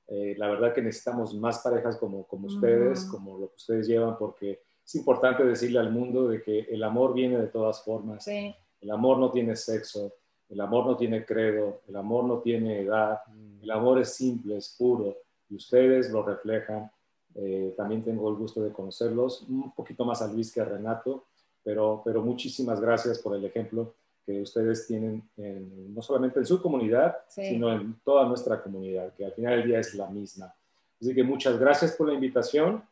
eh, 0.08 0.36
la 0.38 0.50
verdad 0.50 0.74
que 0.74 0.82
necesitamos 0.82 1.34
más 1.34 1.60
parejas 1.60 1.96
como, 1.98 2.28
como 2.28 2.48
ustedes, 2.48 3.06
como 3.06 3.38
lo 3.38 3.50
que 3.50 3.56
ustedes 3.56 3.88
llevan, 3.88 4.18
porque 4.18 4.62
es 4.86 4.96
importante 4.96 5.46
decirle 5.46 5.80
al 5.80 5.92
mundo 5.92 6.28
de 6.28 6.42
que 6.42 6.60
el 6.60 6.84
amor 6.84 7.14
viene 7.14 7.38
de 7.38 7.48
todas 7.48 7.84
formas, 7.84 8.26
sí. 8.26 8.54
el 8.82 8.92
amor 8.92 9.20
no 9.20 9.32
tiene 9.32 9.56
sexo, 9.56 10.14
el 10.50 10.60
amor 10.60 10.88
no 10.88 10.98
tiene 10.98 11.26
credo, 11.26 11.82
el 11.88 11.96
amor 11.96 12.26
no 12.26 12.40
tiene 12.40 12.82
edad, 12.82 13.20
mm. 13.28 13.64
el 13.64 13.72
amor 13.72 14.00
es 14.00 14.14
simple, 14.14 14.58
es 14.58 14.76
puro, 14.78 15.16
y 15.50 15.56
ustedes 15.56 16.10
lo 16.10 16.24
reflejan. 16.24 16.92
Eh, 17.38 17.74
también 17.78 18.04
tengo 18.04 18.30
el 18.30 18.36
gusto 18.36 18.62
de 18.62 18.72
conocerlos, 18.72 19.44
un 19.44 19.74
poquito 19.74 20.04
más 20.04 20.22
a 20.22 20.28
Luis 20.28 20.52
que 20.52 20.60
a 20.60 20.66
Renato, 20.66 21.26
pero, 21.64 22.02
pero 22.04 22.22
muchísimas 22.22 22.82
gracias 22.82 23.20
por 23.20 23.36
el 23.36 23.46
ejemplo 23.46 23.94
que 24.26 24.42
ustedes 24.42 24.86
tienen 24.88 25.24
en, 25.38 25.94
no 25.94 26.02
solamente 26.02 26.40
en 26.40 26.46
su 26.46 26.62
comunidad, 26.62 27.18
sí. 27.28 27.46
sino 27.50 27.72
en 27.72 28.00
toda 28.04 28.28
nuestra 28.28 28.62
comunidad, 28.62 29.14
que 29.14 29.26
al 29.26 29.32
final 29.32 29.58
del 29.58 29.68
día 29.68 29.80
es 29.80 29.94
la 29.94 30.08
misma. 30.10 30.54
Así 31.00 31.14
que 31.14 31.24
muchas 31.24 31.58
gracias 31.60 31.94
por 31.94 32.08
la 32.08 32.14
invitación. 32.14 32.84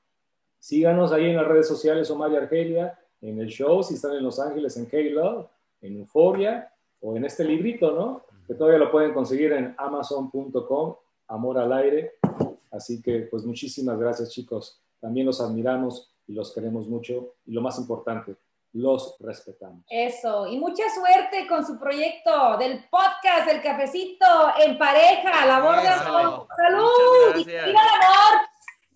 Síganos 0.60 1.12
ahí 1.12 1.26
en 1.26 1.36
las 1.36 1.48
redes 1.48 1.68
sociales 1.68 2.10
Omar 2.10 2.32
y 2.32 2.36
Argelia, 2.38 2.98
en 3.22 3.39
el 3.39 3.48
show, 3.48 3.84
si 3.84 3.96
están 3.96 4.14
en 4.14 4.24
Los 4.24 4.39
Ángeles, 4.39 4.78
en 4.78 4.86
K-Love, 4.86 5.48
en 5.82 5.98
Euforia, 5.98 6.72
o 7.02 7.16
en 7.16 7.26
este 7.26 7.43
librito, 7.43 7.91
¿no? 7.91 8.24
Que 8.48 8.54
todavía 8.54 8.80
lo 8.80 8.91
pueden 8.91 9.14
conseguir 9.14 9.54
en 9.54 9.76
amazon.com, 9.78 10.96
Amor 11.28 11.58
al 11.58 11.74
Aire. 11.74 12.14
Así 12.76 13.02
que, 13.02 13.28
pues 13.32 13.46
muchísimas 13.46 13.98
gracias, 13.98 14.32
chicos. 14.32 14.82
También 15.00 15.26
los 15.26 15.40
admiramos 15.40 16.14
y 16.28 16.34
los 16.34 16.54
queremos 16.54 16.88
mucho. 16.88 17.36
Y 17.46 17.54
lo 17.54 17.62
más 17.62 17.80
importante, 17.80 18.36
los 18.74 19.16
respetamos. 19.20 19.86
Eso, 19.90 20.48
y 20.48 20.58
mucha 20.58 20.84
suerte 20.94 21.48
con 21.48 21.66
su 21.66 21.80
proyecto 21.80 22.58
del 22.58 22.84
podcast 22.90 23.48
del 23.48 23.62
cafecito 23.62 24.26
en 24.62 24.78
pareja, 24.78 25.46
la 25.46 25.62
borda. 25.62 26.04
¡Salud! 26.04 27.38
¡Y 27.38 27.44
viva 27.46 27.64
el 27.64 27.76
amor! 27.76 28.42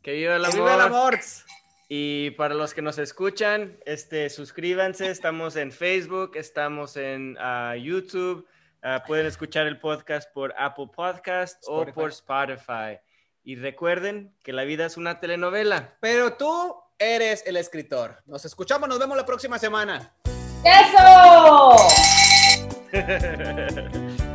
¡Que 0.01 0.11
viva 0.11 0.35
el 0.35 0.45
amor! 0.45 0.51
¡Que 0.51 0.59
viva 0.59 0.75
el 0.75 0.81
amor! 0.81 1.19
Y 1.87 2.31
para 2.31 2.53
los 2.53 2.73
que 2.73 2.81
nos 2.81 2.99
escuchan, 2.99 3.79
este, 3.85 4.29
suscríbanse, 4.29 5.09
estamos 5.09 5.55
en 5.55 5.71
Facebook, 5.71 6.33
estamos 6.35 6.97
en 6.97 7.37
uh, 7.37 7.73
YouTube, 7.75 8.45
uh, 8.83 9.07
pueden 9.07 9.25
escuchar 9.25 9.65
el 9.65 9.79
podcast 9.79 10.31
por 10.33 10.53
Apple 10.57 10.89
Podcast 10.95 11.63
Spotify. 11.63 11.91
o 11.91 11.93
por 11.93 12.09
Spotify. 12.09 12.99
Y 13.43 13.55
recuerden 13.55 14.35
que 14.43 14.53
la 14.53 14.63
vida 14.63 14.85
es 14.85 14.97
una 14.97 15.19
telenovela. 15.19 15.97
Pero 16.01 16.33
tú 16.33 16.75
eres 16.97 17.43
el 17.47 17.57
escritor. 17.57 18.21
Nos 18.25 18.45
escuchamos, 18.45 18.87
nos 18.89 18.99
vemos 18.99 19.17
la 19.17 19.25
próxima 19.25 19.57
semana. 19.57 20.13
¡Eso! 20.63 21.75